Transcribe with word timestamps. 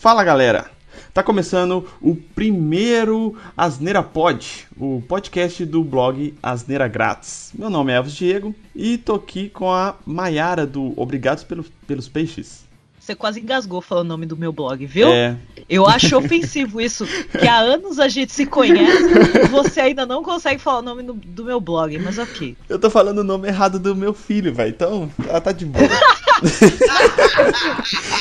Fala 0.00 0.24
galera! 0.24 0.70
Tá 1.12 1.22
começando 1.22 1.86
o 2.00 2.16
primeiro 2.16 3.36
Asneira 3.54 4.02
Pod, 4.02 4.66
o 4.74 5.02
podcast 5.06 5.62
do 5.66 5.84
blog 5.84 6.32
Asneira 6.42 6.88
Grátis. 6.88 7.50
Meu 7.52 7.68
nome 7.68 7.92
é 7.92 7.96
Elvis 7.96 8.14
Diego 8.14 8.54
e 8.74 8.96
tô 8.96 9.16
aqui 9.16 9.50
com 9.50 9.70
a 9.70 9.96
Maiara 10.06 10.66
do 10.66 10.98
Obrigados 10.98 11.44
pelo, 11.44 11.66
pelos 11.86 12.08
Peixes. 12.08 12.64
Você 12.98 13.14
quase 13.14 13.40
engasgou 13.40 13.82
falando 13.82 14.06
o 14.06 14.08
nome 14.08 14.24
do 14.24 14.38
meu 14.38 14.52
blog, 14.52 14.86
viu? 14.86 15.08
É, 15.08 15.36
Eu 15.68 15.86
acho 15.86 16.16
ofensivo 16.16 16.80
isso, 16.80 17.04
que 17.38 17.46
há 17.46 17.58
anos 17.58 17.98
a 17.98 18.08
gente 18.08 18.32
se 18.32 18.46
conhece 18.46 19.04
e 19.44 19.48
você 19.48 19.82
ainda 19.82 20.06
não 20.06 20.22
consegue 20.22 20.62
falar 20.62 20.78
o 20.78 20.82
nome 20.82 21.02
do, 21.02 21.12
do 21.12 21.44
meu 21.44 21.60
blog, 21.60 21.98
mas 21.98 22.16
ok. 22.16 22.56
eu 22.70 22.78
tô 22.78 22.88
falando 22.88 23.18
o 23.18 23.24
nome 23.24 23.48
errado 23.48 23.78
do 23.78 23.94
meu 23.94 24.14
filho, 24.14 24.54
velho, 24.54 24.70
então 24.70 25.10
ela 25.28 25.42
tá 25.42 25.52
de 25.52 25.66
boa. 25.66 25.86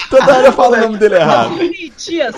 Toda 0.09 0.37
hora 0.37 0.47
eu 0.47 0.53
falo 0.53 0.75
o 0.75 0.79
nome 0.81 0.97
dele 0.97 1.15
errado. 1.15 1.55
Dias. 1.97 2.35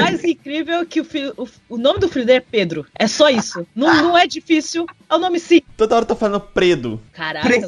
Mais 0.00 0.24
incrível 0.24 0.86
que 0.86 1.00
o, 1.00 1.04
filho- 1.04 1.34
o- 1.36 1.48
o 1.68 1.76
nome 1.76 1.98
do 2.00 2.08
filho 2.08 2.24
dele 2.24 2.38
é 2.38 2.44
Pedro. 2.50 2.86
É 2.98 3.06
só 3.06 3.28
isso. 3.28 3.66
Não, 3.74 3.92
não 4.02 4.18
é 4.18 4.26
difícil. 4.26 4.86
É 5.08 5.14
o 5.14 5.18
nome 5.18 5.38
sim. 5.40 5.60
Toda 5.76 5.94
hora 5.96 6.02
eu 6.04 6.08
tô 6.08 6.16
falando 6.16 6.40
Predo. 6.40 7.00
Caraca, 7.12 7.46
Pre- 7.48 7.60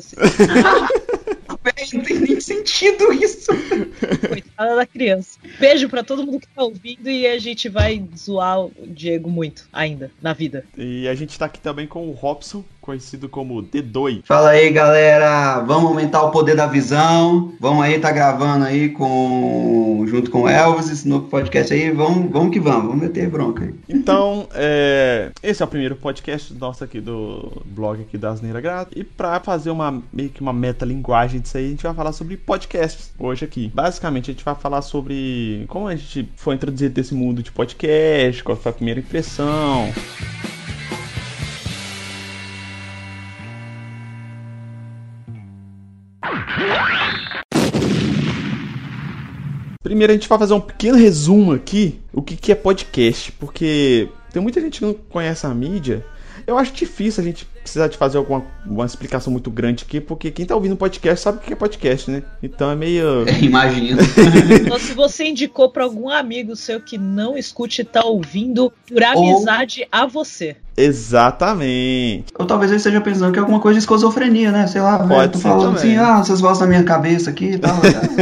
Véi, 1.62 1.86
não 1.94 2.02
tem 2.02 2.18
nem 2.20 2.40
sentido 2.40 3.12
isso. 3.12 3.50
coitada 4.28 4.76
da 4.76 4.86
criança. 4.86 5.38
Beijo 5.58 5.88
pra 5.88 6.02
todo 6.02 6.24
mundo 6.24 6.40
que 6.40 6.46
tá 6.48 6.62
ouvindo 6.62 7.08
e 7.10 7.26
a 7.26 7.38
gente 7.38 7.68
vai 7.68 8.02
zoar 8.16 8.60
o 8.60 8.72
Diego 8.86 9.28
muito 9.28 9.68
ainda 9.72 10.10
na 10.22 10.32
vida. 10.32 10.64
E 10.76 11.06
a 11.08 11.14
gente 11.14 11.38
tá 11.38 11.46
aqui 11.46 11.60
também 11.60 11.86
com 11.86 12.08
o 12.08 12.12
Robson, 12.12 12.64
conhecido 12.80 13.28
como 13.28 13.62
D2. 13.62 14.22
Fala 14.24 14.50
aí, 14.50 14.70
galera. 14.70 15.60
Vamos 15.60 15.90
aumentar 15.90 16.22
o 16.22 16.30
poder 16.30 16.56
da 16.56 16.66
visão. 16.66 17.52
Vamos 17.60 17.84
aí, 17.84 17.98
tá 17.98 18.10
gravando 18.10 18.64
aí 18.64 18.88
com 18.88 20.04
junto 20.06 20.30
com 20.30 20.42
o 20.42 20.48
Elvis, 20.48 20.90
esse 20.90 21.08
novo 21.08 21.28
podcast 21.28 21.72
aí. 21.72 21.90
Vamos, 21.90 22.30
vamos 22.30 22.52
que 22.52 22.60
vamos, 22.60 22.86
vamos 22.86 23.00
meter 23.00 23.28
bronca 23.28 23.64
aí. 23.64 23.74
Então, 23.88 24.48
é, 24.54 25.30
esse 25.42 25.62
é 25.62 25.64
o 25.64 25.68
primeiro 25.68 25.96
podcast 25.96 26.52
nosso 26.54 26.82
aqui 26.82 27.00
do 27.00 27.62
blog 27.66 28.00
aqui 28.02 28.18
da 28.18 28.30
Asneira 28.30 28.60
Grata. 28.60 28.90
E 28.98 29.04
pra 29.04 29.38
fazer 29.40 29.70
uma 29.70 30.02
meio 30.12 30.30
que 30.30 30.40
uma 30.40 30.52
metalinguagem 30.52 31.40
disso 31.40 31.56
aí, 31.56 31.66
a 31.66 31.70
gente 31.70 31.82
vai 31.82 31.94
falar 31.94 32.12
sobre 32.12 32.36
podcasts 32.36 33.12
hoje 33.18 33.44
aqui. 33.44 33.70
Basicamente, 33.74 34.30
a 34.30 34.34
gente 34.34 34.44
vai 34.44 34.54
falar 34.54 34.82
sobre 34.82 35.64
como 35.68 35.86
a 35.86 35.94
gente 35.94 36.28
foi 36.36 36.54
introduzido 36.54 36.98
nesse 36.98 37.14
mundo 37.14 37.42
de 37.42 37.52
podcast, 37.52 38.42
qual 38.42 38.56
foi 38.56 38.70
a 38.70 38.74
primeira 38.74 39.00
impressão. 39.00 39.92
Primeiro 49.90 50.12
a 50.12 50.14
gente 50.14 50.28
vai 50.28 50.38
fazer 50.38 50.54
um 50.54 50.60
pequeno 50.60 50.96
resumo 50.96 51.52
aqui, 51.52 51.98
o 52.12 52.22
que, 52.22 52.36
que 52.36 52.52
é 52.52 52.54
podcast, 52.54 53.32
porque 53.32 54.08
tem 54.32 54.40
muita 54.40 54.60
gente 54.60 54.78
que 54.78 54.84
não 54.84 54.94
conhece 54.94 55.44
a 55.44 55.48
mídia. 55.52 56.06
Eu 56.50 56.58
acho 56.58 56.72
difícil 56.72 57.22
a 57.22 57.24
gente 57.24 57.46
precisar 57.46 57.86
de 57.86 57.96
fazer 57.96 58.18
alguma 58.18 58.42
uma 58.66 58.84
explicação 58.84 59.32
muito 59.32 59.52
grande 59.52 59.84
aqui, 59.86 60.00
porque 60.00 60.32
quem 60.32 60.44
tá 60.44 60.52
ouvindo 60.52 60.74
podcast 60.76 61.22
sabe 61.22 61.38
o 61.38 61.40
que 61.40 61.52
é 61.52 61.56
podcast, 61.56 62.10
né? 62.10 62.24
Então 62.42 62.68
é 62.68 62.74
meio. 62.74 63.24
Imagina. 63.40 64.02
Então, 64.50 64.78
se 64.78 64.92
você 64.92 65.24
indicou 65.24 65.70
pra 65.70 65.84
algum 65.84 66.08
amigo 66.08 66.56
seu 66.56 66.80
que 66.80 66.98
não 66.98 67.36
escute 67.36 67.82
e 67.82 67.84
tá 67.84 68.04
ouvindo, 68.04 68.72
por 68.88 69.02
amizade 69.02 69.86
a 69.90 70.06
você. 70.06 70.56
Exatamente. 70.76 72.32
Ou 72.38 72.46
talvez 72.46 72.70
ele 72.70 72.78
esteja 72.78 73.00
pensando 73.00 73.32
que 73.32 73.38
é 73.38 73.42
alguma 73.42 73.60
coisa 73.60 73.78
de 73.78 73.84
esquizofrenia, 73.84 74.50
né? 74.50 74.66
Sei 74.66 74.80
lá, 74.80 74.98
velho, 74.98 75.08
Pode 75.08 75.32
tô 75.32 75.38
ser 75.38 75.44
falando 75.44 75.76
também. 75.76 75.96
assim, 75.96 75.96
ah, 75.96 76.18
vocês 76.18 76.40
gostam 76.40 76.66
da 76.66 76.70
minha 76.70 76.84
cabeça 76.84 77.30
aqui 77.30 77.52
e 77.52 77.58
tal. 77.58 77.76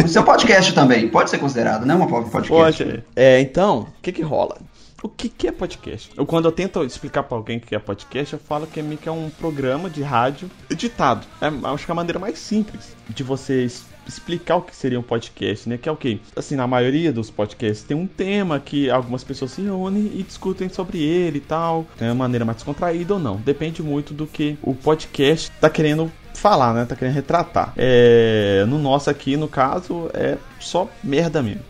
Isso 0.05 0.19
é 0.19 0.21
um 0.21 0.25
podcast 0.25 0.75
também, 0.75 1.09
pode 1.09 1.31
ser 1.31 1.39
considerado, 1.39 1.87
né? 1.87 1.95
Uma 1.95 2.07
podcast. 2.07 2.85
Pode. 2.85 3.05
É, 3.17 3.41
então, 3.41 3.81
o 3.99 4.03
que 4.03 4.13
que 4.13 4.23
rola? 4.23 4.59
O 5.01 5.09
que, 5.09 5.29
que 5.29 5.47
é 5.47 5.53
podcast? 5.53 6.11
Eu, 6.17 6.27
quando 6.27 6.47
eu 6.47 6.53
tento 6.53 6.83
explicar 6.83 7.23
pra 7.23 7.37
alguém 7.37 7.59
o 7.59 7.61
que 7.61 7.75
é 7.75 7.79
podcast, 7.79 8.33
eu 8.35 8.39
falo 8.41 8.67
que 8.67 8.81
é 8.81 8.83
meio 8.83 8.99
que 8.99 9.09
é 9.09 9.13
um 9.13 9.31
programa 9.31 9.89
de 9.89 10.03
rádio 10.03 10.51
editado. 10.69 11.25
É, 11.41 11.47
acho 11.47 11.85
que 11.85 11.91
é 11.91 11.93
a 11.93 11.95
maneira 11.95 12.19
mais 12.19 12.39
simples 12.39 12.97
de 13.09 13.23
você 13.23 13.65
es- 13.65 13.87
explicar 14.09 14.57
o 14.57 14.63
que 14.63 14.75
seria 14.75 14.99
um 14.99 15.03
podcast, 15.03 15.69
né? 15.69 15.79
Que 15.79 15.89
é 15.89 15.93
o 15.93 15.97
quê? 15.97 16.19
Assim, 16.35 16.57
na 16.57 16.67
maioria 16.67 17.13
dos 17.13 17.31
podcasts 17.31 17.85
tem 17.87 17.97
um 17.97 18.09
tema 18.09 18.59
que 18.59 18.91
algumas 18.91 19.23
pessoas 19.23 19.53
se 19.53 19.63
reúnem 19.63 20.11
e 20.17 20.23
discutem 20.25 20.69
sobre 20.69 21.01
ele 21.01 21.39
e 21.39 21.43
tal. 21.43 21.87
Tem 21.97 22.09
uma 22.09 22.15
maneira 22.17 22.45
mais 22.45 22.57
descontraída 22.57 23.15
ou 23.15 23.21
não. 23.21 23.37
Depende 23.37 23.83
muito 23.85 24.13
do 24.13 24.27
que 24.27 24.59
o 24.63 24.75
podcast 24.75 25.53
tá 25.61 25.71
querendo 25.71 26.11
falar, 26.35 26.75
né? 26.75 26.85
Tá 26.85 26.97
querendo 26.97 27.15
retratar. 27.15 27.73
É, 27.77 28.65
no 28.67 28.79
nosso 28.81 29.09
aqui, 29.11 29.37
no 29.37 29.47
caso, 29.47 30.11
é 30.13 30.37
só 30.59 30.89
merda 31.05 31.41
mesmo. 31.41 31.63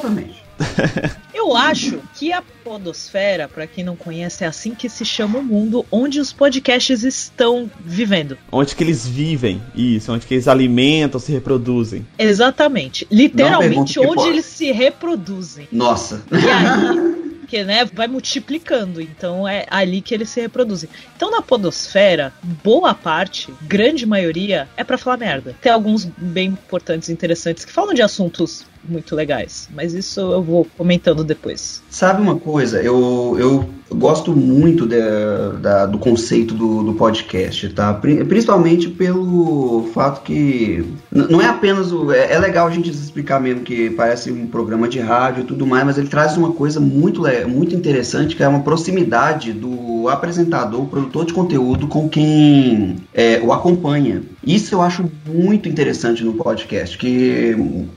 Exatamente. 0.00 0.42
Eu 1.32 1.56
acho 1.56 2.00
que 2.14 2.32
a 2.32 2.42
podosfera, 2.42 3.48
pra 3.48 3.66
quem 3.66 3.82
não 3.82 3.96
conhece, 3.96 4.44
é 4.44 4.46
assim 4.46 4.74
que 4.74 4.88
se 4.90 5.04
chama 5.04 5.38
o 5.38 5.42
mundo 5.42 5.86
onde 5.90 6.20
os 6.20 6.32
podcasts 6.32 7.02
estão 7.02 7.70
vivendo. 7.82 8.36
Onde 8.52 8.74
que 8.76 8.84
eles 8.84 9.06
vivem, 9.06 9.62
isso, 9.74 10.12
onde 10.12 10.26
que 10.26 10.34
eles 10.34 10.46
alimentam, 10.46 11.18
se 11.18 11.32
reproduzem. 11.32 12.06
Exatamente. 12.18 13.06
Literalmente 13.10 13.98
onde 13.98 14.16
pode. 14.16 14.28
eles 14.28 14.44
se 14.44 14.70
reproduzem. 14.70 15.66
Nossa. 15.72 16.22
E 16.30 16.36
aí, 16.36 17.30
que 17.50 17.64
né, 17.64 17.84
vai 17.84 18.06
multiplicando, 18.06 19.00
então 19.00 19.46
é 19.46 19.66
ali 19.68 20.00
que 20.00 20.14
eles 20.14 20.30
se 20.30 20.40
reproduzem. 20.40 20.88
Então 21.16 21.30
na 21.32 21.42
podosfera, 21.42 22.32
boa 22.62 22.94
parte, 22.94 23.52
grande 23.62 24.06
maioria, 24.06 24.68
é 24.76 24.84
pra 24.84 24.96
falar 24.96 25.16
merda. 25.16 25.56
Tem 25.60 25.72
alguns 25.72 26.04
bem 26.04 26.50
importantes 26.50 27.08
e 27.08 27.12
interessantes 27.12 27.64
que 27.64 27.72
falam 27.72 27.92
de 27.92 28.02
assuntos 28.02 28.64
muito 28.84 29.14
legais, 29.14 29.68
mas 29.74 29.94
isso 29.94 30.20
eu 30.20 30.42
vou 30.42 30.66
comentando 30.76 31.24
depois. 31.24 31.82
Sabe 31.88 32.22
uma 32.22 32.38
coisa? 32.38 32.82
Eu, 32.82 33.36
eu 33.38 33.68
gosto 33.92 34.32
muito 34.32 34.86
da- 34.86 35.52
da- 35.60 35.86
do 35.86 35.98
conceito 35.98 36.54
do, 36.54 36.82
do 36.82 36.94
podcast, 36.94 37.68
tá? 37.70 37.92
Pri- 37.94 38.24
Principalmente 38.24 38.88
pelo 38.88 39.88
fato 39.92 40.22
que 40.22 40.84
não 41.10 41.40
é 41.40 41.46
apenas 41.46 41.92
o. 41.92 42.12
É, 42.12 42.32
é 42.34 42.38
legal 42.38 42.66
a 42.66 42.70
gente 42.70 42.88
explicar 42.90 43.40
mesmo 43.40 43.62
que 43.62 43.90
parece 43.90 44.30
um 44.30 44.46
programa 44.46 44.88
de 44.88 45.00
rádio 45.00 45.42
e 45.42 45.44
tudo 45.46 45.66
mais, 45.66 45.84
mas 45.84 45.98
ele 45.98 46.08
traz 46.08 46.36
uma 46.36 46.52
coisa 46.52 46.78
muito, 46.80 47.22
muito 47.48 47.74
interessante 47.74 48.36
que 48.36 48.42
é 48.42 48.48
uma 48.48 48.60
proximidade 48.60 49.52
do 49.52 50.08
apresentador, 50.08 50.86
produtor 50.86 51.24
de 51.26 51.32
conteúdo 51.32 51.86
com 51.88 52.08
quem 52.08 52.96
é, 53.12 53.40
o 53.42 53.52
acompanha. 53.52 54.22
Isso 54.46 54.74
eu 54.74 54.80
acho 54.80 55.04
muito 55.26 55.68
interessante 55.68 56.24
no 56.24 56.32
podcast, 56.32 56.96
que 56.96 57.54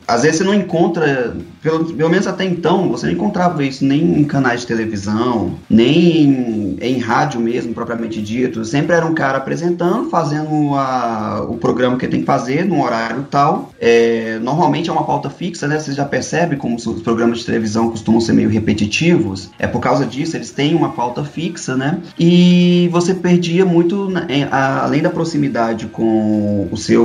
às 0.08 0.24
vezes 0.24 0.40
você 0.40 0.44
não 0.44 0.54
encontra, 0.54 1.34
pelo, 1.62 1.86
pelo 1.86 2.10
menos 2.10 2.28
até 2.28 2.44
então, 2.44 2.90
você 2.90 3.06
não 3.06 3.14
encontrava 3.14 3.64
isso 3.64 3.86
nem 3.86 4.20
em 4.20 4.24
canais 4.26 4.62
de 4.62 4.68
televisão, 4.68 5.54
nem 5.70 5.83
em, 5.84 6.78
em 6.82 6.98
rádio 7.00 7.40
mesmo, 7.40 7.74
propriamente 7.74 8.22
dito. 8.22 8.64
Sempre 8.66 8.96
era 8.96 9.06
um 9.06 9.14
cara 9.14 9.38
apresentando, 9.38 10.10
fazendo 10.10 10.74
a- 10.76 11.46
o 11.48 11.58
programa 11.58 11.98
que 11.98 12.08
tem 12.08 12.22
que 12.22 12.26
fazer, 12.26 12.66
num 12.66 12.82
horário 12.82 13.26
tal. 13.30 13.72
É, 13.80 14.40
normalmente 14.42 14.90
é 14.90 14.94
uma 14.94 15.04
pauta 15.04 15.30
fixa, 15.30 15.68
né? 15.68 15.80
Você 15.80 15.94
já 15.94 16.06
percebe 16.06 16.56
como 16.56 16.76
os 16.76 17.02
programas 17.02 17.40
de 17.40 17.46
televisão 17.46 17.90
costumam 17.90 18.20
ser 18.22 18.34
meio 18.34 18.50
repetitivos. 18.50 19.50
É 19.60 19.68
por 19.68 19.80
causa 19.82 20.06
disso, 20.06 20.38
eles 20.38 20.52
têm 20.52 20.76
uma 20.76 20.90
pauta 20.90 21.24
fixa, 21.24 21.76
né? 21.76 22.00
E 22.20 22.90
você 22.92 23.14
perdia 23.14 23.66
muito, 23.66 24.10
na- 24.10 24.26
em- 24.30 24.44
a- 24.44 24.84
além 24.84 25.02
da 25.02 25.10
proximidade 25.10 25.88
com 25.88 26.68
o 26.72 26.78
seu 26.78 27.04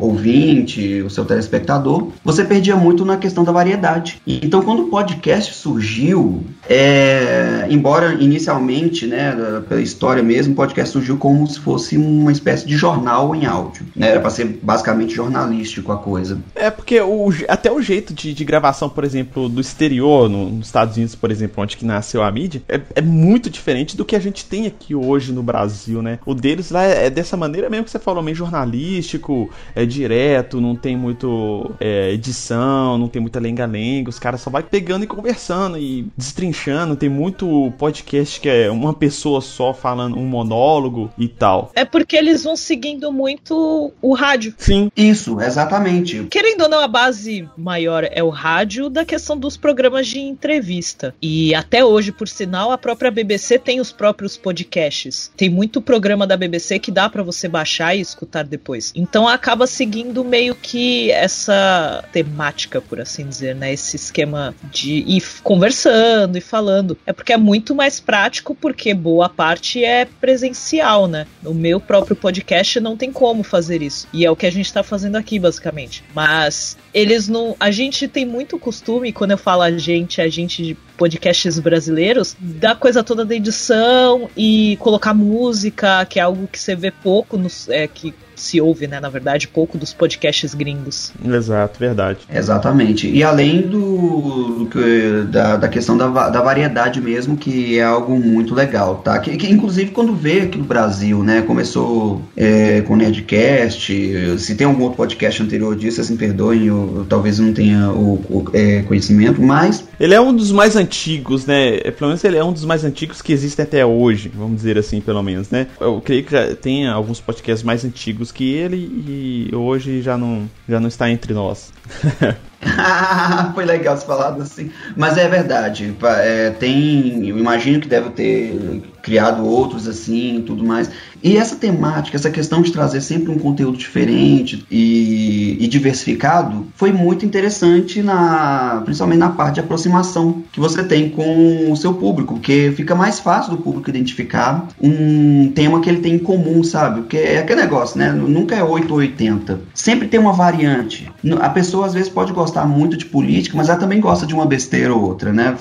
ouvinte, 0.00 1.02
o 1.02 1.10
seu 1.10 1.24
telespectador, 1.24 2.08
você 2.24 2.44
perdia 2.44 2.76
muito 2.76 3.04
na 3.04 3.16
questão 3.16 3.44
da 3.44 3.52
variedade. 3.52 4.20
Então, 4.26 4.62
quando 4.62 4.84
o 4.84 4.88
podcast 4.88 5.54
surgiu, 5.54 6.42
é, 6.68 7.66
embora 7.70 8.11
inicialmente, 8.20 9.06
né, 9.06 9.34
pela 9.68 9.80
história 9.80 10.22
mesmo, 10.22 10.52
o 10.52 10.56
podcast 10.56 10.92
surgiu 10.92 11.16
como 11.16 11.46
se 11.46 11.58
fosse 11.60 11.96
uma 11.96 12.32
espécie 12.32 12.66
de 12.66 12.76
jornal 12.76 13.34
em 13.34 13.46
áudio. 13.46 13.86
Né? 13.94 14.10
Era 14.10 14.20
para 14.20 14.30
ser 14.30 14.58
basicamente 14.62 15.14
jornalístico 15.14 15.92
a 15.92 15.96
coisa. 15.96 16.38
É 16.54 16.70
porque 16.70 17.00
o, 17.00 17.30
até 17.48 17.70
o 17.70 17.80
jeito 17.80 18.12
de, 18.14 18.32
de 18.34 18.44
gravação, 18.44 18.88
por 18.88 19.04
exemplo, 19.04 19.48
do 19.48 19.60
exterior, 19.60 20.28
no- 20.28 20.50
nos 20.50 20.66
Estados 20.66 20.96
Unidos, 20.96 21.14
por 21.14 21.30
exemplo, 21.30 21.62
onde 21.62 21.76
que 21.76 21.84
nasceu 21.84 22.22
a 22.22 22.30
mídia, 22.30 22.62
é, 22.68 22.80
é 22.96 23.00
muito 23.00 23.48
diferente 23.50 23.96
do 23.96 24.04
que 24.04 24.16
a 24.16 24.20
gente 24.20 24.44
tem 24.44 24.66
aqui 24.66 24.94
hoje 24.94 25.32
no 25.32 25.42
Brasil, 25.42 26.02
né? 26.02 26.18
O 26.26 26.34
deles 26.34 26.70
lá 26.70 26.84
é, 26.84 27.06
é 27.06 27.10
dessa 27.10 27.36
maneira 27.36 27.68
mesmo 27.68 27.84
que 27.84 27.90
você 27.90 27.98
falou, 27.98 28.22
meio 28.22 28.36
jornalístico, 28.36 29.50
é 29.74 29.84
direto, 29.84 30.60
não 30.60 30.74
tem 30.74 30.96
muito 30.96 31.70
é, 31.80 32.12
edição, 32.12 32.98
não 32.98 33.08
tem 33.08 33.20
muita 33.20 33.38
lenga-lenga, 33.40 34.10
os 34.10 34.18
caras 34.18 34.40
só 34.40 34.50
vai 34.50 34.62
pegando 34.62 35.04
e 35.04 35.06
conversando 35.06 35.78
e 35.78 36.06
destrinchando, 36.16 36.96
tem 36.96 37.08
muito 37.08 37.72
podcast 37.78 38.01
que 38.02 38.48
é 38.48 38.70
uma 38.70 38.94
pessoa 38.94 39.40
só 39.40 39.72
falando 39.72 40.18
um 40.18 40.26
monólogo 40.26 41.10
e 41.18 41.28
tal. 41.28 41.70
É 41.74 41.84
porque 41.84 42.16
eles 42.16 42.44
vão 42.44 42.56
seguindo 42.56 43.12
muito 43.12 43.92
o 44.00 44.14
rádio. 44.14 44.54
Sim. 44.58 44.90
Isso, 44.96 45.40
exatamente. 45.40 46.24
Querendo 46.30 46.62
ou 46.62 46.68
não, 46.68 46.80
a 46.80 46.88
base 46.88 47.48
maior 47.56 48.06
é 48.10 48.22
o 48.22 48.28
rádio 48.28 48.88
da 48.88 49.04
questão 49.04 49.36
dos 49.36 49.56
programas 49.56 50.06
de 50.06 50.18
entrevista. 50.18 51.14
E 51.20 51.54
até 51.54 51.84
hoje, 51.84 52.12
por 52.12 52.28
sinal, 52.28 52.70
a 52.72 52.78
própria 52.78 53.10
BBC 53.10 53.58
tem 53.58 53.80
os 53.80 53.92
próprios 53.92 54.36
podcasts. 54.36 55.30
Tem 55.36 55.48
muito 55.48 55.80
programa 55.80 56.26
da 56.26 56.36
BBC 56.36 56.78
que 56.78 56.90
dá 56.90 57.08
para 57.08 57.22
você 57.22 57.48
baixar 57.48 57.94
e 57.94 58.00
escutar 58.00 58.44
depois. 58.44 58.92
Então 58.94 59.26
acaba 59.28 59.66
seguindo 59.66 60.24
meio 60.24 60.54
que 60.54 61.10
essa 61.10 62.04
temática, 62.12 62.80
por 62.80 63.00
assim 63.00 63.26
dizer, 63.26 63.54
né? 63.54 63.72
Esse 63.72 63.96
esquema 63.96 64.54
de 64.70 65.04
ir 65.06 65.22
conversando 65.42 66.36
e 66.36 66.40
falando. 66.40 66.96
É 67.06 67.12
porque 67.12 67.32
é 67.32 67.36
muito 67.36 67.74
mais 67.74 67.91
prático, 68.00 68.54
porque 68.54 68.94
boa 68.94 69.28
parte 69.28 69.84
é 69.84 70.04
presencial, 70.04 71.06
né? 71.06 71.26
No 71.42 71.54
meu 71.54 71.80
próprio 71.80 72.16
podcast 72.16 72.80
não 72.80 72.96
tem 72.96 73.12
como 73.12 73.42
fazer 73.42 73.82
isso. 73.82 74.08
E 74.12 74.24
é 74.24 74.30
o 74.30 74.36
que 74.36 74.46
a 74.46 74.50
gente 74.50 74.72
tá 74.72 74.82
fazendo 74.82 75.16
aqui, 75.16 75.38
basicamente. 75.38 76.04
Mas 76.14 76.76
eles 76.92 77.28
não. 77.28 77.56
A 77.58 77.70
gente 77.70 78.08
tem 78.08 78.24
muito 78.24 78.58
costume, 78.58 79.12
quando 79.12 79.32
eu 79.32 79.38
falo 79.38 79.62
a 79.62 79.70
gente, 79.70 80.20
a 80.20 80.28
gente 80.28 80.62
de 80.62 80.76
podcasts 80.96 81.58
brasileiros, 81.58 82.36
da 82.38 82.74
coisa 82.74 83.02
toda 83.02 83.24
da 83.24 83.34
edição 83.34 84.30
e 84.36 84.76
colocar 84.78 85.12
música, 85.12 86.04
que 86.06 86.18
é 86.18 86.22
algo 86.22 86.46
que 86.46 86.58
você 86.58 86.76
vê 86.76 86.90
pouco, 86.90 87.36
nos, 87.36 87.68
é, 87.68 87.86
que 87.86 88.14
se 88.42 88.60
ouve, 88.60 88.86
né, 88.86 89.00
na 89.00 89.08
verdade, 89.08 89.48
pouco 89.48 89.78
dos 89.78 89.92
podcasts 89.92 90.54
gringos. 90.54 91.12
Exato, 91.24 91.78
verdade. 91.78 92.20
Exatamente. 92.32 93.08
E 93.08 93.22
além 93.22 93.62
do, 93.62 94.66
do 94.66 95.24
da, 95.30 95.56
da 95.56 95.68
questão 95.68 95.96
da, 95.96 96.28
da 96.28 96.40
variedade 96.40 97.00
mesmo, 97.00 97.36
que 97.36 97.78
é 97.78 97.84
algo 97.84 98.18
muito 98.18 98.54
legal, 98.54 98.96
tá? 98.96 99.18
Que, 99.18 99.36
que 99.36 99.50
inclusive 99.50 99.90
quando 99.90 100.14
veio 100.14 100.44
aqui 100.44 100.58
no 100.58 100.64
Brasil, 100.64 101.22
né, 101.22 101.42
começou 101.42 102.22
é, 102.36 102.80
com 102.82 102.94
o 102.94 102.96
Nerdcast, 102.96 104.38
se 104.38 104.54
tem 104.54 104.66
algum 104.66 104.82
outro 104.82 104.96
podcast 104.96 105.42
anterior 105.42 105.76
disso, 105.76 106.00
assim, 106.00 106.16
perdoem, 106.16 106.66
eu, 106.66 106.92
eu 106.96 107.06
talvez 107.08 107.38
não 107.38 107.52
tenha 107.52 107.90
o, 107.90 108.14
o 108.28 108.44
é, 108.52 108.82
conhecimento, 108.82 109.40
mas... 109.40 109.84
Ele 110.00 110.14
é 110.14 110.20
um 110.20 110.34
dos 110.34 110.50
mais 110.50 110.76
antigos, 110.76 111.46
né, 111.46 111.76
é, 111.84 111.90
pelo 111.90 112.08
menos 112.08 112.24
ele 112.24 112.36
é 112.36 112.44
um 112.44 112.52
dos 112.52 112.64
mais 112.64 112.84
antigos 112.84 113.22
que 113.22 113.32
existem 113.32 113.62
até 113.62 113.84
hoje, 113.84 114.30
vamos 114.34 114.56
dizer 114.56 114.78
assim, 114.78 115.00
pelo 115.00 115.22
menos, 115.22 115.50
né? 115.50 115.66
Eu 115.80 116.00
creio 116.00 116.24
que 116.24 116.32
já 116.32 116.54
tem 116.54 116.88
alguns 116.88 117.20
podcasts 117.20 117.62
mais 117.62 117.84
antigos 117.84 118.31
que 118.32 118.52
ele 118.54 118.76
e 118.76 119.54
hoje 119.54 120.02
já 120.02 120.16
não, 120.16 120.48
já 120.68 120.80
não 120.80 120.88
está 120.88 121.10
entre 121.10 121.32
nós. 121.32 121.72
Foi 123.54 123.64
legal 123.64 123.96
você 123.96 124.06
falado 124.06 124.40
assim. 124.42 124.70
Mas 124.96 125.16
é 125.18 125.28
verdade. 125.28 125.94
É, 126.20 126.50
tem. 126.50 127.28
Eu 127.28 127.38
imagino 127.38 127.80
que 127.80 127.88
deve 127.88 128.10
ter 128.10 128.82
criado 129.02 129.44
outros 129.44 129.88
assim 129.88 130.42
tudo 130.46 130.64
mais. 130.64 130.88
E 131.22 131.36
essa 131.36 131.56
temática, 131.56 132.16
essa 132.16 132.30
questão 132.30 132.62
de 132.62 132.72
trazer 132.72 133.00
sempre 133.00 133.32
um 133.32 133.38
conteúdo 133.38 133.76
diferente 133.76 134.64
e, 134.70 135.56
e, 135.60 135.68
diversificado, 135.68 136.66
foi 136.74 136.92
muito 136.92 137.24
interessante, 137.24 138.02
na, 138.02 138.82
principalmente 138.84 139.18
na 139.18 139.30
parte 139.30 139.54
de 139.54 139.60
aproximação 139.60 140.42
que 140.52 140.58
você 140.58 140.82
tem 140.82 141.10
com 141.10 141.70
o 141.70 141.76
seu 141.76 141.94
público, 141.94 142.34
porque 142.34 142.72
fica 142.76 142.94
mais 142.94 143.20
fácil 143.20 143.52
do 143.52 143.62
público 143.62 143.88
identificar 143.88 144.68
um 144.80 145.52
tema 145.52 145.80
que 145.80 145.88
ele 145.88 146.00
tem 146.00 146.14
em 146.14 146.18
comum, 146.18 146.64
sabe? 146.64 147.02
Porque 147.02 147.16
é 147.16 147.38
aquele 147.38 147.60
negócio, 147.60 147.98
né? 147.98 148.10
Nunca 148.10 148.56
é 148.56 148.64
8 148.64 148.90
ou 148.90 148.98
80. 148.98 149.60
Sempre 149.74 150.08
tem 150.08 150.18
uma 150.18 150.32
variante. 150.32 151.10
A 151.40 151.50
pessoa 151.50 151.86
às 151.86 151.94
vezes 151.94 152.08
pode 152.08 152.32
gostar 152.32 152.51
muito 152.66 152.96
de 152.96 153.04
política, 153.04 153.56
mas 153.56 153.68
ela 153.68 153.78
também 153.78 154.00
gosta 154.00 154.26
de 154.26 154.34
uma 154.34 154.46
besteira 154.46 154.94
ou 154.94 155.02
outra, 155.02 155.32
né? 155.32 155.56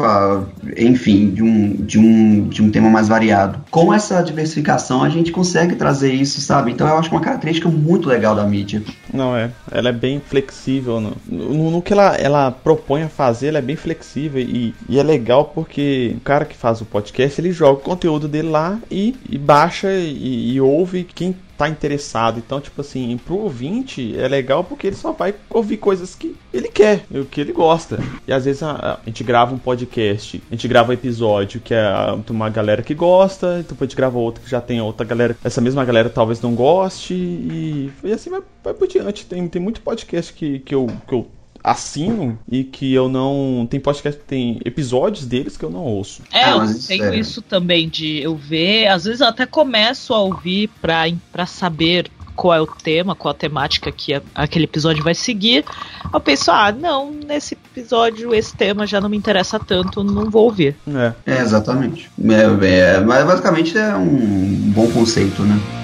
Enfim, 0.77 1.29
de 1.29 1.43
um, 1.43 1.75
de 1.75 1.99
um, 1.99 2.47
de 2.49 2.61
um 2.61 2.69
tema 2.69 2.89
mais 2.89 3.07
variado. 3.07 3.63
Com 3.71 3.93
essa 3.93 4.21
diversificação, 4.21 5.03
a 5.03 5.09
gente 5.09 5.31
consegue 5.31 5.75
trazer 5.75 6.13
isso, 6.13 6.41
sabe? 6.41 6.71
Então 6.71 6.87
eu 6.87 6.97
acho 6.97 7.09
uma 7.11 7.21
característica 7.21 7.69
muito 7.69 8.07
legal 8.07 8.35
da 8.35 8.43
mídia. 8.43 8.83
Não, 9.13 9.35
é. 9.35 9.49
Ela 9.71 9.89
é 9.89 9.93
bem 9.93 10.19
flexível. 10.19 10.99
No, 10.99 11.13
no, 11.27 11.71
no 11.71 11.81
que 11.81 11.93
ela, 11.93 12.15
ela 12.15 12.51
propõe 12.51 13.03
a 13.03 13.09
fazer, 13.09 13.47
ela 13.47 13.59
é 13.59 13.61
bem 13.61 13.75
flexível 13.75 14.41
e, 14.41 14.73
e, 14.89 14.99
é 14.99 15.03
legal 15.03 15.45
porque 15.45 16.15
o 16.17 16.19
cara 16.21 16.45
que 16.45 16.55
faz 16.55 16.81
o 16.81 16.85
podcast, 16.85 17.39
ele 17.39 17.51
joga 17.51 17.79
o 17.79 17.83
conteúdo 17.83 18.27
dele 18.27 18.49
lá 18.49 18.77
e, 18.89 19.15
e 19.29 19.37
baixa 19.37 19.91
e, 19.91 20.53
e 20.53 20.61
ouve 20.61 21.03
quem 21.03 21.35
tá 21.61 21.69
interessado. 21.69 22.39
Então, 22.39 22.59
tipo 22.59 22.81
assim, 22.81 23.17
pro 23.17 23.37
ouvinte 23.37 24.17
é 24.17 24.27
legal 24.27 24.63
porque 24.63 24.87
ele 24.87 24.95
só 24.95 25.11
vai 25.11 25.35
ouvir 25.49 25.77
coisas 25.77 26.15
que 26.15 26.35
ele 26.51 26.69
quer, 26.69 27.05
o 27.11 27.25
que 27.25 27.39
ele 27.39 27.53
gosta. 27.53 27.99
E 28.27 28.33
às 28.33 28.45
vezes 28.45 28.63
a, 28.63 28.99
a 29.01 29.05
gente 29.05 29.23
grava 29.23 29.53
um 29.53 29.59
podcast, 29.59 30.41
a 30.49 30.55
gente 30.55 30.67
grava 30.67 30.89
um 30.89 30.93
episódio 30.93 31.61
que 31.61 31.73
é 31.73 31.83
uma 32.29 32.49
galera 32.49 32.81
que 32.81 32.95
gosta, 32.95 33.57
depois 33.57 33.81
a 33.81 33.85
gente 33.85 33.95
grava 33.95 34.17
outro 34.17 34.43
que 34.43 34.49
já 34.49 34.59
tem 34.59 34.81
outra 34.81 35.05
galera, 35.05 35.37
essa 35.43 35.61
mesma 35.61 35.85
galera 35.85 36.09
talvez 36.09 36.41
não 36.41 36.55
goste, 36.55 37.13
e, 37.13 37.91
e 38.03 38.11
assim 38.11 38.31
vai, 38.31 38.41
vai 38.63 38.73
por 38.73 38.87
diante. 38.87 39.25
Tem, 39.25 39.47
tem 39.47 39.61
muito 39.61 39.81
podcast 39.81 40.33
que, 40.33 40.59
que, 40.59 40.73
eu, 40.73 40.87
que 41.07 41.13
eu 41.13 41.27
assino 41.63 42.37
e 42.49 42.63
que 42.63 42.93
eu 42.93 43.09
não. 43.09 43.67
Tem 43.69 43.79
podcast, 43.79 44.19
tem 44.27 44.59
episódios 44.65 45.25
deles 45.25 45.57
que 45.57 45.65
eu 45.65 45.69
não 45.69 45.83
ouço. 45.83 46.21
É, 46.31 46.45
ah, 46.45 46.57
eu 46.57 46.87
tenho 46.87 47.05
é... 47.05 47.15
isso 47.15 47.41
também 47.41 47.87
de 47.87 48.21
eu 48.21 48.35
ver, 48.35 48.87
às 48.87 49.05
vezes 49.05 49.21
eu 49.21 49.27
até 49.27 49.45
começo 49.45 50.13
a 50.13 50.19
ouvir 50.19 50.69
pra, 50.81 51.03
pra 51.31 51.45
saber 51.45 52.09
qual 52.35 52.53
é 52.53 52.61
o 52.61 52.65
tema, 52.65 53.15
qual 53.15 53.31
a 53.31 53.37
temática 53.37 53.91
que 53.91 54.19
aquele 54.33 54.65
episódio 54.65 55.03
vai 55.03 55.13
seguir. 55.13 55.63
Eu 56.11 56.19
penso, 56.19 56.49
ah, 56.51 56.71
não, 56.71 57.11
nesse 57.11 57.53
episódio 57.53 58.33
esse 58.33 58.55
tema 58.55 58.87
já 58.87 58.99
não 58.99 59.09
me 59.09 59.17
interessa 59.17 59.59
tanto, 59.59 60.03
não 60.03 60.29
vou 60.29 60.45
ouvir. 60.45 60.75
É, 60.87 61.13
é 61.25 61.41
exatamente. 61.41 62.09
É, 62.19 62.95
é, 62.95 62.99
mas 62.99 63.25
basicamente 63.25 63.77
é 63.77 63.95
um 63.95 64.71
bom 64.73 64.89
conceito, 64.91 65.43
né? 65.43 65.80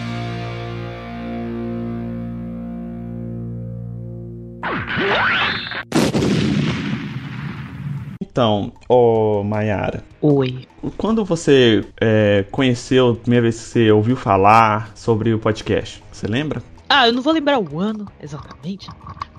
Então, 8.37 8.71
ô 8.87 9.43
Mayara. 9.43 10.03
Oi. 10.21 10.67
Quando 10.95 11.25
você 11.25 11.83
é, 11.99 12.45
conheceu, 12.51 13.09
a 13.09 13.15
primeira 13.15 13.41
vez 13.41 13.55
que 13.55 13.63
você 13.63 13.91
ouviu 13.91 14.15
falar 14.15 14.91
sobre 14.93 15.33
o 15.33 15.39
podcast, 15.39 16.03
você 16.11 16.27
lembra? 16.27 16.61
Ah, 16.87 17.07
eu 17.07 17.13
não 17.13 17.23
vou 17.23 17.33
lembrar 17.33 17.57
o 17.57 17.79
ano 17.79 18.07
exatamente. 18.21 18.89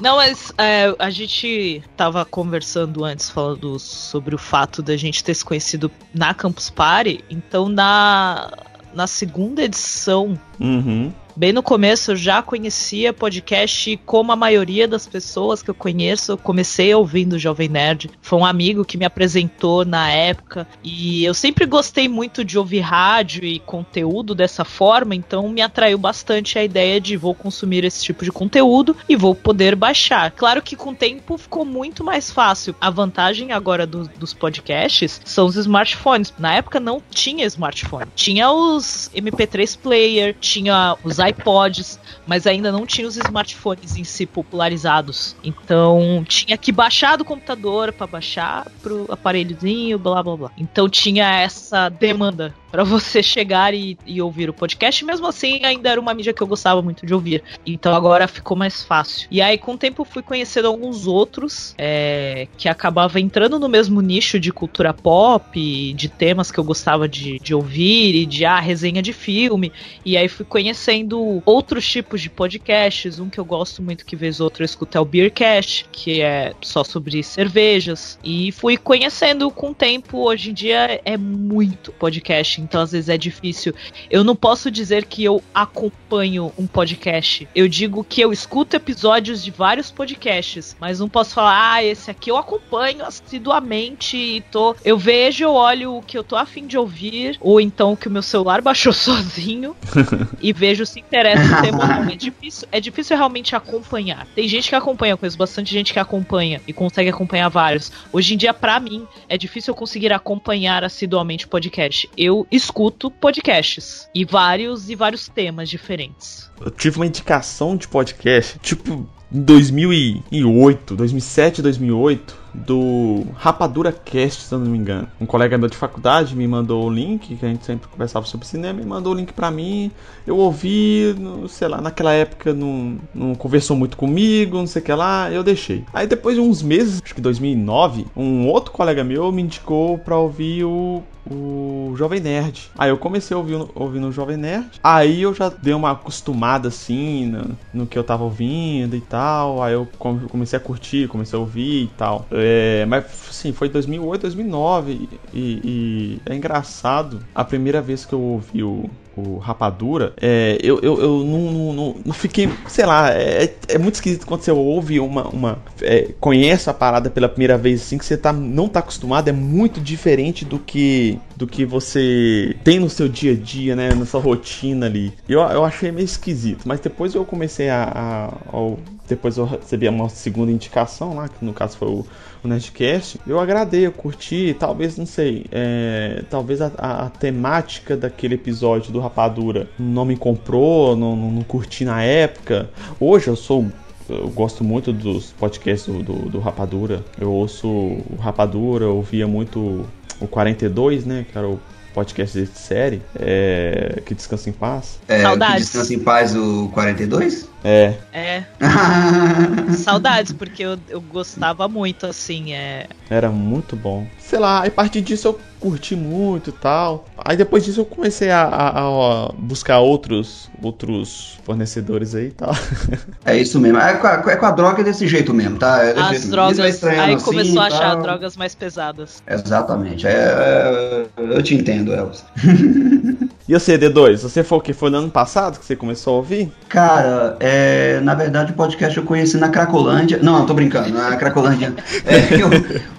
Não, 0.01 0.17
mas 0.17 0.53
é, 0.59 0.93
a 0.99 1.11
gente 1.11 1.81
tava 1.97 2.25
conversando 2.25 3.05
antes, 3.05 3.31
falando 3.31 3.79
sobre 3.79 4.35
o 4.35 4.39
fato 4.39 4.83
da 4.83 4.97
gente 4.97 5.23
ter 5.23 5.35
se 5.35 5.45
conhecido 5.45 5.89
na 6.13 6.35
Campus 6.35 6.69
Party. 6.69 7.25
Então, 7.31 7.69
na, 7.69 8.51
na 8.93 9.07
segunda 9.07 9.63
edição 9.63 10.37
uhum. 10.59 11.13
Bem 11.39 11.53
no 11.53 11.63
começo 11.63 12.11
eu 12.11 12.17
já 12.17 12.43
conhecia 12.43 13.13
podcast 13.13 13.97
como 14.05 14.33
a 14.33 14.37
maioria 14.37 14.89
das 14.89 15.07
pessoas 15.07 15.63
que 15.63 15.71
eu 15.71 15.75
conheço. 15.75 16.33
Eu 16.33 16.37
comecei 16.37 16.93
ouvindo 16.93 17.35
o 17.35 17.39
Jovem 17.39 17.69
Nerd. 17.69 18.11
Foi 18.21 18.41
um 18.41 18.45
amigo 18.45 18.85
que 18.85 18.99
me 18.99 19.05
apresentou 19.05 19.85
na 19.85 20.11
época. 20.11 20.67
E 20.83 21.25
eu 21.25 21.33
sempre 21.33 21.65
gostei 21.65 22.09
muito 22.09 22.45
de 22.45 22.59
ouvir 22.59 22.81
rádio 22.81 23.45
e 23.45 23.61
conteúdo 23.61 24.35
dessa 24.35 24.65
forma, 24.65 25.15
então 25.15 25.49
me 25.49 25.63
atraiu 25.63 25.97
bastante 25.97 26.59
a 26.59 26.65
ideia 26.65 27.01
de 27.01 27.17
vou 27.17 27.37
consumir 27.37 27.85
esse 27.85 28.03
tipo 28.03 28.25
de 28.25 28.33
conteúdo 28.33 28.97
e 29.09 29.15
vou 29.15 29.33
poder 29.33 29.77
baixar. 29.77 30.33
Claro 30.33 30.61
que 30.61 30.75
com 30.75 30.91
o 30.91 30.97
tempo 30.97 31.39
ficou 31.39 31.65
muito 31.65 32.03
mais 32.03 32.33
fácil. 32.33 32.75
A 32.81 32.91
vantagem 32.91 33.53
agora 33.53 33.87
do, 33.87 34.09
dos 34.09 34.35
podcasts 34.35 35.21
são 35.25 35.47
os 35.47 35.55
smartphones. 35.55 36.35
Na 36.37 36.55
época 36.55 36.81
não 36.81 37.01
tinha 37.09 37.47
smartphone. 37.47 38.11
Tinha 38.17 38.51
os 38.51 39.09
MP3 39.15 39.79
player, 39.81 40.35
tinha 40.41 40.97
os 41.05 41.21
iPods, 41.29 41.99
mas 42.27 42.47
ainda 42.47 42.73
não 42.73 42.87
tinha 42.87 43.07
os 43.07 43.17
smartphones 43.17 43.97
em 43.97 44.05
si 44.05 44.27
popularizados. 44.27 45.37
Então 45.43 46.25
tinha 46.27 46.57
que 46.57 46.73
baixar 46.73 47.17
do 47.17 47.25
computador 47.25 47.93
para 47.93 48.07
baixar 48.07 48.67
pro 48.83 49.07
aparelhozinho, 49.09 49.99
blá 49.99 50.23
blá 50.23 50.37
blá. 50.37 50.51
Então 50.57 50.89
tinha 50.89 51.41
essa 51.41 51.89
demanda 51.89 52.55
para 52.71 52.85
você 52.85 53.23
chegar 53.23 53.75
e, 53.75 53.97
e, 54.07 54.21
ouvir 54.21 54.51
o 54.51 54.53
podcast. 54.53 55.05
Mesmo 55.05 55.27
assim, 55.27 55.61
ainda 55.65 55.91
era 55.91 56.01
uma 56.01 56.15
mídia 56.15 56.33
que 56.33 56.43
eu 56.43 56.47
gostava 56.47 56.83
muito 56.83 57.07
de 57.07 57.15
ouvir. 57.15 57.43
Então 57.67 57.95
agora 57.95 58.29
ficou 58.29 58.57
mais 58.57 58.83
fácil. 58.83 59.29
E 59.31 59.41
aí, 59.41 59.59
com 59.59 59.73
o 59.73 59.79
tempo, 59.79 60.05
fui 60.05 60.23
conhecendo 60.23 60.69
alguns 60.69 61.07
outros 61.07 61.75
é, 61.79 62.47
que 62.57 62.69
acabava 62.69 63.21
entrando 63.21 63.59
no 63.59 63.69
mesmo 63.69 64.01
nicho 64.01 64.39
de 64.39 64.53
cultura 64.53 64.93
pop, 64.93 65.93
de 65.95 66.09
temas 66.09 66.51
que 66.51 66.59
eu 66.59 66.65
gostava 66.65 67.09
de, 67.09 67.39
de 67.39 67.55
ouvir 67.55 68.15
e 68.15 68.27
de 68.27 68.45
ah, 68.45 68.61
resenha 68.61 69.03
de 69.03 69.13
filme. 69.13 69.73
E 70.05 70.17
aí 70.17 70.29
fui 70.29 70.45
conhecendo 70.45 71.43
outros 71.45 71.89
tipos 71.89 72.21
de 72.21 72.29
podcasts. 72.29 73.19
Um 73.19 73.29
que 73.29 73.39
eu 73.39 73.45
gosto 73.45 73.83
muito, 73.83 74.05
que 74.05 74.17
vez 74.17 74.41
outro 74.41 74.63
eu 74.63 74.67
escuto 74.67 74.99
é 74.99 75.01
o 75.01 75.05
Beercast, 75.05 75.87
que 75.91 76.21
é 76.21 76.55
só 76.61 76.85
sobre 76.85 77.23
cervejas. 77.23 78.19
E 78.23 78.53
fui 78.53 78.77
conhecendo 78.77 79.51
com 79.51 79.71
o 79.71 79.75
tempo. 79.75 80.19
Hoje 80.19 80.51
em 80.51 80.55
dia 80.55 81.01
é 81.05 81.17
muito 81.17 81.93
podcast 81.93 82.58
podcast, 82.59 82.61
então 82.61 82.81
às 82.81 82.93
vezes 82.93 83.09
é 83.09 83.17
difícil. 83.17 83.75
Eu 84.11 84.25
não 84.25 84.35
posso 84.35 84.71
dizer 84.71 85.05
que 85.05 85.25
eu 85.25 85.43
acompanho 85.55 86.53
um 86.59 86.67
podcast. 86.67 87.49
Eu 87.55 87.69
digo 87.69 88.05
que 88.05 88.21
eu 88.21 88.33
escuto 88.33 88.77
episódios 88.77 89.43
de 89.43 89.51
vários 89.51 89.91
podcasts, 89.91 90.77
mas 90.81 90.99
não 90.99 91.09
posso 91.09 91.35
falar, 91.35 91.75
ah, 91.75 91.85
esse 91.85 92.11
aqui 92.11 92.31
eu 92.31 92.37
acompanho 92.37 93.05
assiduamente 93.05 94.17
e 94.17 94.41
tô. 94.41 94.75
Eu 94.85 94.99
vejo, 94.99 95.45
eu 95.45 95.53
olho 95.53 95.97
o 95.97 96.03
que 96.03 96.19
eu 96.19 96.25
tô 96.25 96.37
afim 96.37 96.67
de 96.67 96.77
ouvir, 96.77 97.37
ou 97.41 97.61
então 97.61 97.95
que 97.95 98.09
o 98.09 98.11
meu 98.11 98.23
celular 98.23 98.61
baixou 98.63 98.93
sozinho 98.93 99.77
e 100.41 100.53
vejo 100.53 100.85
se 100.85 101.01
interessa 101.01 101.59
o 101.59 101.63
tema. 101.63 102.13
É 102.13 102.17
difícil, 102.17 102.69
é 102.73 102.81
difícil 102.81 103.17
realmente 103.17 103.55
acompanhar. 103.55 104.27
Tem 104.35 104.49
gente 104.49 104.69
que 104.69 104.75
acompanha, 104.75 105.13
eu 105.13 105.19
conheço 105.19 105.39
bastante 105.39 105.73
gente 105.73 105.93
que 105.93 105.99
acompanha 105.99 106.61
e 106.67 106.73
consegue 106.73 107.11
acompanhar 107.11 107.49
vários. 107.49 107.93
Hoje 108.13 108.35
em 108.35 108.37
dia, 108.37 108.53
para 108.53 108.81
mim, 108.81 109.07
é 109.29 109.37
difícil 109.37 109.73
eu 109.73 109.77
conseguir 109.77 110.13
acompanhar 110.13 110.85
assiduamente 110.85 111.47
podcast. 111.47 112.09
Eu 112.17 112.47
escuto 112.51 113.11
podcasts 113.11 114.09
e 114.15 114.25
vários 114.25 114.89
e 114.91 114.95
vários 114.95 115.29
temas 115.29 115.69
diferentes. 115.69 116.51
Eu 116.61 116.71
tive 116.71 116.97
uma 116.97 117.07
indicação 117.07 117.77
de 117.77 117.87
podcast, 117.87 118.59
tipo, 118.61 119.09
em 119.33 119.43
2008, 119.43 120.97
2007, 120.97 121.63
2008 121.63 122.48
do 122.55 123.25
Rapadura 123.35 123.93
Cast, 123.93 124.43
se 124.43 124.55
eu 124.55 124.59
não 124.59 124.67
me 124.71 124.79
engano. 124.79 125.09
Um 125.21 125.27
colega 125.27 125.59
meu 125.59 125.69
de 125.69 125.77
faculdade 125.77 126.37
me 126.37 126.47
mandou 126.47 126.85
o 126.85 126.91
link, 126.91 127.37
que 127.37 127.45
a 127.45 127.49
gente 127.49 127.65
sempre 127.65 127.89
conversava 127.89 128.27
sobre 128.27 128.47
cinema, 128.47 128.81
e 128.81 128.85
mandou 128.85 129.13
o 129.13 129.17
link 129.17 129.33
para 129.33 129.51
mim. 129.51 129.91
Eu 130.27 130.37
ouvi, 130.37 131.15
sei 131.49 131.69
lá, 131.69 131.81
naquela 131.81 132.13
época 132.13 132.53
não, 132.53 132.99
não 133.15 133.35
conversou 133.35 133.77
muito 133.77 133.97
comigo, 133.97 134.59
não 134.59 134.67
sei 134.67 134.83
o 134.83 134.85
que 134.85 134.93
lá, 134.93 135.31
eu 135.31 135.43
deixei. 135.43 135.85
Aí 135.93 136.07
depois 136.07 136.37
de 136.37 136.41
uns 136.41 136.63
meses, 136.63 137.01
acho 137.05 137.15
que 137.15 137.21
2009, 137.21 138.07
um 138.17 138.47
outro 138.49 138.73
colega 138.73 139.05
meu 139.05 139.31
me 139.33 139.43
indicou 139.43 139.99
para 139.99 140.17
ouvir 140.17 140.65
o 140.65 141.03
o 141.31 141.95
Jovem 141.97 142.21
Nerd. 142.21 142.71
Aí 142.77 142.91
eu 142.91 142.99
comecei 142.99 143.35
a 143.35 143.39
ouvir, 143.39 144.01
no 144.01 144.13
Jovem 144.13 144.37
Nerd. 144.37 144.81
Aí 144.83 145.23
eu 145.23 145.35
já 145.35 145.49
dei 145.49 145.75
uma 145.75 145.93
acostumada 145.93 146.69
assim 146.69 147.27
no, 147.27 147.57
no 147.73 147.87
que 147.87 147.99
eu 147.99 148.05
tava 148.05 148.25
ouvindo 148.25 148.97
e 148.97 149.01
tal. 149.01 149.63
Aí 149.63 149.75
eu 149.75 149.87
comecei 150.29 150.57
a 150.57 150.61
curtir, 150.61 151.09
comecei 151.09 151.37
a 151.37 151.41
ouvir 151.41 151.85
e 151.85 151.91
tal. 151.97 152.27
É, 152.41 152.85
mas 152.87 153.05
assim, 153.29 153.53
foi 153.53 153.69
2008, 153.69 154.23
2009 154.23 155.09
e, 155.33 155.39
e, 155.65 156.21
é 156.27 156.35
engraçado. 156.35 157.25
A 157.35 157.45
primeira 157.45 157.81
vez 157.81 158.05
que 158.05 158.13
eu 158.13 158.21
ouvi 158.21 158.63
o, 158.63 158.89
o 159.17 159.39
Rapadura, 159.39 160.13
é, 160.21 160.59
eu, 160.63 160.79
eu, 160.81 161.01
eu 161.01 161.25
não, 161.25 161.73
não, 161.73 161.97
não, 162.05 162.13
fiquei, 162.13 162.49
sei 162.67 162.87
lá, 162.87 163.11
é, 163.13 163.55
é, 163.69 163.79
muito 163.79 163.97
esquisito 163.97 164.27
quando 164.27 164.43
você 164.43 164.51
ouve 164.51 165.01
uma. 165.01 165.29
uma 165.29 165.59
é, 165.83 166.13
conhece 166.21 166.69
a 166.69 166.75
parada 166.75 167.11
pela 167.11 167.29
primeira 167.29 167.57
vez 167.57 167.83
assim, 167.83 167.99
que 167.99 168.05
você 168.05 168.17
tá, 168.17 168.33
não 168.33 168.69
tá 168.69 168.81
acostumado, 168.81 169.29
é 169.29 169.33
muito 169.33 169.81
diferente 169.81 170.45
do 170.45 170.59
que 170.59 171.19
do 171.39 171.47
que 171.47 171.65
você 171.65 172.57
tem 172.65 172.81
no 172.81 172.91
seu 172.91 173.09
dia 173.09 173.33
a 173.33 173.37
dia, 173.37 173.77
né? 173.77 173.95
Na 173.95 174.05
sua 174.05 174.21
rotina 174.21 174.87
ali. 174.87 175.13
Eu, 175.29 175.41
eu 175.41 175.65
achei 175.65 175.93
meio 175.93 176.05
esquisito, 176.05 176.67
mas 176.67 176.81
depois 176.81 177.15
eu 177.15 177.25
comecei 177.25 177.71
a. 177.71 177.85
a, 177.85 178.27
a 178.27 178.75
depois 179.09 179.39
eu 179.39 179.47
recebi 179.47 179.89
uma 179.89 180.09
segunda 180.09 180.53
indicação 180.53 181.15
lá, 181.15 181.29
que 181.29 181.43
no 181.43 181.55
caso 181.55 181.79
foi 181.79 181.89
o 181.89 182.05
o 182.43 182.49
Nerdcast, 182.49 183.21
eu 183.27 183.41
agradei, 183.41 183.87
eu 183.87 183.93
curti, 183.93 184.55
talvez, 184.59 184.97
não 184.97 185.07
sei, 185.07 185.45
é, 185.51 186.23
talvez 186.31 186.61
a, 186.61 186.71
a, 186.79 187.07
a, 187.07 187.11
temática 187.11 187.97
daquele 187.97 188.35
episódio 188.37 188.93
do 188.93 189.01
Rapadura 189.01 189.69
não 189.79 190.05
me 190.05 190.17
comprou, 190.17 190.97
não, 190.97 191.17
não, 191.17 191.31
não 191.33 191.43
curti 191.43 191.85
na 191.85 192.03
época. 192.03 192.71
Hoje 193.01 193.29
eu 193.29 193.35
sou 193.37 193.67
eu 194.09 194.29
gosto 194.31 194.65
muito 194.65 194.91
dos 194.91 195.33
podcasts 195.33 195.87
do, 195.87 196.03
do, 196.03 196.31
do, 196.31 196.39
Rapadura. 196.39 197.05
Eu 197.21 197.31
ouço 197.31 197.69
o 197.69 198.17
Rapadura, 198.19 198.87
eu 198.87 198.97
ouvia 198.97 199.27
muito 199.27 199.85
o 200.21 200.27
42, 200.27 201.05
né? 201.05 201.27
Que 201.31 201.37
era 201.37 201.49
o 201.49 201.61
podcast 201.95 202.41
de 202.41 202.47
série. 202.59 203.03
É, 203.19 204.03
que 204.05 204.15
descansa 204.15 204.49
em 204.49 204.53
paz. 204.53 204.99
É, 205.09 205.23
Saudades. 205.23 205.55
Que 205.55 205.61
descansa 205.63 205.95
em 205.95 205.99
paz 205.99 206.37
o 206.37 206.69
42? 206.73 207.49
É. 207.69 207.95
É. 208.15 208.45
Saudades, 209.77 210.33
porque 210.33 210.63
eu, 210.63 210.79
eu 210.89 211.03
gostava 211.03 211.69
muito, 211.69 212.07
assim, 212.07 212.55
é. 212.55 212.87
Era 213.11 213.29
muito 213.29 213.77
bom. 213.77 214.07
Sei 214.19 214.39
lá, 214.39 214.65
a 214.65 214.71
partir 214.71 215.03
disso 215.03 215.29
eu 215.29 215.41
curti 215.61 215.95
muito 215.95 216.49
e 216.49 216.53
tal. 216.53 217.05
Aí 217.19 217.37
depois 217.37 217.67
disso 217.67 217.81
eu 217.81 217.85
comecei 217.85 218.31
a, 218.31 218.43
a, 218.43 218.79
a, 218.79 219.33
buscar 219.37 219.81
outros 219.81 220.49
outros 220.63 221.39
fornecedores 221.45 222.15
aí 222.15 222.29
e 222.29 222.31
tal. 222.31 222.55
É 223.25 223.37
isso 223.37 223.61
mesmo. 223.61 223.79
É 223.79 223.95
com, 223.95 224.07
a, 224.07 224.25
é 224.27 224.37
com 224.37 224.47
a 224.47 224.51
droga 224.51 224.83
desse 224.83 225.07
jeito 225.07 225.35
mesmo, 225.35 225.59
tá? 225.59 225.85
É 225.85 225.99
As 225.99 226.09
jeito, 226.09 226.29
drogas. 226.29 226.83
Aí 226.85 227.15
assim, 227.15 227.25
começou 227.25 227.61
a 227.61 227.67
achar 227.67 227.95
drogas 227.97 228.37
mais 228.37 228.55
pesadas. 228.55 229.23
Exatamente. 229.27 230.07
É, 230.07 230.11
é, 230.11 231.07
eu 231.19 231.43
te 231.43 231.55
entendo, 231.55 231.93
Elvis. 231.93 232.25
E 233.49 233.55
você, 233.55 233.79
D2, 233.79 234.19
você 234.19 234.45
foi 234.45 234.59
o 234.59 234.61
que? 234.61 234.75
Foi 234.75 234.91
no 234.91 234.99
ano 234.99 235.11
passado 235.11 235.59
que 235.59 235.65
você 235.65 235.75
começou 235.75 236.13
a 236.13 236.17
ouvir? 236.19 236.53
Cara, 236.69 237.35
é, 237.41 237.99
na 238.01 238.15
verdade 238.15 238.53
o 238.53 238.55
podcast 238.55 238.95
eu 238.95 239.05
conheci 239.05 239.39
na 239.39 239.49
Cracolândia. 239.49 240.19
Não, 240.23 240.45
tô 240.45 240.53
brincando, 240.53 240.91
na 240.91 241.17
Cracolândia. 241.17 241.75
É, 242.05 242.35
eu, 242.35 242.51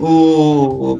o, 0.03 0.99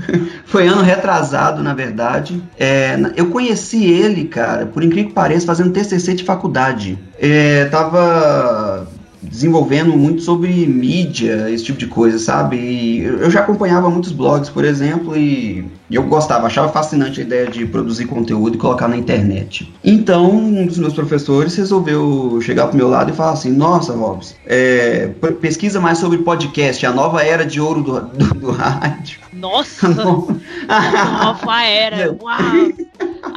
foi 0.46 0.66
ano 0.66 0.80
retrasado, 0.80 1.62
na 1.62 1.74
verdade. 1.74 2.42
É, 2.58 2.96
eu 3.14 3.28
conheci 3.28 3.84
ele, 3.84 4.24
cara, 4.24 4.64
por 4.64 4.82
incrível 4.82 5.08
que 5.08 5.14
pareça, 5.14 5.44
fazendo 5.44 5.72
TCC 5.72 6.14
de 6.14 6.24
faculdade. 6.24 6.98
É, 7.18 7.66
tava 7.66 8.88
desenvolvendo 9.28 9.96
muito 9.96 10.22
sobre 10.22 10.48
mídia, 10.66 11.50
esse 11.50 11.64
tipo 11.64 11.78
de 11.78 11.86
coisa, 11.86 12.18
sabe? 12.18 12.56
E 12.56 13.04
eu 13.04 13.30
já 13.30 13.40
acompanhava 13.40 13.90
muitos 13.90 14.12
blogs, 14.12 14.48
por 14.48 14.64
exemplo, 14.64 15.16
e 15.16 15.64
eu 15.90 16.02
gostava, 16.04 16.46
achava 16.46 16.72
fascinante 16.72 17.20
a 17.20 17.24
ideia 17.24 17.46
de 17.46 17.66
produzir 17.66 18.06
conteúdo 18.06 18.56
e 18.56 18.58
colocar 18.58 18.88
na 18.88 18.96
internet. 18.96 19.72
Então, 19.84 20.30
um 20.30 20.66
dos 20.66 20.78
meus 20.78 20.94
professores 20.94 21.54
resolveu 21.54 22.40
chegar 22.42 22.68
pro 22.68 22.76
meu 22.76 22.88
lado 22.88 23.10
e 23.10 23.14
falar 23.14 23.32
assim: 23.32 23.52
Nossa, 23.52 23.92
Robson, 23.92 24.34
é, 24.44 25.08
pesquisa 25.40 25.80
mais 25.80 25.98
sobre 25.98 26.18
podcast, 26.18 26.84
a 26.84 26.92
nova 26.92 27.22
era 27.22 27.44
de 27.44 27.60
ouro 27.60 27.82
do, 27.82 28.00
do, 28.00 28.34
do 28.34 28.50
rádio. 28.50 29.20
Nossa! 29.32 29.88
nova 29.88 31.62
era! 31.62 32.16
Uau! 32.20 32.85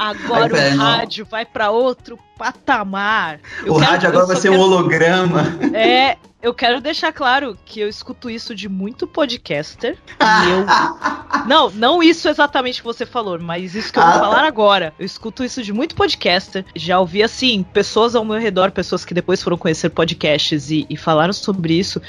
Agora 0.00 0.54
o 0.54 0.76
rádio 0.78 1.26
vai 1.26 1.44
para 1.44 1.70
outro 1.70 2.18
patamar. 2.38 3.38
Eu 3.62 3.74
o 3.74 3.78
rádio 3.78 4.08
agora 4.08 4.24
vai 4.24 4.36
ser 4.36 4.48
quero... 4.48 4.58
um 4.58 4.64
holograma. 4.64 5.42
É, 5.74 6.16
eu 6.42 6.54
quero 6.54 6.80
deixar 6.80 7.12
claro 7.12 7.54
que 7.66 7.80
eu 7.80 7.86
escuto 7.86 8.30
isso 8.30 8.54
de 8.54 8.66
muito 8.66 9.06
podcaster. 9.06 9.98
e 10.18 10.50
eu. 10.50 11.46
Não, 11.46 11.68
não 11.70 12.02
isso 12.02 12.30
exatamente 12.30 12.80
que 12.80 12.84
você 12.84 13.04
falou, 13.04 13.38
mas 13.38 13.74
isso 13.74 13.92
que 13.92 13.98
eu 13.98 14.02
vou 14.02 14.12
ah, 14.12 14.18
falar 14.18 14.44
agora. 14.44 14.94
Eu 14.98 15.04
escuto 15.04 15.44
isso 15.44 15.62
de 15.62 15.70
muito 15.70 15.94
podcaster. 15.94 16.64
Já 16.74 16.98
ouvi, 16.98 17.22
assim, 17.22 17.62
pessoas 17.62 18.14
ao 18.14 18.24
meu 18.24 18.38
redor, 18.38 18.70
pessoas 18.70 19.04
que 19.04 19.12
depois 19.12 19.42
foram 19.42 19.58
conhecer 19.58 19.90
podcasts 19.90 20.70
e, 20.70 20.86
e 20.88 20.96
falaram 20.96 21.34
sobre 21.34 21.74
isso. 21.74 22.00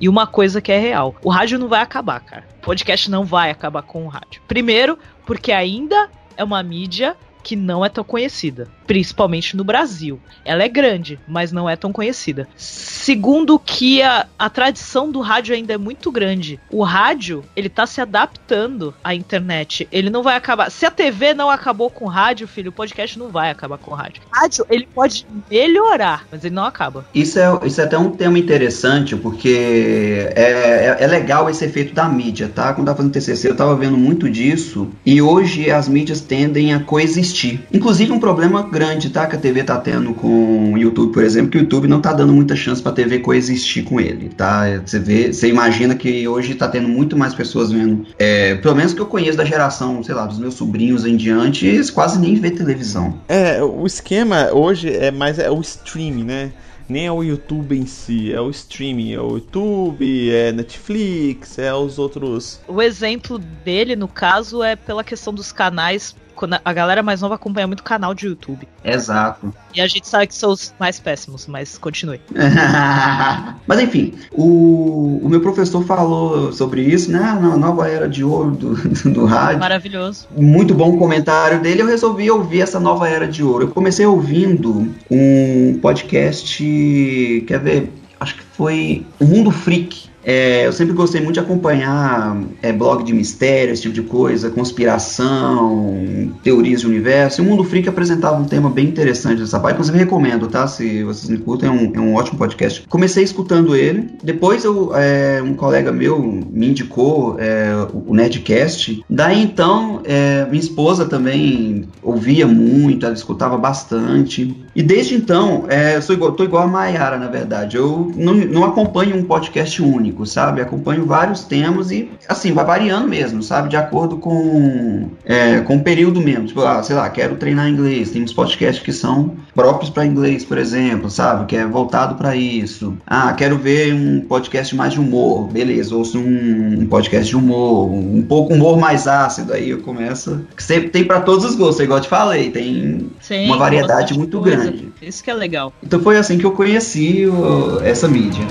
E 0.00 0.08
uma 0.08 0.24
coisa 0.24 0.60
que 0.60 0.70
é 0.70 0.78
real: 0.78 1.16
o 1.20 1.30
rádio 1.30 1.58
não 1.58 1.66
vai 1.66 1.80
acabar, 1.80 2.20
cara. 2.20 2.46
O 2.58 2.60
podcast 2.60 3.10
não 3.10 3.24
vai 3.24 3.50
acabar 3.50 3.82
com 3.82 4.06
o 4.06 4.08
rádio. 4.08 4.40
Primeiro, 4.46 4.96
porque 5.26 5.50
ainda 5.50 6.08
é 6.36 6.44
uma 6.44 6.62
mídia 6.62 7.16
que 7.42 7.56
não 7.56 7.84
é 7.84 7.88
tão 7.88 8.04
conhecida, 8.04 8.68
principalmente 8.86 9.56
no 9.56 9.64
Brasil. 9.64 10.20
Ela 10.44 10.62
é 10.62 10.68
grande, 10.68 11.18
mas 11.26 11.52
não 11.52 11.68
é 11.68 11.76
tão 11.76 11.92
conhecida. 11.92 12.48
Segundo 12.56 13.58
que 13.58 14.02
a, 14.02 14.26
a 14.38 14.50
tradição 14.50 15.10
do 15.10 15.20
rádio 15.20 15.54
ainda 15.54 15.72
é 15.72 15.78
muito 15.78 16.10
grande. 16.10 16.60
O 16.70 16.82
rádio, 16.82 17.44
ele 17.56 17.68
tá 17.68 17.86
se 17.86 18.00
adaptando 18.00 18.94
à 19.02 19.14
internet. 19.14 19.88
Ele 19.90 20.10
não 20.10 20.22
vai 20.22 20.36
acabar. 20.36 20.70
Se 20.70 20.86
a 20.86 20.90
TV 20.90 21.34
não 21.34 21.50
acabou 21.50 21.90
com 21.90 22.04
o 22.04 22.08
rádio, 22.08 22.46
filho, 22.46 22.70
o 22.70 22.72
podcast 22.72 23.18
não 23.18 23.28
vai 23.28 23.50
acabar 23.50 23.78
com 23.78 23.90
o 23.90 23.94
rádio. 23.94 24.22
O 24.30 24.36
rádio, 24.38 24.66
ele 24.68 24.86
pode 24.92 25.26
melhorar, 25.50 26.26
mas 26.30 26.44
ele 26.44 26.54
não 26.54 26.64
acaba. 26.64 27.04
Isso 27.14 27.38
é, 27.38 27.66
isso 27.66 27.80
é 27.80 27.84
até 27.84 27.98
um 27.98 28.10
tema 28.10 28.38
interessante, 28.38 29.16
porque 29.16 30.30
é, 30.34 30.96
é, 31.00 31.04
é 31.04 31.06
legal 31.06 31.48
esse 31.48 31.64
efeito 31.64 31.94
da 31.94 32.08
mídia, 32.08 32.50
tá? 32.54 32.72
Quando 32.72 32.88
eu 32.88 32.94
tava 32.94 32.96
fazendo 32.98 33.12
TCC, 33.12 33.48
eu 33.48 33.56
tava 33.56 33.74
vendo 33.76 33.96
muito 33.96 34.28
disso, 34.28 34.88
e 35.04 35.20
hoje 35.22 35.70
as 35.70 35.88
mídias 35.88 36.20
tendem 36.20 36.74
a 36.74 36.80
coexistir 36.80 37.29
existir. 37.30 37.60
Inclusive 37.72 38.12
um 38.12 38.18
problema 38.18 38.62
grande, 38.62 39.10
tá? 39.10 39.26
Que 39.26 39.36
a 39.36 39.38
TV 39.38 39.62
tá 39.62 39.78
tendo 39.78 40.12
com 40.12 40.72
o 40.72 40.78
YouTube, 40.78 41.12
por 41.12 41.22
exemplo, 41.22 41.50
que 41.50 41.58
o 41.58 41.60
YouTube 41.60 41.88
não 41.88 42.00
tá 42.00 42.12
dando 42.12 42.32
muita 42.32 42.56
chance 42.56 42.82
pra 42.82 42.92
TV 42.92 43.20
coexistir 43.20 43.84
com 43.84 44.00
ele, 44.00 44.28
tá? 44.28 44.80
Você 44.84 44.98
vê, 44.98 45.32
você 45.32 45.48
imagina 45.48 45.94
que 45.94 46.26
hoje 46.26 46.54
tá 46.54 46.68
tendo 46.68 46.88
muito 46.88 47.16
mais 47.16 47.32
pessoas 47.32 47.70
vendo, 47.70 48.06
é, 48.18 48.56
pelo 48.56 48.74
menos 48.74 48.92
que 48.92 49.00
eu 49.00 49.06
conheço 49.06 49.38
da 49.38 49.44
geração, 49.44 50.02
sei 50.02 50.14
lá, 50.14 50.26
dos 50.26 50.38
meus 50.38 50.54
sobrinhos 50.54 51.04
em 51.06 51.16
diante, 51.16 51.66
eles 51.66 51.90
quase 51.90 52.18
nem 52.18 52.34
vê 52.34 52.50
televisão. 52.50 53.20
É, 53.28 53.62
o 53.62 53.86
esquema 53.86 54.50
hoje 54.52 54.90
é 54.90 55.10
mais 55.10 55.38
é 55.38 55.50
o 55.50 55.60
streaming, 55.60 56.24
né? 56.24 56.52
nem 56.88 57.06
é 57.06 57.12
o 57.12 57.22
YouTube 57.22 57.78
em 57.78 57.86
si, 57.86 58.32
é 58.32 58.40
o 58.40 58.50
streaming, 58.50 59.12
é 59.12 59.20
o 59.20 59.34
YouTube, 59.34 60.34
é 60.34 60.50
Netflix, 60.50 61.56
é 61.56 61.72
os 61.72 62.00
outros. 62.00 62.60
O 62.66 62.82
exemplo 62.82 63.38
dele, 63.38 63.94
no 63.94 64.08
caso, 64.08 64.60
é 64.60 64.74
pela 64.74 65.04
questão 65.04 65.32
dos 65.32 65.52
canais 65.52 66.16
a 66.64 66.72
galera 66.72 67.02
mais 67.02 67.20
nova 67.20 67.34
acompanha 67.34 67.66
muito 67.66 67.82
canal 67.82 68.14
de 68.14 68.26
YouTube. 68.26 68.66
Exato. 68.84 69.52
E 69.74 69.80
a 69.80 69.86
gente 69.86 70.08
sabe 70.08 70.26
que 70.26 70.34
são 70.34 70.50
os 70.50 70.74
mais 70.78 70.98
péssimos, 70.98 71.46
mas 71.46 71.78
continue. 71.78 72.20
mas 73.66 73.80
enfim, 73.80 74.14
o, 74.32 75.20
o 75.22 75.28
meu 75.28 75.40
professor 75.40 75.84
falou 75.84 76.52
sobre 76.52 76.82
isso, 76.82 77.10
né? 77.10 77.18
Na 77.18 77.56
nova 77.56 77.88
era 77.88 78.08
de 78.08 78.24
ouro 78.24 78.52
do, 78.52 78.74
do 79.10 79.24
rádio. 79.24 79.60
Maravilhoso. 79.60 80.28
Muito 80.36 80.74
bom 80.74 80.96
comentário 80.96 81.60
dele. 81.60 81.82
Eu 81.82 81.86
resolvi 81.86 82.30
ouvir 82.30 82.60
essa 82.60 82.80
nova 82.80 83.08
era 83.08 83.26
de 83.26 83.42
ouro. 83.42 83.64
Eu 83.64 83.70
comecei 83.70 84.06
ouvindo 84.06 84.92
um 85.10 85.78
podcast. 85.80 87.44
Quer 87.46 87.60
ver? 87.60 87.92
Acho 88.18 88.36
que 88.36 88.42
foi 88.42 89.06
O 89.18 89.24
Mundo 89.24 89.50
Freak 89.50 90.10
é, 90.24 90.66
eu 90.66 90.72
sempre 90.72 90.92
gostei 90.94 91.20
muito 91.20 91.34
de 91.34 91.40
acompanhar 91.40 92.36
é, 92.62 92.72
blog 92.72 93.02
de 93.02 93.12
mistério, 93.12 93.72
esse 93.72 93.82
tipo 93.82 93.94
de 93.94 94.02
coisa, 94.02 94.50
conspiração, 94.50 96.30
teorias 96.42 96.80
de 96.80 96.86
universo. 96.86 97.40
E 97.40 97.44
o 97.44 97.48
Mundo 97.48 97.64
Freak 97.64 97.88
apresentava 97.88 98.36
um 98.36 98.44
tema 98.44 98.68
bem 98.68 98.86
interessante 98.86 99.40
dessa 99.40 99.58
parte. 99.58 99.74
Inclusive, 99.74 99.98
recomendo, 99.98 100.46
tá? 100.46 100.66
Se 100.66 101.02
vocês 101.02 101.28
me 101.30 101.38
curtem, 101.38 101.68
é 101.68 101.72
um, 101.72 101.92
é 101.94 102.00
um 102.00 102.14
ótimo 102.14 102.38
podcast. 102.38 102.84
Comecei 102.88 103.24
escutando 103.24 103.74
ele. 103.74 104.10
Depois, 104.22 104.64
eu, 104.64 104.94
é, 104.94 105.42
um 105.42 105.54
colega 105.54 105.90
meu 105.90 106.20
me 106.20 106.68
indicou 106.68 107.36
é, 107.38 107.72
o 107.92 108.14
Nerdcast. 108.14 109.04
Daí, 109.08 109.42
então, 109.42 110.02
é, 110.04 110.44
minha 110.46 110.60
esposa 110.60 111.06
também 111.06 111.88
ouvia 112.02 112.46
muito, 112.46 113.06
ela 113.06 113.14
escutava 113.14 113.56
bastante. 113.56 114.56
E 114.74 114.82
desde 114.82 115.14
então, 115.14 115.64
eu 115.94 116.02
sou 116.02 116.14
igual, 116.14 116.32
tô 116.32 116.44
igual 116.44 116.64
a 116.64 116.66
Mayara, 116.66 117.18
na 117.18 117.28
verdade. 117.28 117.76
Eu 117.76 118.12
não, 118.16 118.34
não 118.34 118.64
acompanho 118.64 119.16
um 119.16 119.24
podcast 119.24 119.82
único, 119.82 120.09
sabe? 120.26 120.60
Acompanho 120.60 121.04
vários 121.04 121.44
temas 121.44 121.90
e, 121.90 122.10
assim, 122.28 122.52
vai 122.52 122.64
variando 122.64 123.08
mesmo, 123.08 123.42
sabe? 123.42 123.68
De 123.68 123.76
acordo 123.76 124.16
com, 124.16 125.10
é, 125.24 125.60
com 125.60 125.76
o 125.76 125.82
período 125.82 126.20
mesmo. 126.20 126.46
Tipo, 126.46 126.62
ah, 126.62 126.82
sei 126.82 126.96
lá, 126.96 127.08
quero 127.10 127.36
treinar 127.36 127.68
inglês. 127.68 128.10
Tem 128.10 128.22
uns 128.22 128.32
podcasts 128.32 128.82
que 128.82 128.92
são 128.92 129.36
próprios 129.54 129.90
para 129.90 130.06
inglês, 130.06 130.44
por 130.44 130.58
exemplo, 130.58 131.10
sabe? 131.10 131.46
Que 131.46 131.56
é 131.56 131.66
voltado 131.66 132.14
para 132.14 132.34
isso. 132.34 132.96
Ah, 133.06 133.32
quero 133.32 133.58
ver 133.58 133.94
um 133.94 134.20
podcast 134.22 134.74
mais 134.74 134.92
de 134.92 135.00
humor. 135.00 135.48
Beleza, 135.48 135.94
ouço 135.94 136.18
um, 136.18 136.80
um 136.80 136.86
podcast 136.86 137.28
de 137.28 137.36
humor, 137.36 137.90
um 137.90 138.22
pouco 138.22 138.54
humor 138.54 138.78
mais 138.78 139.06
ácido. 139.06 139.52
Aí 139.52 139.70
eu 139.70 139.82
começo. 139.82 140.40
Sempre 140.56 140.88
tem 140.90 141.04
para 141.04 141.20
todos 141.20 141.44
os 141.44 141.54
gostos, 141.54 141.80
igual 141.84 141.98
eu 141.98 142.02
te 142.02 142.08
falei. 142.08 142.50
Tem 142.50 143.10
Sim, 143.20 143.46
uma 143.46 143.56
variedade 143.56 144.16
muito 144.16 144.38
coisa. 144.40 144.56
grande 144.56 144.70
grande. 144.70 144.92
Isso 145.02 145.22
que 145.22 145.30
é 145.30 145.34
legal. 145.34 145.72
Então 145.82 146.00
foi 146.00 146.16
assim 146.16 146.38
que 146.38 146.44
eu 146.44 146.52
conheci 146.52 147.26
o, 147.26 147.80
essa 147.82 148.08
mídia. 148.08 148.44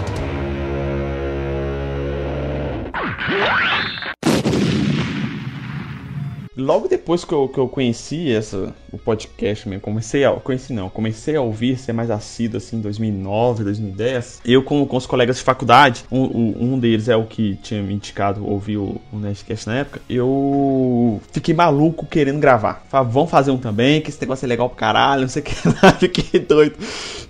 Logo 6.59 6.87
depois 6.87 7.23
que 7.23 7.33
eu, 7.33 7.47
que 7.47 7.57
eu 7.57 7.69
conheci 7.69 8.31
essa, 8.31 8.75
o 8.91 8.97
podcast 8.97 9.67
mesmo, 9.67 9.81
comecei 9.81 10.23
a. 10.23 10.31
Conheci 10.31 10.73
não, 10.73 10.89
comecei 10.89 11.35
a 11.35 11.41
ouvir, 11.41 11.77
ser 11.77 11.93
mais 11.93 12.09
assíduo 12.09 12.57
assim 12.57 12.77
em 12.77 12.81
2009, 12.81 13.63
2010. 13.63 14.41
Eu 14.45 14.63
com, 14.63 14.85
com 14.85 14.97
os 14.97 15.05
colegas 15.05 15.37
de 15.37 15.43
faculdade, 15.43 16.05
um, 16.11 16.73
um 16.73 16.79
deles 16.79 17.09
é 17.09 17.15
o 17.15 17.25
que 17.25 17.55
tinha 17.61 17.81
me 17.81 17.93
indicado 17.93 18.45
ouvir 18.45 18.77
o, 18.77 19.01
o 19.11 19.17
Nerdcast 19.17 19.67
na 19.67 19.77
época. 19.77 20.01
Eu 20.09 21.21
fiquei 21.31 21.53
maluco 21.53 22.05
querendo 22.05 22.39
gravar. 22.39 22.85
Falei, 22.89 23.11
vamos 23.11 23.29
fazer 23.29 23.51
um 23.51 23.57
também, 23.57 24.01
que 24.01 24.09
esse 24.09 24.21
negócio 24.21 24.45
é 24.45 24.47
legal 24.47 24.69
pra 24.69 24.77
caralho, 24.77 25.21
não 25.21 25.29
sei 25.29 25.41
o 25.41 25.45
que 25.45 25.67
lá. 25.67 25.91
Fiquei 25.99 26.39
doido. 26.39 26.75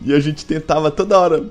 E 0.01 0.13
a 0.13 0.19
gente 0.19 0.45
tentava 0.45 0.89
toda 0.89 1.19
hora. 1.19 1.43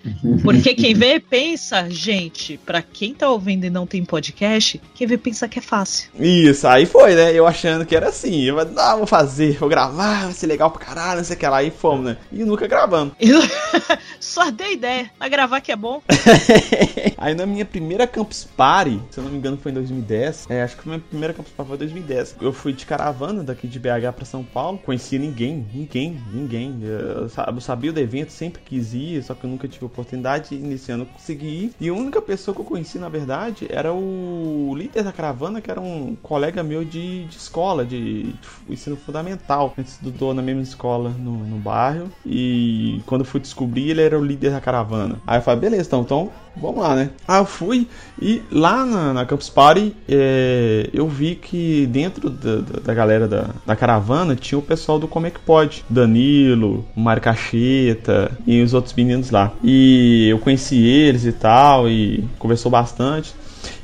Porque 0.43 0.75
quem 0.75 0.95
vê 0.95 1.21
pensa, 1.21 1.89
gente, 1.91 2.59
pra 2.65 2.81
quem 2.81 3.15
tá 3.15 3.29
ouvindo 3.29 3.65
e 3.65 3.71
não 3.71 3.87
tem 3.87 4.05
podcast, 4.05 4.81
quem 4.95 5.07
vê 5.07 5.19
pensa 5.19 5.49
que 5.49 5.59
é 5.59 5.63
fácil. 5.63 6.11
Isso, 6.19 6.67
aí 6.67 6.87
foi, 6.87 7.15
né? 7.15 7.33
Eu 7.33 7.47
achando 7.47 7.85
que 7.85 7.95
era 7.95 8.09
assim. 8.09 8.43
Eu 8.43 8.65
não, 8.65 8.99
vou 8.99 9.07
fazer, 9.07 9.59
vou 9.59 9.69
gravar, 9.69 9.98
vai 9.99 10.33
ser 10.33 10.47
legal 10.47 10.71
pra 10.71 10.85
caralho, 10.85 11.17
não 11.19 11.25
sei 11.25 11.35
o 11.35 11.39
que 11.39 11.47
lá. 11.47 11.63
E 11.63 11.71
fomos, 11.71 12.05
né? 12.05 12.17
E 12.31 12.45
nunca 12.45 12.69
gravamos. 12.69 13.15
Só 14.21 14.51
dei 14.51 14.75
ideia. 14.75 15.11
Vai 15.19 15.29
gravar 15.29 15.61
que 15.61 15.73
é 15.73 15.77
bom. 15.77 16.01
Aí 17.19 17.35
na 17.35 17.47
minha 17.47 17.65
primeira 17.65 18.07
Campus 18.07 18.45
Party, 18.45 19.01
se 19.11 19.19
eu 19.19 19.25
não 19.25 19.31
me 19.33 19.39
engano 19.39 19.57
foi 19.57 19.73
em 19.73 19.75
2010, 19.75 20.47
é, 20.49 20.63
acho 20.63 20.77
que 20.77 20.83
foi 20.83 20.93
minha 20.93 21.05
primeira 21.09 21.35
Campus 21.35 21.53
Party 21.53 21.69
foi 21.69 21.77
em 21.77 21.79
2010. 21.81 22.37
Eu 22.41 22.53
fui 22.53 22.73
de 22.73 22.87
caravana 22.87 23.43
daqui 23.43 23.67
de 23.67 23.79
BH 23.79 24.13
pra 24.15 24.25
São 24.25 24.45
Paulo, 24.45 24.79
conhecia 24.79 25.19
ninguém, 25.19 25.67
ninguém, 25.75 26.23
ninguém. 26.33 26.81
Eu 26.83 27.61
sabia 27.61 27.93
do 27.93 27.99
evento, 27.99 28.31
sempre 28.31 28.63
quis 28.65 28.95
ir, 28.95 29.23
só 29.25 29.35
que 29.35 29.45
eu 29.45 29.51
nunca 29.51 29.67
tive 29.67 29.85
oportunidade. 29.85 30.55
Iniciando, 30.55 31.07
consegui 31.07 31.47
ir. 31.47 31.73
E 31.81 31.89
a 31.89 31.93
única 31.93 32.23
pessoa 32.23 32.55
que 32.55 32.61
eu 32.61 32.65
conheci, 32.65 32.99
na 32.99 33.09
verdade, 33.09 33.67
era 33.69 33.93
o 33.93 34.73
líder 34.77 35.03
da 35.03 35.13
caravana, 35.13 35.61
que 35.61 35.71
era 35.71 35.81
um 35.81 36.17
colega 36.23 36.63
meu 36.63 36.85
de, 36.85 37.25
de 37.25 37.37
escola 37.37 37.85
de, 37.85 38.33
de 38.33 38.35
ensino 38.69 38.97
fundamental. 38.97 39.75
A 39.77 39.81
estudou 39.93 40.35
na 40.35 40.43
mesma 40.43 40.63
escola 40.63 41.11
no, 41.19 41.33
no 41.45 41.57
bairro. 41.57 42.09
E 42.25 43.01
quando 43.07 43.25
fui 43.25 43.41
descobrir, 43.41 43.91
ele 43.91 44.03
era 44.03 44.19
o 44.19 44.25
líder 44.25 44.53
da 44.53 44.61
caravana. 44.61 45.17
Aí 45.27 45.39
eu 45.39 45.43
falei, 45.43 45.61
beleza, 45.61 45.89
então, 45.89 46.01
então 46.03 46.31
vamos 46.57 46.81
lá, 46.81 46.95
né? 46.95 47.11
Aí 47.27 47.41
eu 47.41 47.45
fui 47.45 47.89
e 48.21 48.43
lá 48.51 48.85
na, 48.85 49.13
na 49.13 49.27
Campus 49.27 49.49
Party 49.49 49.95
é, 50.09 50.89
eu 50.93 51.09
vi 51.09 51.37
que 51.37 51.87
dentro 51.87 52.29
da, 52.29 52.57
da, 52.57 52.81
da 52.81 52.95
galera 52.95 53.29
da, 53.29 53.51
da, 53.65 53.77
caravana 53.77 54.35
tinha 54.35 54.59
o 54.59 54.63
pessoal 54.63 54.99
do 54.99 55.09
Como 55.09 55.27
é 55.27 55.31
que 55.31 55.39
Pode. 55.39 55.85
Danilo, 55.89 56.85
Mário 56.95 57.23
Cacheta 57.23 58.31
e 58.47 58.61
os 58.61 58.75
outros 58.75 58.93
meninos 58.95 59.31
lá. 59.31 59.53
E 59.63 60.29
eu 60.29 60.39
conheci 60.39 60.85
eles 60.85 61.25
e 61.25 61.33
tal, 61.33 61.89
e 61.89 62.29
conversou 62.39 62.71
bastante. 62.71 63.35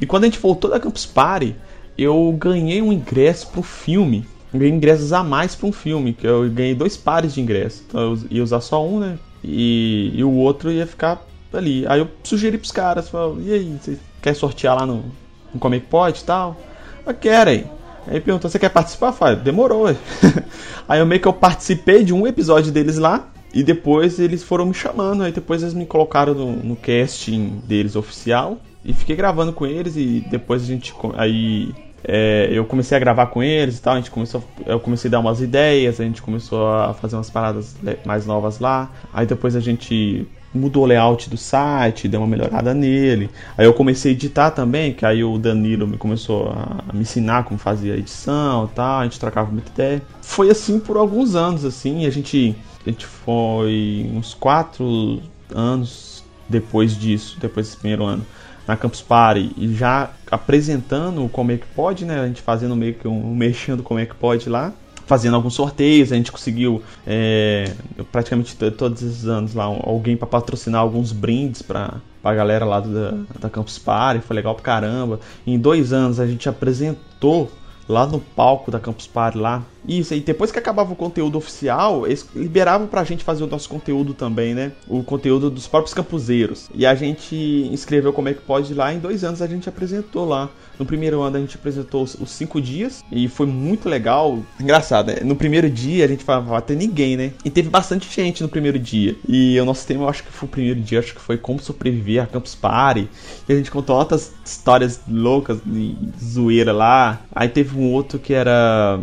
E 0.01 0.07
quando 0.07 0.25
a 0.25 0.27
gente 0.27 0.39
voltou 0.39 0.71
da 0.71 0.81
Campus 0.81 1.07
Party, 1.07 1.55
eu 1.97 2.35
ganhei 2.39 2.83
um 2.83 2.93
ingresso 2.93 3.49
pro 3.49 3.63
filme. 3.63 4.27
Ganhei 4.55 4.73
ingressos 4.73 5.13
a 5.13 5.23
mais 5.23 5.55
para 5.55 5.67
um 5.67 5.73
filme, 5.73 6.13
que 6.13 6.27
eu 6.27 6.49
ganhei 6.49 6.75
dois 6.75 6.97
pares 6.97 7.35
de 7.35 7.41
ingressos. 7.41 7.83
Então 7.87 8.01
eu 8.01 8.19
ia 8.31 8.43
usar 8.43 8.61
só 8.61 8.87
um, 8.87 9.01
né? 9.01 9.19
E, 9.43 10.13
e 10.15 10.23
o 10.23 10.31
outro 10.31 10.71
ia 10.71 10.87
ficar 10.87 11.23
ali. 11.53 11.85
Aí 11.89 12.01
eu 12.01 12.09
sugeri 12.23 12.57
pros 12.57 12.71
caras, 12.71 13.09
falei, 13.09 13.47
e 13.47 13.53
aí, 13.53 13.79
você 13.81 13.99
quer 14.23 14.35
sortear 14.35 14.77
lá 14.77 14.87
no, 14.87 15.05
no 15.53 15.61
Como 15.61 15.75
que 15.75 15.87
pode 15.87 16.21
e 16.21 16.25
tal? 16.25 16.57
Eu 17.05 17.15
quero 17.15 17.51
aí. 17.51 17.67
Perguntou, 18.07 18.51
você 18.51 18.59
quer 18.59 18.69
participar? 18.69 19.09
Eu 19.09 19.13
falei, 19.13 19.37
demorou. 19.37 19.89
aí 20.89 21.01
eu 21.01 21.07
meio 21.07 21.21
que 21.21 21.29
eu 21.29 21.33
participei 21.33 22.05
de 22.05 22.13
um 22.13 22.27
episódio 22.27 22.71
deles 22.71 22.99
lá. 22.99 23.31
E 23.53 23.63
depois 23.63 24.19
eles 24.19 24.43
foram 24.43 24.67
me 24.67 24.75
chamando. 24.75 25.23
Aí 25.23 25.33
depois 25.33 25.63
eles 25.63 25.75
me 25.75 25.87
colocaram 25.87 26.35
no, 26.35 26.53
no 26.57 26.77
casting 26.77 27.63
deles 27.67 27.97
oficial. 27.97 28.59
E 28.85 28.93
fiquei 28.93 29.17
gravando 29.17 29.53
com 29.53 29.65
eles 29.65 29.97
e 29.97 30.25
depois 30.31 30.63
a 30.63 30.67
gente. 30.67 30.95
Aí 31.17 31.73
é, 32.07 32.49
eu 32.53 32.65
comecei 32.67 32.97
a 32.97 33.01
gravar 33.01 33.27
com 33.27 33.43
eles 33.43 33.79
e 33.79 33.83
tal, 33.83 33.95
a 33.95 33.97
gente 33.97 34.11
começou, 34.11 34.45
eu 34.67 34.79
comecei 34.79 35.09
a 35.09 35.13
dar 35.13 35.21
umas 35.21 35.41
ideias, 35.41 35.99
a 36.01 36.05
gente 36.05 36.21
começou 36.21 36.69
a 36.69 36.93
fazer 36.93 37.17
umas 37.17 37.31
paradas 37.31 37.75
mais 38.05 38.27
novas 38.27 38.59
lá. 38.59 38.91
Aí 39.13 39.27
depois 39.27 39.57
a 39.57 39.61
gente 39.61 40.27
mudou 40.53 40.85
o 40.85 40.87
layout 40.87 41.29
do 41.31 41.37
site, 41.37 42.07
deu 42.07 42.21
uma 42.21 42.27
melhorada 42.27 42.75
nele. 42.75 43.31
Aí 43.57 43.65
eu 43.65 43.73
comecei 43.73 44.13
a 44.13 44.15
editar 44.15 44.51
também, 44.51 44.93
que 44.93 45.05
aí 45.05 45.25
o 45.25 45.39
Danilo 45.39 45.87
me 45.87 45.97
começou 45.97 46.51
a 46.51 46.93
me 46.93 47.01
ensinar 47.01 47.45
como 47.45 47.59
fazia 47.59 47.95
a 47.95 47.97
edição 47.97 48.71
tal, 48.75 49.01
a 49.01 49.05
gente 49.05 49.19
trocava 49.19 49.51
muita 49.51 49.71
ideia. 49.71 50.03
Foi 50.21 50.51
assim 50.51 50.79
por 50.79 50.99
alguns 50.99 51.35
anos, 51.35 51.65
assim, 51.65 52.07
a 52.07 52.11
gente, 52.11 52.55
a 52.87 52.91
gente 52.91 53.07
foi 53.07 54.09
uns 54.15 54.35
quatro 54.35 55.21
anos 55.53 56.23
depois 56.49 56.97
disso, 56.97 57.39
depois 57.41 57.67
desse 57.67 57.79
primeiro 57.79 58.05
ano 58.05 58.25
na 58.67 58.77
Campus 58.77 59.03
Party 59.03 59.53
e 59.57 59.75
já 59.75 60.11
apresentando 60.31 61.29
como 61.29 61.53
é 61.53 61.57
que 61.57 61.67
pode, 61.67 62.05
né? 62.05 62.21
A 62.21 62.27
gente 62.27 62.43
fazendo 62.43 62.75
meio 62.75 62.95
que 62.95 63.07
um 63.07 63.35
mexendo 63.35 63.83
como 63.83 64.01
é 64.01 64.07
que 64.07 64.15
pode 64.15 64.49
lá. 64.49 64.73
Fazendo 65.07 65.37
alguns 65.37 65.53
sorteios, 65.53 66.11
a 66.13 66.17
gente 66.17 66.33
conseguiu 66.33 66.83
é, 67.07 67.71
praticamente 68.11 68.57
todos 68.57 69.03
esses 69.03 69.27
anos 69.27 69.53
lá 69.53 69.65
alguém 69.65 70.17
para 70.17 70.27
patrocinar 70.27 70.81
alguns 70.81 71.13
brindes 71.13 71.61
para 71.61 71.97
a 72.23 72.35
galera 72.35 72.65
lá 72.65 72.81
do, 72.81 72.95
da, 72.95 73.11
da 73.39 73.51
Campus 73.51 73.79
Party, 73.79 74.23
foi 74.23 74.35
legal 74.35 74.55
pra 74.55 74.65
caramba. 74.65 75.21
Em 75.47 75.59
dois 75.59 75.93
anos 75.93 76.19
a 76.19 76.27
gente 76.27 76.49
apresentou 76.49 77.53
lá 77.87 78.07
no 78.07 78.19
palco 78.19 78.71
da 78.71 78.81
Campus 78.81 79.07
Party 79.07 79.37
lá 79.37 79.63
isso, 79.87 80.15
e 80.15 80.21
depois 80.21 80.51
que 80.51 80.59
acabava 80.59 80.93
o 80.93 80.97
conteúdo 80.97 81.37
oficial, 81.37 82.07
eles 82.07 82.27
liberavam 82.35 82.87
pra 82.87 83.05
gente 83.05 83.23
fazer 83.23 83.45
o 83.45 83.47
nosso 83.47 83.69
conteúdo 83.69 84.15
também, 84.15 84.55
né? 84.55 84.73
O 84.89 85.03
conteúdo 85.03 85.51
dos 85.51 85.67
próprios 85.67 85.93
campuseiros. 85.93 86.69
E 86.75 86.87
a 86.87 86.95
gente 86.95 87.37
inscreveu 87.71 88.13
como 88.13 88.29
é 88.29 88.35
que 88.35 88.41
pode 88.41 88.73
lá, 88.73 88.93
em 88.93 88.99
dois 88.99 89.25
anos 89.25 89.43
a 89.43 89.47
gente 89.47 89.69
apresentou 89.69 90.25
lá. 90.25 90.51
No 90.79 90.85
primeiro 90.85 91.21
ano 91.21 91.37
a 91.37 91.41
gente 91.41 91.57
apresentou 91.57 92.03
os, 92.03 92.31
cinco 92.31 92.61
dias 92.61 93.05
e 93.13 93.29
foi 93.29 93.47
muito 93.47 93.89
legal. 93.89 94.39
Engraçado, 94.59 95.09
né? 95.09 95.21
No 95.23 95.37
primeiro 95.37 95.71
dia 95.71 96.05
a 96.05 96.09
gente 96.09 96.25
falava 96.25 96.59
até 96.59 96.75
ninguém, 96.75 97.17
né? 97.17 97.33
E 97.45 97.51
teve 97.51 97.69
bastante 97.69 98.13
gente 98.13 98.43
no 98.43 98.49
primeiro 98.49 98.79
dia. 98.79 99.15
E 99.29 99.59
o 99.61 99.65
nosso 99.65 99.87
tema, 99.87 100.05
eu 100.05 100.09
acho 100.09 100.25
que 100.25 100.33
foi 100.33 100.49
o 100.49 100.51
primeiro 100.51 100.81
dia, 100.81 100.99
acho 100.99 101.15
que 101.15 101.21
foi 101.21 101.37
como 101.37 101.61
sobreviver 101.61 102.23
a 102.23 102.27
Campus 102.27 102.55
Party. 102.55 103.09
E 103.49 103.53
a 103.53 103.57
gente 103.57 103.71
contou 103.71 103.97
outras 103.97 104.33
histórias 104.45 105.01
loucas 105.09 105.59
de 105.65 105.97
zoeira 106.23 106.73
lá. 106.73 107.21
Aí 107.33 107.49
teve 107.49 107.79
um 107.79 107.93
outro 107.93 108.19
que 108.19 108.35
era 108.35 109.01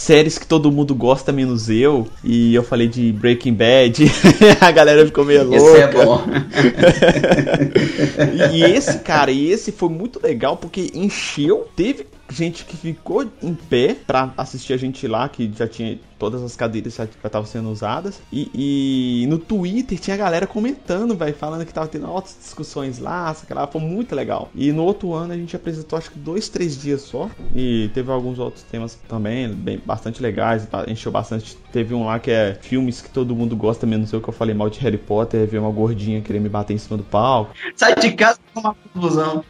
séries 0.00 0.38
que 0.38 0.46
todo 0.46 0.72
mundo 0.72 0.94
gosta, 0.94 1.30
menos 1.30 1.68
eu. 1.68 2.08
E 2.24 2.54
eu 2.54 2.62
falei 2.62 2.88
de 2.88 3.12
Breaking 3.12 3.52
Bad. 3.52 4.04
a 4.60 4.70
galera 4.70 5.04
ficou 5.04 5.24
meio 5.24 5.44
louca. 5.44 5.56
Esse 5.56 5.76
é 5.76 5.92
bom. 5.92 6.22
e 8.54 8.64
esse, 8.64 8.98
cara, 9.00 9.30
e 9.30 9.50
esse 9.50 9.70
foi 9.70 9.90
muito 9.90 10.20
legal 10.22 10.56
porque 10.56 10.90
encheu. 10.94 11.68
Teve 11.76 12.06
gente 12.30 12.64
que 12.64 12.76
ficou 12.76 13.26
em 13.42 13.54
pé 13.54 13.94
pra 14.06 14.32
assistir 14.36 14.72
a 14.72 14.78
gente 14.78 15.06
lá, 15.06 15.28
que 15.28 15.52
já 15.54 15.68
tinha 15.68 15.98
todas 16.20 16.42
as 16.42 16.54
cadeiras 16.54 16.94
já 16.94 17.04
estavam 17.04 17.46
sendo 17.46 17.70
usadas. 17.70 18.20
E, 18.30 19.22
e, 19.22 19.26
no 19.26 19.38
Twitter 19.38 19.98
tinha 19.98 20.16
galera 20.18 20.46
comentando, 20.46 21.16
vai 21.16 21.32
falando 21.32 21.64
que 21.64 21.72
tava 21.72 21.88
tendo 21.88 22.06
altas 22.06 22.36
discussões 22.38 22.98
lá, 22.98 23.30
aquela 23.30 23.66
foi 23.66 23.80
muito 23.80 24.14
legal. 24.14 24.50
E 24.54 24.70
no 24.70 24.84
outro 24.84 25.14
ano 25.14 25.32
a 25.32 25.36
gente 25.36 25.56
apresentou 25.56 25.98
acho 25.98 26.10
que 26.10 26.18
dois, 26.18 26.50
três 26.50 26.80
dias 26.80 27.00
só. 27.00 27.30
E 27.56 27.90
teve 27.94 28.12
alguns 28.12 28.38
outros 28.38 28.62
temas 28.64 28.98
também, 29.08 29.48
bem, 29.48 29.80
bastante 29.84 30.20
legais, 30.20 30.68
encheu 30.86 31.10
bastante. 31.10 31.56
Teve 31.72 31.94
um 31.94 32.04
lá 32.04 32.18
que 32.18 32.30
é 32.30 32.54
filmes 32.60 33.00
que 33.00 33.08
todo 33.08 33.34
mundo 33.34 33.56
gosta, 33.56 33.86
menos 33.86 34.12
eu 34.12 34.20
que 34.20 34.28
eu 34.28 34.34
falei 34.34 34.54
mal 34.54 34.68
de 34.68 34.78
Harry 34.80 34.98
Potter, 34.98 35.46
ver 35.46 35.58
uma 35.58 35.70
gordinha 35.70 36.20
querer 36.20 36.40
me 36.40 36.50
bater 36.50 36.74
em 36.74 36.78
cima 36.78 36.98
do 36.98 37.02
palco. 37.02 37.54
Sai 37.74 37.94
de 37.94 38.12
casa 38.12 38.38
com 38.52 38.60
uma 38.60 38.74
confusão. 38.74 39.42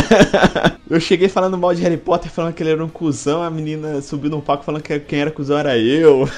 eu 0.90 1.00
cheguei 1.00 1.30
falando 1.30 1.56
mal 1.56 1.74
de 1.74 1.80
Harry 1.80 1.96
Potter, 1.96 2.30
falando 2.30 2.52
que 2.52 2.62
ele 2.62 2.72
era 2.72 2.84
um 2.84 2.88
cuzão, 2.90 3.42
a 3.42 3.50
menina 3.50 4.02
subiu 4.02 4.28
no 4.28 4.42
palco 4.42 4.64
falando 4.64 4.82
que 4.82 5.00
quem 5.00 5.20
era 5.20 5.30
cuzão 5.30 5.56
era 5.56 5.78
eu 5.78 5.93
eu. 5.94 6.26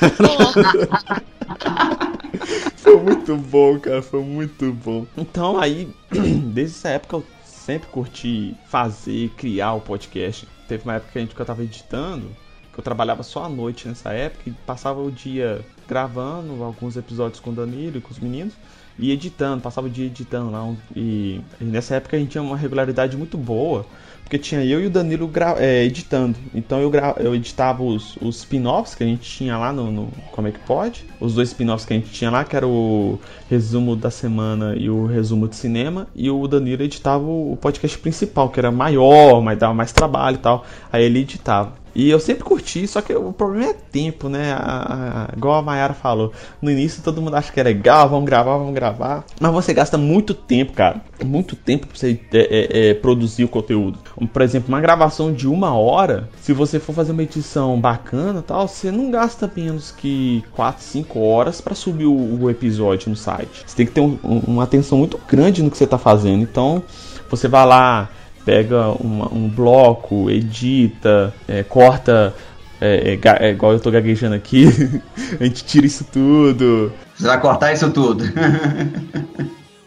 foi 2.77 2.97
muito 3.01 3.37
bom, 3.37 3.79
cara, 3.81 4.03
foi 4.03 4.23
muito 4.23 4.73
bom. 4.73 5.07
Então 5.16 5.59
aí, 5.59 5.88
desde 6.53 6.77
essa 6.77 6.88
época 6.90 7.16
eu 7.16 7.25
sempre 7.45 7.88
curti 7.88 8.55
fazer, 8.69 9.31
criar 9.37 9.75
o 9.75 9.81
podcast. 9.81 10.47
Teve 10.69 10.85
uma 10.85 10.95
época 10.95 11.12
que, 11.12 11.19
a 11.19 11.21
gente, 11.21 11.35
que 11.35 11.40
eu 11.40 11.47
tava 11.47 11.62
editando, 11.62 12.29
que 12.73 12.79
eu 12.79 12.85
trabalhava 12.85 13.23
só 13.23 13.45
à 13.45 13.49
noite 13.49 13.88
nessa 13.88 14.12
época 14.12 14.42
e 14.51 14.53
passava 14.53 15.01
o 15.01 15.11
dia 15.11 15.64
gravando 15.88 16.62
alguns 16.62 16.97
episódios 16.97 17.40
com 17.40 17.51
o 17.51 17.55
Danilo 17.55 17.99
e 17.99 18.01
com 18.01 18.11
os 18.11 18.19
meninos 18.19 18.55
e 18.99 19.11
editando, 19.11 19.63
passava 19.63 19.87
o 19.87 19.91
dia 19.91 20.07
editando 20.07 20.51
lá. 20.51 20.75
E, 20.95 21.41
e 21.61 21.65
nessa 21.65 21.97
época 21.97 22.17
a 22.17 22.21
gente 22.21 22.31
tinha 22.31 22.43
uma 22.43 22.57
regularidade 22.57 23.17
muito 23.17 23.37
boa 23.37 23.87
porque 24.27 24.39
tinha 24.41 24.65
eu 24.65 24.83
e 24.83 24.87
o 24.87 24.91
Danilo 24.91 25.31
é, 25.59 25.85
editando. 25.85 26.37
Então 26.53 26.81
eu, 26.81 26.91
eu 27.19 27.33
editava 27.33 27.85
os, 27.85 28.17
os 28.21 28.39
spin-offs 28.39 28.93
que 28.97 29.05
a 29.05 29.07
gente 29.07 29.23
tinha 29.23 29.57
lá 29.57 29.73
no, 29.73 29.89
no, 29.93 30.09
Como 30.33 30.49
é 30.49 30.51
que 30.51 30.59
pode? 30.59 31.05
Os 31.21 31.35
dois 31.35 31.51
spin-offs 31.51 31.87
que 31.87 31.95
a 31.95 31.97
gente 31.97 32.11
tinha 32.11 32.29
lá, 32.29 32.45
que 32.45 32.57
era 32.57 32.67
o 32.67 33.21
resumo 33.49 33.95
da 33.95 34.11
semana 34.11 34.75
e 34.77 34.91
o 34.91 35.07
resumo 35.07 35.47
de 35.47 35.55
cinema. 35.55 36.09
E 36.13 36.29
o 36.29 36.45
Danilo 36.49 36.83
editava 36.83 37.25
o 37.25 37.57
podcast 37.61 37.97
principal, 37.99 38.51
que 38.51 38.59
era 38.59 38.73
maior, 38.73 39.41
mas 39.41 39.57
dava 39.59 39.73
mais 39.73 39.93
trabalho 39.93 40.35
e 40.35 40.41
tal. 40.41 40.67
Aí 40.93 41.05
ele 41.05 41.21
editava. 41.21 41.86
E 41.97 42.11
eu 42.11 42.21
sempre 42.21 42.45
curti, 42.45 42.87
só 42.87 43.01
que 43.01 43.15
o 43.15 43.33
problema 43.33 43.71
é 43.71 43.73
tempo, 43.73 44.29
né? 44.29 44.53
A, 44.53 45.29
a, 45.33 45.35
igual 45.35 45.55
a 45.55 45.63
Mayara 45.63 45.95
falou. 45.95 46.31
No 46.61 46.71
início 46.71 47.03
todo 47.03 47.23
mundo 47.23 47.35
acha 47.35 47.51
que 47.51 47.59
é 47.59 47.63
legal, 47.63 48.07
vamos 48.07 48.27
gravar, 48.27 48.59
vamos 48.59 48.75
gravar. 48.75 49.25
Mas 49.41 49.51
você 49.51 49.73
gasta 49.73 49.97
muito 49.97 50.35
tempo, 50.35 50.75
cara. 50.75 51.01
Muito 51.25 51.57
tempo 51.57 51.87
pra 51.87 51.97
você 51.97 52.21
é, 52.35 52.39
é, 52.39 52.91
é, 52.91 52.95
produzir 52.95 53.45
o 53.45 53.49
conteúdo. 53.49 53.99
Por 54.31 54.43
exemplo, 54.43 54.69
uma 54.69 54.79
gravação 54.79 55.33
de 55.33 55.49
uma 55.49 55.75
hora, 55.75 56.29
se 56.43 56.53
você 56.53 56.79
for 56.79 56.93
fazer 56.93 57.13
uma 57.13 57.23
edição 57.23 57.81
bacana 57.81 58.43
tal, 58.43 58.69
você 58.69 58.91
não 58.91 59.11
gasta 59.11 59.51
menos 59.57 59.91
que 59.91 60.45
4, 60.53 60.85
5 60.85 61.19
horas 61.19 61.63
para 61.63 61.75
subir 61.75 62.05
o, 62.05 62.43
o, 62.43 62.51
episódio 62.51 63.09
no 63.09 63.17
site. 63.17 63.65
Você 63.67 63.75
tem 63.75 63.87
que 63.87 63.93
ter 63.93 64.03
um, 64.03 64.19
uma 64.23 64.65
atenção 64.65 64.99
muito 64.99 65.19
grande 65.27 65.63
no 65.63 65.71
que 65.71 65.79
você 65.79 65.87
tá 65.87 65.97
fazendo. 65.97 66.43
Então, 66.43 66.83
você 67.31 67.49
vai 67.49 67.65
lá 67.65 68.11
pega 68.47 68.93
uma, 68.93 69.31
um 69.35 69.49
bloco, 69.49 70.31
edita, 70.31 71.35
é, 71.49 71.65
corta. 71.65 72.33
É, 72.81 73.19
é, 73.21 73.47
é, 73.47 73.51
igual 73.51 73.73
eu 73.73 73.81
tô 73.81 73.91
gaguejando 73.91 74.35
aqui, 74.35 74.67
a 75.41 75.45
gente 75.45 75.65
tira 75.65 75.87
isso 75.87 76.05
tudo. 76.05 76.93
Você 77.17 77.27
vai 77.27 77.41
cortar 77.41 77.73
isso 77.73 77.91
tudo? 77.91 78.25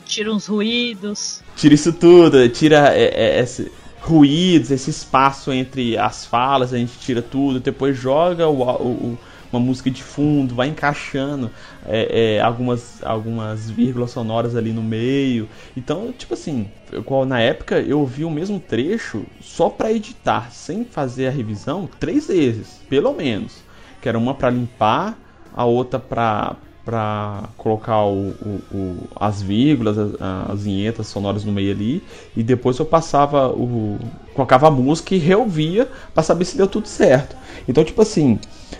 tira 0.05 0.33
uns 0.33 0.47
ruídos. 0.47 1.41
Tira 1.55 1.73
isso 1.73 1.93
tudo, 1.93 2.49
tira 2.49 2.89
é, 2.95 3.37
é, 3.37 3.39
esse, 3.39 3.71
ruídos, 4.01 4.71
esse 4.71 4.89
espaço 4.89 5.53
entre 5.53 5.97
as 5.97 6.25
falas, 6.25 6.73
a 6.73 6.77
gente 6.77 6.93
tira 6.99 7.21
tudo, 7.21 7.59
depois 7.59 7.95
joga 7.95 8.47
o, 8.47 8.61
o, 8.63 9.19
uma 9.51 9.59
música 9.59 9.89
de 9.89 10.03
fundo, 10.03 10.55
vai 10.55 10.67
encaixando 10.67 11.49
é, 11.85 12.35
é, 12.35 12.41
algumas, 12.41 13.03
algumas 13.03 13.69
vírgulas 13.69 14.11
sonoras 14.11 14.55
ali 14.55 14.71
no 14.71 14.83
meio. 14.83 15.49
Então, 15.75 16.11
tipo 16.11 16.33
assim, 16.33 16.69
eu, 16.91 17.25
na 17.25 17.39
época 17.39 17.79
eu 17.79 17.99
ouvi 17.99 18.23
o 18.23 18.29
mesmo 18.29 18.59
trecho 18.59 19.25
só 19.41 19.69
para 19.69 19.91
editar, 19.91 20.51
sem 20.51 20.85
fazer 20.85 21.27
a 21.27 21.31
revisão, 21.31 21.89
três 21.99 22.27
vezes, 22.27 22.79
pelo 22.89 23.13
menos. 23.13 23.63
Que 24.01 24.07
era 24.07 24.17
uma 24.17 24.33
para 24.33 24.49
limpar, 24.49 25.17
a 25.53 25.65
outra 25.65 25.99
para 25.99 26.55
para 26.89 27.49
colocar 27.55 28.03
o, 28.05 28.29
o, 28.29 28.61
o, 28.71 28.97
as 29.15 29.43
vírgulas, 29.43 29.95
as, 29.95 30.11
as 30.49 30.63
vinhetas 30.63 31.05
sonoras 31.05 31.45
no 31.45 31.51
meio 31.51 31.71
ali, 31.71 32.01
e 32.35 32.41
depois 32.41 32.79
eu 32.79 32.85
passava 32.85 33.47
o. 33.49 33.99
colocava 34.33 34.69
a 34.69 34.71
música 34.71 35.13
e 35.13 35.19
reouvia 35.19 35.87
para 36.15 36.23
saber 36.23 36.45
se 36.45 36.57
deu 36.57 36.65
tudo 36.65 36.87
certo. 36.87 37.37
Então, 37.67 37.83
tipo 37.83 38.01
assim, 38.01 38.39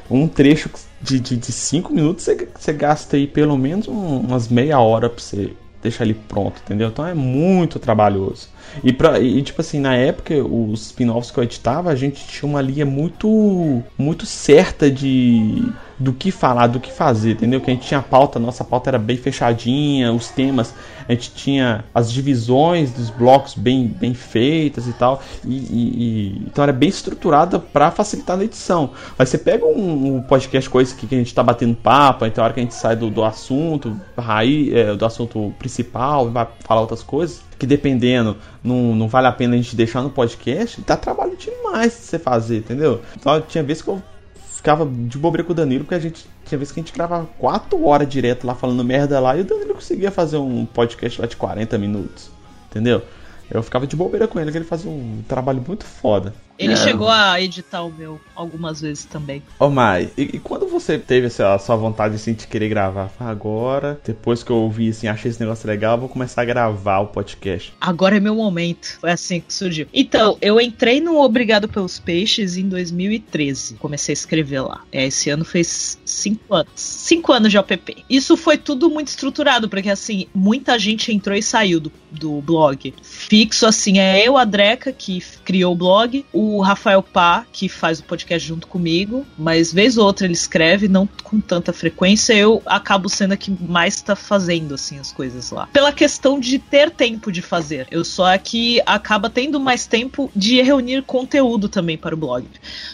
um 0.09 0.27
trecho 0.27 0.69
de 1.01 1.17
5 1.17 1.23
de, 1.23 1.37
de 1.37 1.51
cinco 1.51 1.93
minutos 1.93 2.25
você, 2.25 2.73
gasta 2.73 3.15
aí 3.15 3.25
pelo 3.25 3.57
menos 3.57 3.87
um, 3.87 4.19
umas 4.19 4.47
meia 4.47 4.79
hora 4.79 5.09
para 5.09 5.21
você 5.21 5.53
deixar 5.81 6.03
ele 6.03 6.13
pronto, 6.13 6.61
entendeu? 6.63 6.89
Então 6.89 7.05
é 7.07 7.13
muito 7.13 7.79
trabalhoso. 7.79 8.49
E, 8.83 8.93
pra, 8.93 9.19
e 9.19 9.41
tipo 9.41 9.61
assim, 9.61 9.79
na 9.79 9.95
época, 9.95 10.35
os 10.35 10.87
spin-offs 10.87 11.31
que 11.31 11.39
eu 11.39 11.43
editava, 11.43 11.89
a 11.89 11.95
gente 11.95 12.25
tinha 12.27 12.49
uma 12.49 12.61
linha 12.61 12.85
muito, 12.85 13.83
muito 13.97 14.25
certa 14.25 14.89
de 14.89 15.71
do 15.99 16.13
que 16.13 16.31
falar, 16.31 16.67
do 16.67 16.79
que 16.79 16.91
fazer, 16.91 17.31
entendeu? 17.31 17.59
Que 17.59 17.69
a 17.69 17.73
gente 17.73 17.85
tinha 17.85 17.99
a 17.99 18.03
pauta, 18.03 18.39
nossa 18.39 18.63
pauta 18.63 18.89
era 18.89 18.97
bem 18.97 19.17
fechadinha, 19.17 20.13
os 20.13 20.29
temas, 20.29 20.73
a 21.07 21.11
gente 21.11 21.33
tinha 21.33 21.83
as 21.93 22.09
divisões 22.09 22.91
dos 22.91 23.09
blocos 23.09 23.53
bem, 23.53 23.87
bem 23.87 24.13
feitas 24.13 24.87
e 24.87 24.93
tal, 24.93 25.21
e, 25.43 25.57
e, 25.57 26.03
e 26.03 26.43
então 26.47 26.63
era 26.63 26.71
bem 26.71 26.87
estruturada 26.87 27.59
para 27.59 27.91
facilitar 27.91 28.37
na 28.37 28.45
edição. 28.45 28.91
Mas 29.17 29.27
você 29.27 29.37
pega 29.37 29.65
um, 29.65 30.15
um 30.15 30.21
podcast 30.21 30.69
coisa 30.69 30.95
que, 30.95 31.05
que 31.05 31.15
a 31.15 31.17
gente 31.17 31.35
tá 31.35 31.43
batendo 31.43 31.75
papo, 31.75 32.25
então 32.25 32.41
a 32.41 32.45
hora 32.45 32.53
que 32.53 32.61
a 32.61 32.63
gente 32.63 32.75
sai 32.75 32.95
do, 32.95 33.09
do 33.09 33.23
assunto, 33.23 33.99
raiz, 34.17 34.73
é, 34.73 34.95
do 34.95 35.05
assunto 35.05 35.53
principal, 35.59 36.29
vai 36.29 36.47
falar 36.61 36.81
outras 36.81 37.03
coisas, 37.03 37.43
que 37.59 37.67
dependendo, 37.67 38.37
não, 38.63 38.95
não 38.95 39.07
vale 39.09 39.27
a 39.27 39.31
pena 39.31 39.53
a 39.53 39.57
gente 39.57 39.75
deixar 39.75 40.01
no 40.01 40.09
podcast, 40.09 40.81
dá 40.87 40.95
trabalho 40.95 41.35
demais 41.35 41.91
de 41.91 41.99
você 41.99 42.17
fazer, 42.17 42.59
entendeu? 42.59 43.01
Então 43.17 43.41
tinha 43.41 43.63
vezes 43.63 43.83
que 43.83 43.89
eu 43.89 44.01
ficava 44.47 44.85
de 44.85 45.17
bobeira 45.17 45.43
com 45.43 45.51
o 45.51 45.55
Danilo, 45.55 45.83
porque 45.83 45.95
a 45.95 45.99
gente 45.99 46.25
tinha 46.45 46.57
vezes 46.57 46.71
que 46.71 46.79
a 46.79 46.83
gente 46.83 46.93
gravava 46.93 47.27
4 47.37 47.85
horas 47.85 48.07
direto 48.07 48.47
lá 48.47 48.55
falando 48.55 48.83
merda 48.83 49.19
lá 49.19 49.37
e 49.37 49.41
o 49.41 49.43
Danilo 49.43 49.75
conseguia 49.75 50.09
fazer 50.09 50.37
um 50.37 50.65
podcast 50.65 51.19
lá 51.19 51.27
de 51.27 51.35
40 51.35 51.77
minutos, 51.77 52.31
entendeu? 52.69 53.03
Eu 53.51 53.61
ficava 53.61 53.85
de 53.85 53.95
bobeira 53.95 54.27
com 54.27 54.39
ele, 54.39 54.51
que 54.51 54.57
ele 54.57 54.65
fazia 54.65 54.89
um 54.89 55.21
trabalho 55.27 55.63
muito 55.65 55.83
foda. 55.83 56.33
Ele 56.59 56.73
é. 56.73 56.75
chegou 56.75 57.07
a 57.07 57.41
editar 57.41 57.81
o 57.83 57.91
meu 57.91 58.19
algumas 58.35 58.81
vezes 58.81 59.05
também. 59.05 59.41
Ô 59.57 59.65
oh, 59.65 59.69
Mai, 59.69 60.09
e, 60.17 60.23
e, 60.23 60.39
quando 60.39 60.67
você 60.67 60.99
teve 60.99 61.27
essa, 61.27 61.53
a 61.53 61.59
sua 61.59 61.77
vontade 61.77 62.15
assim, 62.15 62.33
de 62.33 62.45
querer 62.47 62.67
gravar? 62.67 63.11
Agora, 63.17 63.99
depois 64.05 64.43
que 64.43 64.51
eu 64.51 64.57
ouvi 64.57 64.89
assim, 64.89 65.07
achei 65.07 65.31
esse 65.31 65.39
negócio 65.39 65.67
legal, 65.67 65.97
vou 65.97 66.09
começar 66.09 66.41
a 66.41 66.45
gravar 66.45 66.99
o 66.99 67.07
podcast. 67.07 67.73
Agora 67.79 68.17
é 68.17 68.19
meu 68.19 68.35
momento. 68.35 68.97
Foi 68.99 69.09
assim 69.09 69.39
que 69.39 69.53
surgiu. 69.53 69.87
Então, 69.93 70.37
eu 70.41 70.59
entrei 70.59 70.99
no 70.99 71.17
Obrigado 71.21 71.69
pelos 71.69 71.97
Peixes 71.97 72.57
em 72.57 72.67
2013. 72.67 73.75
Comecei 73.75 74.11
a 74.11 74.13
escrever 74.13 74.61
lá. 74.61 74.81
É, 74.91 75.05
esse 75.05 75.29
ano 75.29 75.45
fez 75.45 75.97
cinco 76.03 76.53
anos. 76.53 76.71
Cinco 76.75 77.31
anos 77.31 77.51
de 77.51 77.57
OPP. 77.57 78.03
Isso 78.09 78.35
foi 78.35 78.57
tudo 78.57 78.89
muito 78.89 79.07
estruturado, 79.07 79.69
porque 79.69 79.89
assim, 79.89 80.27
muita 80.33 80.77
gente 80.77 81.13
entrou 81.13 81.37
e 81.37 81.41
saiu 81.41 81.79
do, 81.79 81.91
do 82.11 82.41
blog. 82.41 82.93
Fixo, 83.01 83.65
assim, 83.65 83.99
é 83.99 84.27
eu, 84.27 84.37
a 84.37 84.43
Dreca, 84.43 84.91
que 84.91 85.23
criou 85.45 85.73
o 85.73 85.77
blog, 85.77 86.25
o 86.33 86.48
o 86.57 86.61
Rafael 86.61 87.01
Pá, 87.03 87.45
que 87.51 87.69
faz 87.69 87.99
o 87.99 88.03
podcast 88.03 88.47
junto 88.47 88.67
comigo, 88.67 89.25
mas 89.37 89.71
vez 89.71 89.97
ou 89.97 90.05
outra 90.05 90.25
ele 90.25 90.33
escreve, 90.33 90.87
não 90.87 91.07
com 91.23 91.39
tanta 91.39 91.71
frequência, 91.71 92.33
eu 92.33 92.61
acabo 92.65 93.09
sendo 93.09 93.33
a 93.33 93.37
que 93.37 93.51
mais 93.51 93.95
está 93.95 94.15
fazendo 94.15 94.75
assim 94.75 94.99
as 94.99 95.11
coisas 95.11 95.51
lá. 95.51 95.67
Pela 95.67 95.91
questão 95.91 96.39
de 96.39 96.59
ter 96.59 96.91
tempo 96.91 97.31
de 97.31 97.41
fazer. 97.41 97.87
Eu 97.91 98.03
sou 98.03 98.25
a 98.25 98.37
que 98.37 98.81
acaba 98.85 99.29
tendo 99.29 99.59
mais 99.59 99.85
tempo 99.85 100.31
de 100.35 100.61
reunir 100.61 101.03
conteúdo 101.03 101.69
também 101.69 101.97
para 101.97 102.15
o 102.15 102.17
blog. 102.17 102.45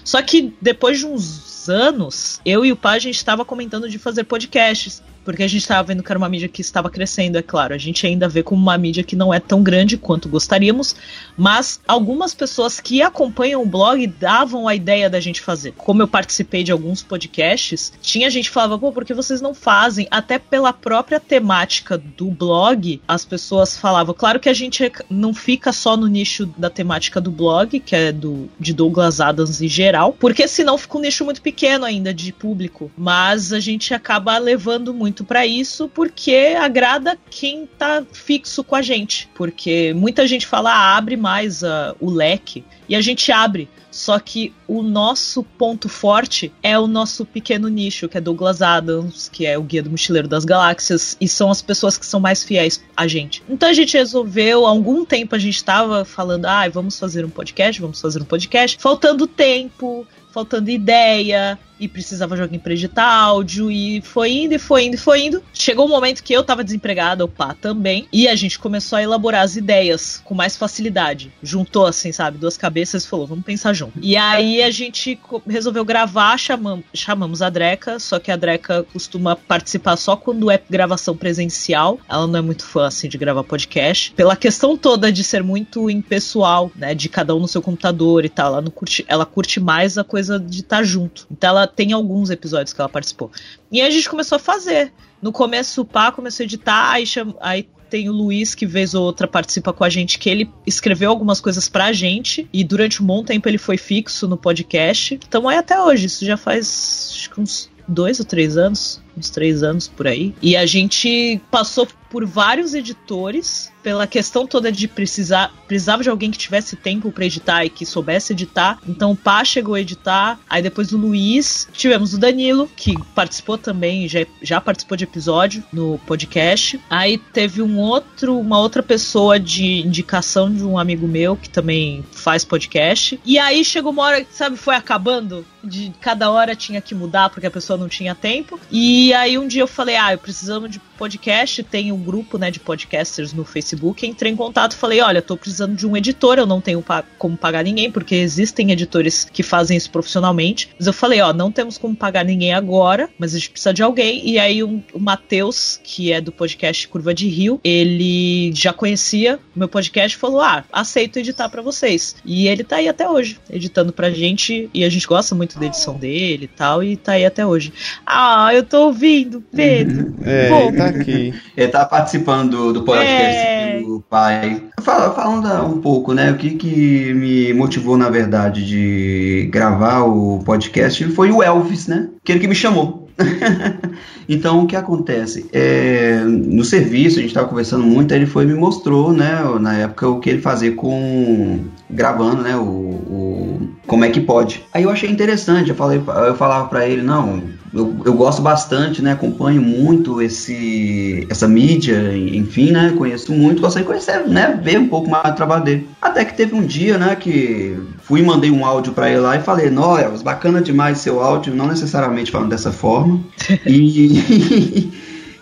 Só 0.03 0.21
que 0.21 0.53
depois 0.61 0.99
de 0.99 1.05
uns 1.05 1.54
anos, 1.69 2.39
eu 2.45 2.65
e 2.65 2.71
o 2.71 2.75
Pá 2.75 2.91
a 2.91 2.99
gente 2.99 3.15
estava 3.15 3.43
comentando 3.43 3.89
de 3.89 3.97
fazer 3.97 4.23
podcasts 4.23 5.01
porque 5.25 5.41
a 5.41 5.47
gente 5.47 5.63
estava 5.63 5.82
vendo 5.82 6.04
que 6.04 6.12
era 6.12 6.19
uma 6.19 6.30
mídia 6.30 6.47
que 6.47 6.62
estava 6.62 6.89
crescendo, 6.89 7.38
é 7.38 7.41
claro. 7.41 7.73
A 7.73 7.78
gente 7.80 8.06
ainda 8.06 8.30
vê 8.30 8.43
como 8.43 8.62
uma 8.62 8.78
mídia 8.78 9.04
que 9.04 9.15
não 9.15 9.34
é 9.34 9.39
tão 9.39 9.63
grande 9.63 9.97
quanto 9.97 10.30
gostaríamos, 10.30 10.95
mas 11.36 11.82
algumas 11.88 12.36
pessoas 12.36 12.80
que 12.80 13.01
acompanham 13.01 13.63
o 13.63 13.65
blog 13.65 14.06
davam 14.06 14.67
a 14.67 14.75
ideia 14.75 15.10
da 15.10 15.19
gente 15.19 15.41
fazer. 15.41 15.73
Como 15.75 16.01
eu 16.01 16.08
participei 16.08 16.63
de 16.63 16.71
alguns 16.71 17.01
podcasts, 17.01 17.91
tinha 18.01 18.30
gente 18.30 18.49
que 18.49 18.54
falava, 18.54 18.78
pô, 18.78 18.91
por 18.91 19.04
que 19.04 19.15
vocês 19.15 19.41
não 19.41 19.56
fazem? 19.56 20.08
Até 20.12 20.38
pela 20.38 20.71
própria 20.71 21.19
temática 21.19 21.97
do 21.97 22.30
blog, 22.30 23.01
as 23.08 23.25
pessoas 23.25 23.75
falavam. 23.75 24.13
Claro 24.13 24.39
que 24.39 24.47
a 24.47 24.54
gente 24.54 24.91
não 25.10 25.34
fica 25.34 25.73
só 25.73 25.97
no 25.97 26.06
nicho 26.06 26.45
da 26.56 26.69
temática 26.69 27.19
do 27.19 27.32
blog, 27.32 27.80
que 27.80 27.95
é 27.95 28.12
do 28.12 28.47
de 28.60 28.73
Douglas 28.73 29.19
Adams 29.19 29.60
em 29.60 29.67
geral, 29.67 30.13
porque 30.13 30.47
senão 30.47 30.78
fica 30.78 30.97
um 30.99 31.01
nicho 31.01 31.25
muito 31.25 31.41
pequeno 31.41 31.54
pequeno 31.55 31.85
ainda 31.85 32.13
de 32.13 32.33
público, 32.33 32.91
mas 32.97 33.53
a 33.53 33.61
gente 33.61 33.93
acaba 33.93 34.37
levando 34.37 34.93
muito 34.93 35.23
para 35.23 35.47
isso 35.47 35.87
porque 35.87 36.53
agrada 36.59 37.17
quem 37.29 37.65
tá 37.65 38.03
fixo 38.11 38.61
com 38.61 38.75
a 38.75 38.81
gente. 38.81 39.29
Porque 39.33 39.93
muita 39.93 40.27
gente 40.27 40.45
fala, 40.45 40.69
ah, 40.71 40.97
abre 40.97 41.15
mais 41.15 41.63
uh, 41.63 41.95
o 42.01 42.11
leque. 42.11 42.65
E 42.89 42.95
a 42.95 42.99
gente 42.99 43.31
abre. 43.31 43.69
Só 43.89 44.19
que 44.19 44.53
o 44.67 44.83
nosso 44.83 45.41
ponto 45.41 45.87
forte 45.87 46.51
é 46.61 46.77
o 46.77 46.85
nosso 46.85 47.25
pequeno 47.25 47.69
nicho, 47.69 48.09
que 48.09 48.17
é 48.17 48.21
Douglas 48.21 48.61
Adams, 48.61 49.29
que 49.29 49.45
é 49.45 49.57
o 49.57 49.63
Guia 49.63 49.81
do 49.81 49.89
Mochileiro 49.89 50.27
das 50.27 50.43
Galáxias, 50.43 51.15
e 51.21 51.29
são 51.29 51.49
as 51.49 51.61
pessoas 51.61 51.97
que 51.97 52.05
são 52.05 52.19
mais 52.19 52.43
fiéis 52.43 52.83
a 52.97 53.07
gente. 53.07 53.41
Então 53.47 53.69
a 53.69 53.73
gente 53.73 53.95
resolveu, 53.95 54.65
há 54.65 54.69
algum 54.69 55.05
tempo 55.05 55.33
a 55.33 55.39
gente 55.39 55.55
estava 55.55 56.03
falando, 56.03 56.45
ah, 56.45 56.67
vamos 56.67 56.99
fazer 56.99 57.23
um 57.23 57.29
podcast, 57.29 57.79
vamos 57.79 58.01
fazer 58.01 58.21
um 58.21 58.25
podcast, 58.25 58.77
faltando 58.81 59.25
tempo, 59.25 60.05
faltando 60.36 60.69
ideia, 60.69 61.58
e 61.79 61.88
precisava 61.88 62.39
alguém 62.39 62.59
pra 62.59 62.73
editar 62.73 63.05
áudio, 63.05 63.71
e 63.71 64.01
foi 64.01 64.31
indo, 64.31 64.53
e 64.53 64.59
foi 64.59 64.85
indo, 64.85 64.95
e 64.95 64.97
foi 64.97 65.21
indo. 65.21 65.43
Chegou 65.53 65.85
um 65.85 65.89
momento 65.89 66.23
que 66.23 66.33
eu 66.33 66.43
tava 66.43 66.63
desempregada, 66.63 67.25
o 67.25 67.31
também, 67.61 68.07
e 68.11 68.27
a 68.27 68.35
gente 68.35 68.57
começou 68.57 68.97
a 68.97 69.03
elaborar 69.03 69.41
as 69.41 69.55
ideias 69.55 70.21
com 70.23 70.33
mais 70.33 70.55
facilidade. 70.55 71.31
Juntou, 71.43 71.85
assim, 71.85 72.11
sabe, 72.11 72.38
duas 72.38 72.57
cabeças 72.57 73.03
e 73.03 73.07
falou, 73.07 73.27
vamos 73.27 73.45
pensar 73.45 73.73
junto. 73.73 73.99
E 74.01 74.15
aí 74.15 74.63
a 74.63 74.71
gente 74.71 75.19
resolveu 75.47 75.85
gravar, 75.85 76.38
chamam, 76.38 76.83
chamamos 76.93 77.41
a 77.41 77.49
Dreca, 77.49 77.99
só 77.99 78.19
que 78.19 78.31
a 78.31 78.35
Dreca 78.35 78.85
costuma 78.91 79.35
participar 79.35 79.97
só 79.97 80.15
quando 80.15 80.49
é 80.49 80.59
gravação 80.69 81.15
presencial. 81.15 81.99
Ela 82.09 82.25
não 82.25 82.39
é 82.39 82.41
muito 82.41 82.65
fã, 82.65 82.88
assim, 82.88 83.07
de 83.07 83.17
gravar 83.17 83.43
podcast. 83.43 84.11
Pela 84.13 84.35
questão 84.35 84.77
toda 84.77 85.11
de 85.11 85.23
ser 85.23 85.43
muito 85.43 85.89
impessoal, 85.89 86.71
né, 86.75 86.95
de 86.95 87.09
cada 87.09 87.35
um 87.35 87.39
no 87.39 87.47
seu 87.47 87.61
computador 87.61 88.25
e 88.25 88.29
tal, 88.29 88.53
ela, 88.53 88.61
não 88.61 88.71
curte, 88.71 89.05
ela 89.07 89.25
curte 89.25 89.59
mais 89.59 89.97
a 89.97 90.03
coisa 90.03 90.39
de 90.39 90.61
estar 90.61 90.77
tá 90.77 90.83
junto. 90.83 91.27
Então 91.31 91.49
ela 91.49 91.64
tem 91.67 91.93
alguns 91.93 92.30
episódios 92.30 92.73
que 92.73 92.82
ela 92.82 92.89
participou. 92.89 93.32
E 93.71 93.82
aí 93.82 93.88
a 93.88 93.91
gente 93.91 94.10
começou 94.10 94.36
a 94.36 94.39
fazer. 94.39 94.91
No 95.21 95.32
começo 95.32 95.82
o 95.82 95.86
Pá 95.86 96.12
começou 96.12 96.43
a 96.43 96.45
editar, 96.45 96.91
aí, 96.91 97.06
aí 97.41 97.67
tem 97.89 98.10
o 98.10 98.12
Luiz, 98.12 98.56
que 98.56 98.65
vez 98.65 98.93
ou 98.93 99.04
outra 99.04 99.28
participa 99.28 99.71
com 99.71 99.84
a 99.84 99.89
gente, 99.89 100.19
que 100.19 100.30
ele 100.30 100.51
escreveu 100.65 101.10
algumas 101.10 101.39
coisas 101.39 101.69
pra 101.69 101.93
gente. 101.93 102.47
E 102.51 102.63
durante 102.63 103.01
um 103.01 103.06
bom 103.06 103.23
tempo 103.23 103.47
ele 103.47 103.58
foi 103.58 103.78
fixo 103.78 104.28
no 104.28 104.38
podcast. 104.38 105.19
Então 105.28 105.49
é 105.49 105.58
até 105.58 105.80
hoje, 105.82 106.08
isso 106.08 106.25
já 106.25 106.38
faz 106.38 107.12
acho 107.15 107.30
que 107.30 107.39
uns 107.39 107.69
dois 107.88 108.19
ou 108.19 108.25
três 108.25 108.58
anos, 108.58 109.01
uns 109.17 109.30
três 109.30 109.63
anos 109.63 109.88
por 109.88 110.08
aí. 110.08 110.34
E 110.41 110.56
a 110.56 110.65
gente 110.65 111.39
passou 111.51 111.88
por 112.10 112.25
vários 112.25 112.73
editores 112.73 113.71
pela 113.86 114.08
questão 114.08 114.48
toda 114.48 114.71
de 114.71 114.88
precisar 114.88 115.54
precisava 115.67 116.02
de 116.02 116.10
alguém 116.10 116.32
que 116.32 116.39
tivesse 116.39 116.76
tempo 116.76 117.12
para 117.12 117.24
editar 117.24 117.63
e 117.63 117.69
que 117.69 117.86
soubesse 117.86 118.34
editar. 118.34 118.80
Então 118.88 119.12
o 119.12 119.15
Pá 119.15 119.45
chegou 119.45 119.76
a 119.76 119.80
editar, 119.80 120.39
aí 120.50 120.60
depois 120.63 120.91
o 120.91 120.98
Luiz, 120.98 121.67
tivemos 121.71 122.13
o 122.15 122.17
Danilo, 122.17 122.67
que 122.76 122.95
participou 123.13 123.60
também, 123.60 124.08
já, 124.08 124.26
já 124.41 124.60
participou 124.60 124.98
de 124.98 125.04
episódio 125.04 125.63
no 125.71 126.00
podcast. 126.00 126.80
Aí 126.89 127.19
teve 127.19 127.62
um 127.62 127.78
outro, 127.78 128.39
uma 128.39 128.60
outra 128.60 128.82
pessoa 128.82 129.39
de 129.39 129.82
indicação 129.86 130.52
de 130.52 130.63
um 130.63 130.80
amigo 130.80 131.08
meu 131.08 131.36
que 131.36 131.50
também 131.50 132.04
faz 132.12 132.43
podcast. 132.43 133.19
E 133.24 133.38
aí 133.38 133.63
chegou 133.63 133.91
uma 133.91 134.04
hora, 134.04 134.26
sabe, 134.32 134.58
foi 134.58 134.76
acabando 134.76 135.45
de 135.65 135.93
cada 135.99 136.30
hora 136.30 136.56
tinha 136.56 136.82
que 136.82 136.95
mudar 136.95 137.30
porque 137.30 137.47
a 137.47 137.51
pessoa 137.51 137.78
não 137.78 137.88
tinha 137.88 138.15
tempo. 138.15 138.60
E 138.71 139.13
aí 139.13 139.38
um 139.38 139.47
dia 139.47 139.62
eu 139.62 139.67
falei: 139.67 139.95
"Ah, 139.95 140.13
eu 140.13 140.17
precisamos 140.17 140.69
de 140.69 140.80
podcast, 140.97 141.63
tem 141.63 141.91
um 141.91 142.01
grupo, 142.01 142.38
né, 142.38 142.51
de 142.51 142.60
podcasters 142.60 143.34
no 143.34 143.43
Facebook". 143.43 144.06
Entrei 144.06 144.32
em 144.32 144.36
contato 144.36 144.75
falei: 144.75 145.01
"Olha, 145.01 145.21
tô 145.21 145.36
precisando 145.38 145.75
de 145.75 145.88
um 145.88 145.95
editor, 145.95 146.38
eu 146.38 146.45
não 146.45 146.62
tenho 146.62 146.82
pa 146.82 147.04
como 147.17 147.38
pagar 147.38 147.63
ninguém, 147.63 147.91
porque 147.91 148.15
existem 148.15 148.71
editores 148.71 149.25
que 149.25 149.43
fazem 149.43 149.78
isso 149.78 149.89
profissionalmente". 149.89 150.69
Mas 150.78 150.88
eu 150.88 150.93
falei: 150.93 151.21
"Ó, 151.21 151.34
não 151.34 151.51
temos 151.51 151.78
como 151.78 151.95
pagar 151.95 152.23
ninguém 152.23 152.54
agora, 152.54 153.10
mas 153.17 153.34
a 153.34 153.38
gente 153.38 153.51
precisa 153.51 153.73
de 153.73 153.84
alguém". 153.84 154.28
E 154.28 154.39
aí 154.39 154.63
um, 154.63 154.82
o 154.93 154.99
Matheus, 154.99 155.80
que 155.84 156.12
é 156.12 156.21
do 156.21 156.32
podcast 156.32 156.88
Curva 156.88 157.13
de 157.13 157.28
Rio, 157.28 157.60
ele 157.63 158.51
já 158.54 158.73
conhecia 158.73 159.39
o 159.56 159.60
meu 159.60 159.67
podcast 159.67 160.15
e 160.15 160.19
falou: 160.19 160.41
"Ah, 160.41 160.63
aceito 160.71 161.19
editar 161.19 161.49
para 161.49 161.62
vocês". 161.62 162.15
E 162.25 162.47
ele 162.47 162.63
tá 162.63 162.78
aí 162.78 162.88
até 162.88 163.10
hoje, 163.10 163.39
editando 163.49 163.93
pra 163.93 164.10
gente 164.10 164.69
e 164.73 164.84
a 164.84 164.89
gente 164.89 165.08
gosta 165.08 165.36
muito 165.36 165.54
da 165.59 165.65
edição 165.65 165.95
dele 165.95 166.45
e 166.45 166.47
tal, 166.47 166.83
e 166.83 166.95
tá 166.95 167.13
aí 167.13 167.25
até 167.25 167.45
hoje. 167.45 167.73
Ah, 168.05 168.53
eu 168.53 168.63
tô 168.63 168.87
ouvindo, 168.87 169.43
Pedro. 169.53 170.15
É, 170.23 170.49
Bom, 170.49 170.67
ele 170.67 170.77
tá 170.77 170.85
aqui. 170.85 171.33
Ele 171.55 171.67
tá 171.67 171.85
participando 171.85 172.51
do, 172.51 172.73
do 172.73 172.83
podcast 172.83 173.37
é... 173.37 173.79
do 173.79 174.03
pai. 174.09 174.63
Fala, 174.81 175.13
falando 175.13 175.47
um 175.65 175.81
pouco, 175.81 176.13
né? 176.13 176.31
O 176.31 176.37
que, 176.37 176.51
que 176.51 177.13
me 177.13 177.53
motivou, 177.53 177.97
na 177.97 178.09
verdade, 178.09 178.65
de 178.65 179.47
gravar 179.51 180.03
o 180.03 180.39
podcast 180.43 181.03
foi 181.09 181.31
o 181.31 181.41
Elvis, 181.41 181.87
né? 181.87 182.09
Aquele 182.21 182.39
que 182.39 182.47
me 182.47 182.55
chamou. 182.55 183.04
então, 184.28 184.63
o 184.63 184.67
que 184.67 184.75
acontece? 184.75 185.47
É, 185.54 186.23
no 186.25 186.63
serviço, 186.63 187.17
a 187.17 187.21
gente 187.21 187.32
estava 187.32 187.47
conversando 187.47 187.84
muito, 187.84 188.13
ele 188.13 188.25
foi 188.25 188.45
me 188.45 188.54
mostrou, 188.54 189.13
né, 189.13 189.41
na 189.60 189.75
época, 189.78 190.08
o 190.08 190.19
que 190.19 190.30
ele 190.30 190.41
fazia 190.41 190.73
com. 190.73 191.65
gravando, 191.89 192.41
né, 192.41 192.56
o, 192.56 192.62
o 192.62 193.69
como 193.88 194.04
é 194.06 194.10
que 194.10 194.19
pode. 194.19 194.63
Aí 194.73 194.84
eu 194.84 194.89
achei 194.89 195.10
interessante, 195.10 195.69
eu, 195.69 195.75
falei, 195.75 196.01
eu 196.28 196.36
falava 196.36 196.67
para 196.67 196.88
ele, 196.88 197.01
não, 197.01 197.41
eu, 197.75 197.93
eu 198.05 198.13
gosto 198.13 198.41
bastante, 198.41 199.01
né? 199.01 199.11
Acompanho 199.11 199.61
muito 199.61 200.21
esse, 200.21 201.27
essa 201.29 201.45
mídia, 201.45 202.17
enfim, 202.17 202.71
né? 202.71 202.93
Conheço 202.97 203.33
muito, 203.33 203.61
gostaria 203.61 203.83
de 203.83 203.91
conhecer, 203.91 204.25
né? 204.27 204.57
Ver 204.63 204.79
um 204.79 204.88
pouco 204.88 205.09
mais 205.09 205.29
do 205.29 205.35
trabalho 205.35 205.65
dele. 205.65 205.89
Até 206.01 206.23
que 206.23 206.38
teve 206.38 206.55
um 206.55 206.65
dia, 206.65 206.97
né? 206.97 207.17
Que 207.17 207.77
fui 208.01 208.21
e 208.21 208.23
mandei 208.23 208.49
um 208.49 208.65
áudio 208.65 208.93
para 208.93 209.09
ele 209.09 209.19
lá 209.19 209.35
e 209.35 209.41
falei, 209.41 209.69
Noel, 209.69 210.17
bacana 210.23 210.61
demais 210.61 210.99
seu 210.99 211.21
áudio, 211.21 211.53
não 211.53 211.67
necessariamente 211.67 212.31
falando 212.31 212.49
dessa 212.49 212.71
forma. 212.71 213.19
e, 213.67 214.89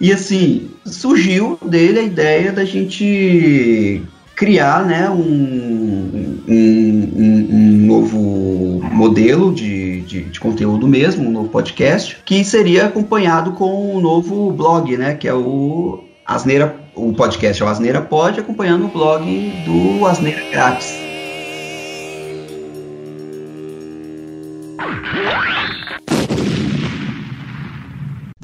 e 0.02 0.12
assim, 0.12 0.72
surgiu 0.84 1.60
dele 1.64 2.00
a 2.00 2.04
ideia 2.04 2.52
da 2.52 2.66
gente 2.66 4.02
criar 4.36 4.84
né, 4.86 5.08
um, 5.10 6.42
um, 6.48 7.12
um, 7.16 7.48
um 7.52 7.86
novo 7.86 8.82
modelo 8.92 9.54
de, 9.54 9.83
de, 10.14 10.24
de, 10.26 10.40
conteúdo 10.40 10.88
mesmo, 10.88 11.28
um 11.28 11.32
novo 11.32 11.50
podcast, 11.50 12.18
que 12.24 12.44
seria 12.46 12.86
acompanhado 12.86 13.54
com 13.54 13.96
um 13.96 14.00
novo 14.00 14.52
blog, 14.52 14.96
né, 14.96 15.16
que 15.16 15.28
é 15.28 15.34
o 15.34 16.04
Asneira, 16.26 16.76
o 16.94 17.12
podcast 17.14 17.62
é 17.62 17.66
o 17.66 17.70
Asneira 17.70 18.02
Pod, 18.02 18.40
acompanhando 18.40 18.86
o 18.86 18.90
blog 18.90 19.26
do 19.66 20.06
Asneira 20.06 20.42
Grátis. 20.52 21.03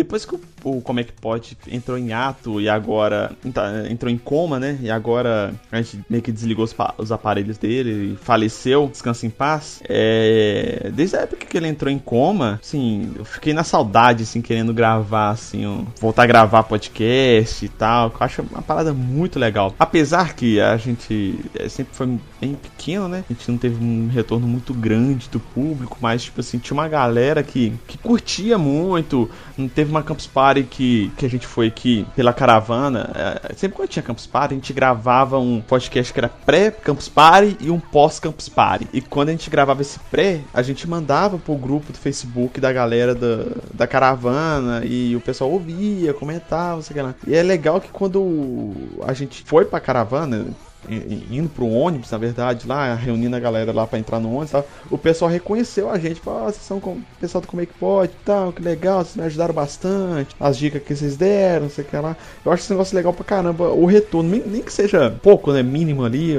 Depois 0.09 0.25
que 0.25 0.33
o, 0.33 0.41
o 0.63 0.81
Como 0.81 0.99
é 0.99 1.03
que 1.03 1.11
pode 1.11 1.55
entrou 1.67 1.95
em 1.95 2.11
ato 2.13 2.59
e 2.59 2.67
agora 2.67 3.31
tá, 3.53 3.87
entrou 3.91 4.11
em 4.11 4.17
coma, 4.17 4.59
né? 4.59 4.79
E 4.81 4.89
agora 4.89 5.53
a 5.71 5.79
gente 5.79 5.99
meio 6.09 6.23
que 6.23 6.31
desligou 6.31 6.65
os, 6.65 6.75
os 6.97 7.11
aparelhos 7.11 7.59
dele 7.59 8.13
e 8.13 8.15
faleceu, 8.15 8.87
descansa 8.87 9.27
em 9.27 9.29
paz. 9.29 9.83
É, 9.87 10.89
desde 10.95 11.15
a 11.15 11.19
época 11.21 11.45
que 11.45 11.55
ele 11.55 11.67
entrou 11.67 11.91
em 11.91 11.99
coma, 11.99 12.59
assim, 12.59 13.13
eu 13.15 13.23
fiquei 13.23 13.53
na 13.53 13.63
saudade, 13.63 14.23
assim, 14.23 14.41
querendo 14.41 14.73
gravar, 14.73 15.29
assim, 15.29 15.67
um, 15.67 15.85
voltar 16.01 16.23
a 16.23 16.27
gravar 16.27 16.63
podcast 16.63 17.63
e 17.63 17.69
tal. 17.69 18.07
Eu 18.07 18.15
acho 18.19 18.41
uma 18.41 18.63
parada 18.63 18.91
muito 18.91 19.37
legal. 19.37 19.75
Apesar 19.77 20.33
que 20.33 20.59
a 20.59 20.75
gente 20.77 21.39
é, 21.53 21.69
sempre 21.69 21.95
foi 21.95 22.07
bem 22.41 22.55
pequeno, 22.55 23.07
né? 23.07 23.23
A 23.29 23.33
gente 23.33 23.51
não 23.51 23.59
teve 23.59 23.83
um 23.83 24.07
retorno 24.07 24.47
muito 24.47 24.73
grande 24.73 25.29
do 25.29 25.39
público, 25.39 25.99
mas, 26.01 26.23
tipo 26.23 26.39
assim, 26.39 26.57
tinha 26.57 26.73
uma 26.73 26.87
galera 26.87 27.43
que, 27.43 27.73
que 27.85 27.97
curtia 27.99 28.57
muito, 28.57 29.29
não 29.55 29.67
teve 29.67 29.89
teve 29.89 29.91
uma 29.99 30.03
Campus 30.03 30.27
Party 30.27 30.63
que, 30.63 31.11
que 31.17 31.25
a 31.25 31.29
gente 31.29 31.45
foi 31.45 31.67
aqui 31.67 32.07
pela 32.15 32.33
caravana. 32.33 33.11
É, 33.15 33.53
sempre 33.55 33.75
quando 33.75 33.89
tinha 33.89 34.03
Campus 34.03 34.25
Party, 34.25 34.53
a 34.53 34.57
gente 34.57 34.73
gravava 34.73 35.37
um 35.37 35.61
podcast 35.61 36.11
que 36.11 36.19
era 36.19 36.29
pré-Campus 36.29 37.09
Party 37.09 37.57
e 37.59 37.69
um 37.69 37.79
pós-Campus 37.79 38.49
Party. 38.49 38.87
E 38.93 39.01
quando 39.01 39.29
a 39.29 39.31
gente 39.31 39.49
gravava 39.49 39.81
esse 39.81 39.99
pré, 40.11 40.41
a 40.53 40.61
gente 40.61 40.87
mandava 40.87 41.37
pro 41.37 41.55
grupo 41.55 41.91
do 41.91 41.97
Facebook 41.97 42.59
da 42.59 42.71
galera 42.71 43.13
da, 43.13 43.45
da 43.73 43.87
caravana 43.87 44.83
e 44.85 45.15
o 45.15 45.21
pessoal 45.21 45.51
ouvia, 45.51 46.13
comentava, 46.13 46.81
sei 46.81 47.01
lá. 47.01 47.13
E 47.27 47.35
é 47.35 47.43
legal 47.43 47.81
que 47.81 47.89
quando 47.89 48.71
a 49.03 49.13
gente 49.13 49.43
foi 49.45 49.65
pra 49.65 49.79
caravana, 49.79 50.47
indo 50.87 51.49
pro 51.49 51.67
ônibus, 51.67 52.11
na 52.11 52.17
verdade, 52.17 52.67
lá, 52.67 52.93
reunindo 52.95 53.35
a 53.35 53.39
galera 53.39 53.71
lá 53.73 53.85
para 53.85 53.99
entrar 53.99 54.19
no 54.19 54.29
ônibus, 54.29 54.51
tal, 54.51 54.67
o 54.89 54.97
pessoal 54.97 55.29
reconheceu 55.29 55.89
a 55.89 55.99
gente, 55.99 56.21
falou, 56.21 56.47
ah, 56.47 56.51
vocês 56.51 56.63
são 56.63 56.79
pessoal 57.19 57.41
do 57.41 57.47
Como 57.47 57.61
é 57.61 57.65
que 57.65 57.73
pode, 57.73 58.13
tal, 58.23 58.53
que 58.53 58.61
legal, 58.61 59.03
vocês 59.03 59.15
me 59.15 59.23
ajudaram 59.23 59.53
bastante, 59.53 60.35
as 60.39 60.57
dicas 60.57 60.81
que 60.81 60.95
vocês 60.95 61.17
deram, 61.17 61.63
não 61.63 61.69
sei 61.69 61.83
o 61.83 61.87
que 61.87 61.97
lá. 61.97 62.15
Eu 62.45 62.51
acho 62.51 62.63
esse 62.63 62.71
negócio 62.71 62.95
legal 62.95 63.13
pra 63.13 63.25
caramba, 63.25 63.69
o 63.69 63.85
retorno, 63.85 64.29
nem 64.29 64.61
que 64.61 64.71
seja 64.71 65.11
pouco, 65.21 65.51
né, 65.51 65.61
mínimo 65.61 66.03
ali, 66.05 66.35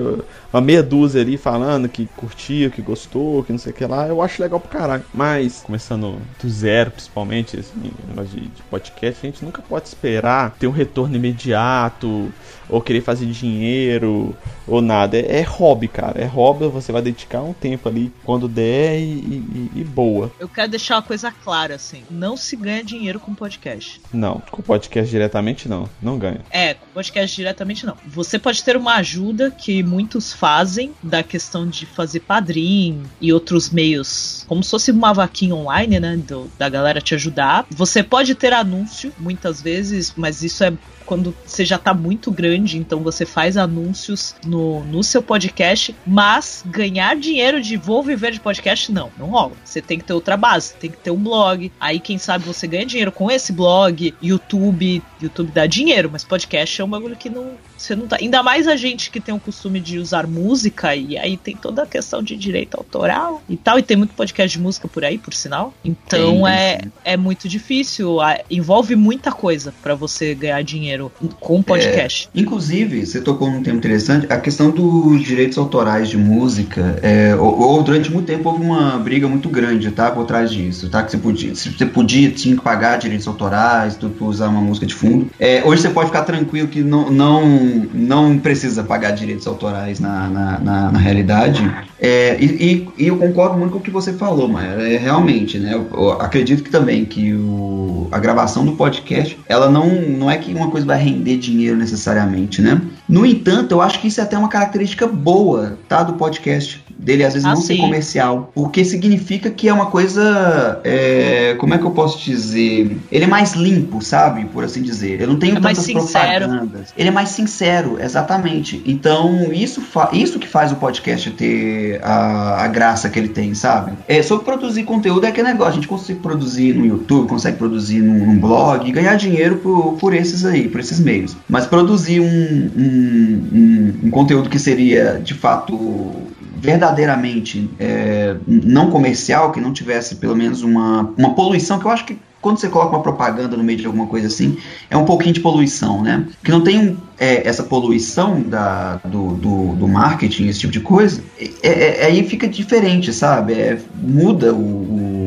uma 0.53 0.61
meia 0.61 0.83
dúzia 0.83 1.21
ali 1.21 1.37
falando 1.37 1.89
que 1.89 2.07
curtiu, 2.17 2.71
que 2.71 2.83
gostou, 2.83 3.45
que 3.45 3.53
não 3.53 3.59
sei 3.59 3.73
o 3.73 3.75
que 3.75 3.85
lá, 3.85 4.09
eu 4.09 4.21
acho 4.21 4.43
legal 4.43 4.59
pra 4.59 4.81
caralho. 4.81 5.05
Mas, 5.15 5.63
começando 5.63 6.21
do 6.41 6.49
zero, 6.49 6.91
principalmente, 6.91 7.59
assim, 7.59 7.93
negócio 8.09 8.39
de, 8.39 8.47
de 8.47 8.63
podcast, 8.65 9.27
a 9.27 9.31
gente 9.31 9.45
nunca 9.45 9.63
pode 9.63 9.87
esperar 9.87 10.57
ter 10.59 10.67
um 10.67 10.73
retorno 10.73 11.17
imediato, 11.17 12.33
ou 12.71 12.81
querer 12.81 13.01
fazer 13.01 13.27
dinheiro, 13.27 14.35
ou, 14.67 14.77
ou 14.77 14.83
nada. 14.83 15.19
É, 15.19 15.41
é, 15.41 15.43
hobby, 15.43 15.89
cara. 15.89 16.21
É 16.21 16.25
hobby, 16.25 16.69
você 16.69 16.93
vai 16.93 17.03
dedicar 17.03 17.43
um 17.43 17.53
tempo 17.53 17.89
ali 17.89 18.13
quando 18.25 18.49
der 18.49 18.99
e, 18.99 19.03
e, 19.03 19.71
e, 19.77 19.85
boa. 19.85 20.31
Eu 20.39 20.49
quero 20.49 20.71
deixar 20.71 20.97
uma 20.97 21.03
coisa 21.03 21.31
clara, 21.33 21.75
assim. 21.75 22.03
Não 22.11 22.37
se 22.37 22.57
ganha 22.57 22.85
dinheiro 22.85 23.19
com 23.19 23.35
podcast. 23.35 24.01
Não, 24.13 24.43
com 24.51 24.63
podcast 24.63 25.11
diretamente 25.11 25.69
não. 25.69 25.89
Não 26.01 26.19
ganha. 26.19 26.41
É, 26.51 26.75
com 26.75 26.87
podcast 26.95 27.35
diretamente 27.35 27.85
não. 27.85 27.97
Você 28.07 28.39
pode 28.39 28.63
ter 28.63 28.77
uma 28.77 28.95
ajuda 28.97 29.51
que 29.51 29.83
muitos 29.83 30.33
fazem 30.41 30.95
da 31.03 31.23
questão 31.23 31.69
de 31.69 31.85
fazer 31.85 32.21
padrinho 32.21 33.03
e 33.21 33.31
outros 33.31 33.69
meios, 33.69 34.43
como 34.49 34.65
se 34.65 34.71
fosse 34.71 34.91
uma 34.91 35.13
vaquinha 35.13 35.55
online, 35.55 36.01
né? 36.01 36.17
Do, 36.17 36.51
da 36.59 36.67
galera 36.67 36.99
te 36.99 37.15
ajudar. 37.15 37.67
Você 37.71 38.03
pode 38.03 38.35
ter 38.35 38.55
anúncio, 38.55 39.13
muitas 39.19 39.61
vezes, 39.61 40.15
mas 40.17 40.43
isso 40.43 40.65
é 40.65 40.73
quando 41.11 41.35
você 41.45 41.65
já 41.65 41.77
tá 41.77 41.93
muito 41.93 42.31
grande, 42.31 42.79
então 42.79 43.01
você 43.01 43.27
faz 43.27 43.57
anúncios 43.57 44.37
no, 44.47 44.85
no 44.85 45.03
seu 45.03 45.21
podcast, 45.21 45.93
mas 46.07 46.63
ganhar 46.65 47.17
dinheiro 47.17 47.61
de 47.61 47.77
vou 47.77 48.01
viver 48.01 48.31
de 48.31 48.39
podcast, 48.39 48.93
não, 48.93 49.11
não 49.19 49.27
rola. 49.27 49.55
Você 49.65 49.83
tem 49.83 49.99
que 49.99 50.05
ter 50.05 50.13
outra 50.13 50.37
base, 50.37 50.73
tem 50.75 50.89
que 50.89 50.99
ter 50.99 51.11
um 51.11 51.17
blog. 51.17 51.73
Aí, 51.81 51.99
quem 51.99 52.17
sabe, 52.17 52.45
você 52.45 52.65
ganha 52.69 52.87
dinheiro 52.87 53.11
com 53.11 53.29
esse 53.29 53.53
blog, 53.53 54.15
YouTube. 54.23 55.03
YouTube 55.21 55.51
dá 55.51 55.67
dinheiro, 55.67 56.09
mas 56.13 56.23
podcast 56.23 56.81
é 56.81 56.85
um 56.85 56.89
bagulho 56.89 57.17
que 57.17 57.29
não. 57.29 57.55
Você 57.77 57.97
não 57.97 58.07
tá. 58.07 58.19
Ainda 58.21 58.41
mais 58.41 58.69
a 58.69 58.77
gente 58.77 59.11
que 59.11 59.19
tem 59.19 59.35
o 59.35 59.41
costume 59.41 59.81
de 59.81 59.99
usar 59.99 60.29
música, 60.29 60.95
e 60.95 61.19
aí 61.19 61.37
tem 61.37 61.57
toda 61.57 61.83
a 61.83 61.87
questão 61.87 62.23
de 62.23 62.37
direito 62.37 62.77
autoral 62.77 63.43
e 63.49 63.57
tal, 63.57 63.81
e 63.81 63.83
tem 63.83 63.97
muito 63.97 64.15
podcast 64.15 64.57
de 64.57 64.63
música 64.63 64.87
por 64.87 65.05
aí, 65.05 65.19
por 65.19 65.35
sinal. 65.35 65.75
Então 65.85 66.47
é, 66.47 66.83
é 67.03 67.17
muito 67.17 67.49
difícil, 67.49 68.19
envolve 68.49 68.95
muita 68.95 69.33
coisa 69.33 69.75
para 69.83 69.97
você 69.97 70.37
ganhar 70.37 70.63
dinheiro 70.63 71.00
dinheiro 71.01 71.13
com 71.41 71.63
podcast. 71.63 72.29
É, 72.35 72.41
inclusive, 72.41 73.07
você 73.07 73.21
tocou 73.21 73.51
num 73.51 73.63
tema 73.63 73.79
interessante, 73.79 74.27
a 74.29 74.39
questão 74.39 74.71
dos 74.71 75.23
direitos 75.23 75.57
autorais 75.57 76.09
de 76.09 76.19
música, 76.19 76.99
é, 77.03 77.35
ou, 77.35 77.59
ou, 77.59 77.83
durante 77.83 78.13
muito 78.13 78.27
tempo 78.27 78.49
houve 78.49 78.63
uma 78.63 78.99
briga 78.99 79.27
muito 79.29 79.49
grande, 79.49 79.91
tá, 79.91 80.11
por 80.11 80.27
trás 80.27 80.51
disso, 80.51 80.91
tá, 80.91 81.03
que 81.03 81.11
você 81.11 81.19
podia, 81.19 81.55
você 81.55 81.87
podia, 81.87 82.31
tinha 82.31 82.57
que 82.57 82.63
pagar 82.63 82.99
direitos 82.99 83.27
autorais, 83.27 83.97
tudo 83.97 84.15
por 84.15 84.27
usar 84.27 84.49
uma 84.49 84.61
música 84.61 84.87
de 84.87 84.95
fundo. 84.95 85.29
É, 85.39 85.63
hoje 85.65 85.83
você 85.83 85.91
pode 85.91 86.09
ficar 86.09 86.23
tranquilo 86.23 86.69
que 86.69 86.83
não, 86.83 87.11
não, 87.11 87.47
não 87.95 88.39
precisa 88.39 88.83
pagar 88.83 89.13
direitos 89.13 89.47
autorais 89.47 90.01
na, 90.01 90.29
na, 90.29 90.59
na, 90.59 90.93
na 90.93 90.99
realidade. 90.99 91.71
É, 91.99 92.37
e, 92.41 92.89
e, 92.99 93.07
eu 93.07 93.17
concordo 93.17 93.59
muito 93.59 93.73
com 93.73 93.79
o 93.79 93.81
que 93.81 93.91
você 93.91 94.13
falou, 94.13 94.49
mas 94.49 94.79
é, 94.81 94.97
realmente, 94.97 95.59
né, 95.59 95.75
eu, 95.75 95.87
eu 95.93 96.13
acredito 96.13 96.63
que 96.63 96.71
também 96.71 97.05
que 97.05 97.35
o, 97.35 98.09
a 98.11 98.19
gravação 98.19 98.65
do 98.65 98.73
podcast, 98.73 99.39
ela 99.47 99.71
não, 99.71 99.87
não 99.87 100.31
é 100.31 100.37
que 100.39 100.55
uma 100.55 100.71
coisa 100.71 100.87
vai 100.91 101.03
render 101.03 101.37
dinheiro 101.37 101.77
necessariamente, 101.77 102.61
né? 102.61 102.81
No 103.09 103.25
entanto, 103.25 103.73
eu 103.73 103.81
acho 103.81 104.01
que 104.01 104.09
isso 104.09 104.21
é 104.21 104.25
até 104.25 104.37
uma 104.37 104.49
característica 104.49 105.07
boa, 105.07 105.79
tá, 105.89 106.03
do 106.03 106.15
podcast 106.15 106.85
dele 107.03 107.25
às 107.25 107.33
vezes 107.33 107.47
ah, 107.47 107.51
não 107.51 107.57
sim. 107.57 107.75
ser 107.75 107.77
comercial, 107.79 108.51
porque 108.55 108.85
significa 108.85 109.51
que 109.51 109.69
é 109.69 109.73
uma 109.73 109.87
coisa, 109.87 110.81
é, 110.85 111.55
como 111.59 111.75
é 111.75 111.79
que 111.79 111.85
eu 111.85 111.91
posso 111.91 112.23
dizer? 112.23 112.97
Ele 113.11 113.25
é 113.25 113.29
mais 113.29 113.55
limpo, 113.55 114.03
sabe, 114.03 114.45
por 114.47 114.65
assim 114.65 114.83
dizer. 114.83 115.21
Eu 115.21 115.29
não 115.29 115.37
tenho 115.37 115.57
é 115.57 115.61
tantas 115.61 115.91
propagandas. 115.91 116.95
Ele 116.97 117.09
é 117.09 117.13
mais 117.13 117.31
sincero, 117.31 117.99
exatamente. 118.01 118.83
Então 118.85 119.53
isso, 119.53 119.83
isso 120.13 120.39
que 120.39 120.47
faz 120.47 120.73
o 120.73 120.77
podcast 120.77 121.31
ter 121.33 122.01
a, 122.03 122.65
a 122.65 122.69
graça 122.69 123.09
que 123.09 123.19
ele 123.19 123.29
tem, 123.29 123.55
sabe? 123.55 123.93
É 124.07 124.23
sobre 124.23 124.45
produzir 124.45 124.85
conteúdo 124.85 125.25
é 125.27 125.29
aquele 125.29 125.49
negócio. 125.49 125.73
A 125.73 125.75
gente 125.75 125.89
consegue 125.89 126.21
produzir 126.21 126.75
no 126.75 126.85
YouTube, 126.85 127.29
consegue 127.29 127.57
produzir 127.57 128.01
num, 128.01 128.27
num 128.27 128.39
blog 128.39 128.89
e 128.89 128.93
ganhar 128.93 129.15
dinheiro 129.15 129.57
por, 129.57 129.95
por 129.95 130.15
esses 130.15 130.45
aí, 130.45 130.69
por 130.69 130.81
esses 130.81 131.01
meios. 131.01 131.37
Mas 131.49 131.67
produzir 131.67 132.21
um, 132.21 132.27
um, 132.27 133.49
um, 133.53 133.95
um 134.05 134.11
conteúdo 134.11 134.49
que 134.49 134.59
seria 134.59 135.21
de 135.23 135.35
fato 135.35 136.31
verdadeiramente 136.61 137.71
é, 137.79 138.37
não 138.47 138.91
comercial, 138.91 139.51
que 139.51 139.61
não 139.61 139.73
tivesse 139.73 140.17
pelo 140.17 140.37
menos 140.37 140.63
uma, 140.63 141.13
uma 141.17 141.35
poluição, 141.35 141.79
que 141.79 141.87
eu 141.87 141.91
acho 141.91 142.05
que 142.05 142.19
quando 142.41 142.59
você 142.59 142.69
coloca 142.69 142.97
uma 142.97 143.03
propaganda 143.03 143.57
no 143.57 143.63
meio 143.63 143.79
de 143.79 143.87
alguma 143.87 144.07
coisa 144.07 144.27
assim, 144.27 144.57
é 144.89 144.97
um 144.97 145.05
pouquinho 145.05 145.35
de 145.35 145.41
poluição, 145.41 146.03
né? 146.03 146.25
Que 146.43 146.51
não 146.51 146.63
tem 146.63 146.97
é, 147.19 147.47
essa 147.47 147.63
poluição 147.63 148.41
da, 148.41 148.97
do, 149.05 149.35
do, 149.35 149.75
do, 149.77 149.89
marketing, 149.89 150.49
esse 150.49 150.61
tipo 150.61 150.73
de 150.73 150.81
coisa, 150.81 151.23
é, 151.39 152.03
é, 152.03 152.07
aí 152.07 152.27
fica 152.27 152.49
diferente, 152.49 153.13
sabe? 153.13 153.53
É, 153.53 153.79
muda 153.95 154.55
o, 154.55 154.59
o, 154.59 155.20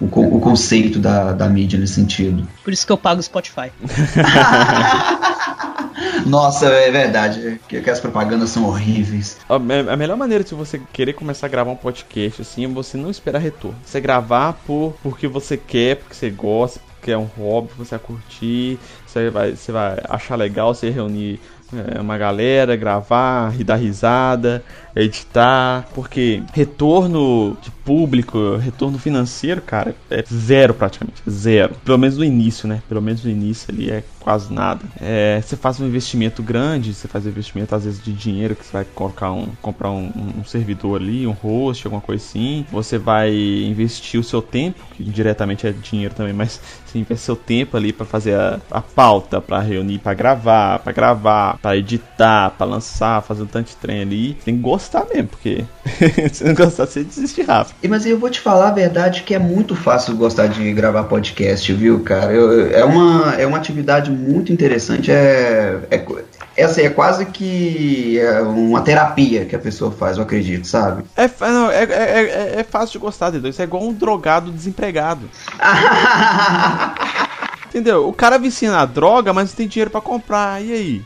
o, 0.00 0.06
o, 0.06 0.40
conceito 0.40 0.98
da, 0.98 1.32
da 1.32 1.48
mídia 1.48 1.78
nesse 1.78 1.94
sentido. 1.94 2.48
Por 2.64 2.72
isso 2.72 2.86
que 2.86 2.92
eu 2.92 2.98
pago 2.98 3.20
o 3.20 3.22
Spotify. 3.22 3.70
Nossa, 6.26 6.66
é 6.66 6.90
verdade. 6.90 7.60
Que, 7.68 7.80
que 7.80 7.90
as 7.90 8.00
propagandas 8.00 8.50
são 8.50 8.64
horríveis. 8.64 9.38
A, 9.48 9.56
a, 9.56 9.96
melhor 9.96 10.16
maneira 10.16 10.42
de 10.42 10.54
você 10.54 10.80
querer 10.92 11.12
começar 11.12 11.46
a 11.46 11.50
gravar 11.50 11.70
um 11.70 11.76
podcast 11.76 12.42
assim 12.42 12.64
é 12.64 12.68
você 12.68 12.96
não 12.96 13.10
esperar 13.10 13.40
retorno. 13.40 13.76
Você 13.84 14.00
gravar 14.00 14.54
por 14.66 14.94
porque 15.02 15.28
você 15.28 15.56
quer, 15.56 15.96
porque 15.96 16.14
você 16.14 16.30
gosta, 16.30 16.80
porque 16.96 17.10
é 17.10 17.18
um 17.18 17.28
hobby, 17.38 17.70
você 17.76 17.90
vai 17.96 17.98
curtir, 17.98 18.78
você 19.06 19.30
vai, 19.30 19.50
você 19.52 19.72
vai 19.72 19.98
achar 20.08 20.36
legal 20.36 20.74
você 20.74 20.90
reunir 20.90 21.40
é, 21.72 22.00
uma 22.00 22.18
galera, 22.18 22.76
gravar 22.76 23.54
e 23.58 23.64
dar 23.64 23.76
risada, 23.76 24.62
editar, 24.94 25.88
porque 25.94 26.42
retorno 26.52 27.56
de 27.62 27.70
público, 27.70 28.56
retorno 28.56 28.98
financeiro, 28.98 29.60
cara, 29.60 29.94
é 30.10 30.24
zero 30.32 30.74
praticamente, 30.74 31.22
zero. 31.28 31.74
Pelo 31.84 31.98
menos 31.98 32.16
no 32.16 32.24
início, 32.24 32.68
né? 32.68 32.82
Pelo 32.88 33.02
menos 33.02 33.24
no 33.24 33.30
início 33.30 33.72
ali 33.72 33.90
é 33.90 34.04
quase 34.20 34.52
nada. 34.52 34.80
É, 35.00 35.40
você 35.42 35.56
faz 35.56 35.80
um 35.80 35.86
investimento 35.86 36.42
grande, 36.42 36.94
você 36.94 37.08
faz 37.08 37.26
um 37.26 37.30
investimento 37.30 37.74
às 37.74 37.84
vezes 37.84 38.02
de 38.02 38.12
dinheiro 38.12 38.54
que 38.54 38.64
você 38.64 38.72
vai 38.72 38.84
colocar 38.84 39.32
um, 39.32 39.48
comprar 39.60 39.90
um, 39.90 40.12
um 40.38 40.44
servidor 40.44 41.00
ali, 41.00 41.26
um 41.26 41.32
host, 41.32 41.86
alguma 41.86 42.00
coisa 42.00 42.22
assim. 42.22 42.64
Você 42.70 42.98
vai 42.98 43.34
investir 43.34 44.20
o 44.20 44.24
seu 44.24 44.42
tempo, 44.42 44.80
que 44.94 45.02
diretamente 45.02 45.66
é 45.66 45.72
dinheiro 45.72 46.14
também, 46.14 46.32
mas 46.32 46.60
você 46.86 46.98
investe 46.98 47.24
seu 47.24 47.36
tempo 47.36 47.76
ali 47.76 47.92
para 47.92 48.06
fazer 48.06 48.34
a, 48.34 48.60
a 48.70 48.80
pauta, 48.80 49.40
para 49.40 49.60
reunir, 49.60 49.98
para 49.98 50.14
gravar, 50.14 50.78
para 50.78 50.92
gravar, 50.92 51.58
para 51.58 51.76
editar, 51.76 52.50
para 52.50 52.66
lançar, 52.66 53.22
fazer 53.22 53.42
um 53.42 53.46
tanto 53.46 53.68
de 53.68 53.76
trem 53.76 54.02
ali. 54.02 54.34
Tem 54.44 54.54
que 54.54 54.62
mesmo, 55.12 55.28
porque 55.28 55.64
se 56.32 56.44
não 56.44 56.54
gostar, 56.54 56.86
você 56.86 57.04
desiste 57.04 57.42
rápido. 57.42 57.76
Mas 57.88 58.06
eu 58.06 58.18
vou 58.18 58.30
te 58.30 58.40
falar 58.40 58.68
a 58.68 58.72
verdade 58.72 59.22
que 59.22 59.34
é 59.34 59.38
muito 59.38 59.74
fácil 59.74 60.16
gostar 60.16 60.46
de 60.46 60.72
gravar 60.72 61.04
podcast, 61.04 61.72
viu, 61.72 62.00
cara? 62.00 62.32
Eu, 62.32 62.70
é, 62.70 62.84
uma, 62.84 63.34
é 63.34 63.46
uma 63.46 63.56
atividade 63.56 64.10
muito 64.10 64.52
interessante. 64.52 65.10
É, 65.10 65.78
é, 65.90 66.04
essa 66.56 66.80
é 66.80 66.90
quase 66.90 67.26
que 67.26 68.18
é 68.18 68.40
uma 68.40 68.82
terapia 68.82 69.44
que 69.44 69.56
a 69.56 69.58
pessoa 69.58 69.90
faz, 69.90 70.16
eu 70.16 70.22
acredito, 70.22 70.66
sabe? 70.66 71.04
É, 71.16 71.28
não, 71.40 71.70
é, 71.70 71.84
é, 71.84 71.86
é, 71.86 72.60
é 72.60 72.64
fácil 72.64 72.92
de 72.92 72.98
gostar, 72.98 73.28
entendeu? 73.28 73.50
Isso 73.50 73.62
é 73.62 73.64
igual 73.64 73.82
um 73.82 73.92
drogado 73.92 74.50
desempregado. 74.50 75.28
entendeu? 77.68 78.08
O 78.08 78.12
cara 78.12 78.38
vicia 78.38 78.70
na 78.70 78.84
droga, 78.84 79.32
mas 79.32 79.50
não 79.50 79.56
tem 79.56 79.68
dinheiro 79.68 79.90
para 79.90 80.00
comprar. 80.00 80.62
E 80.62 80.72
aí? 80.72 81.04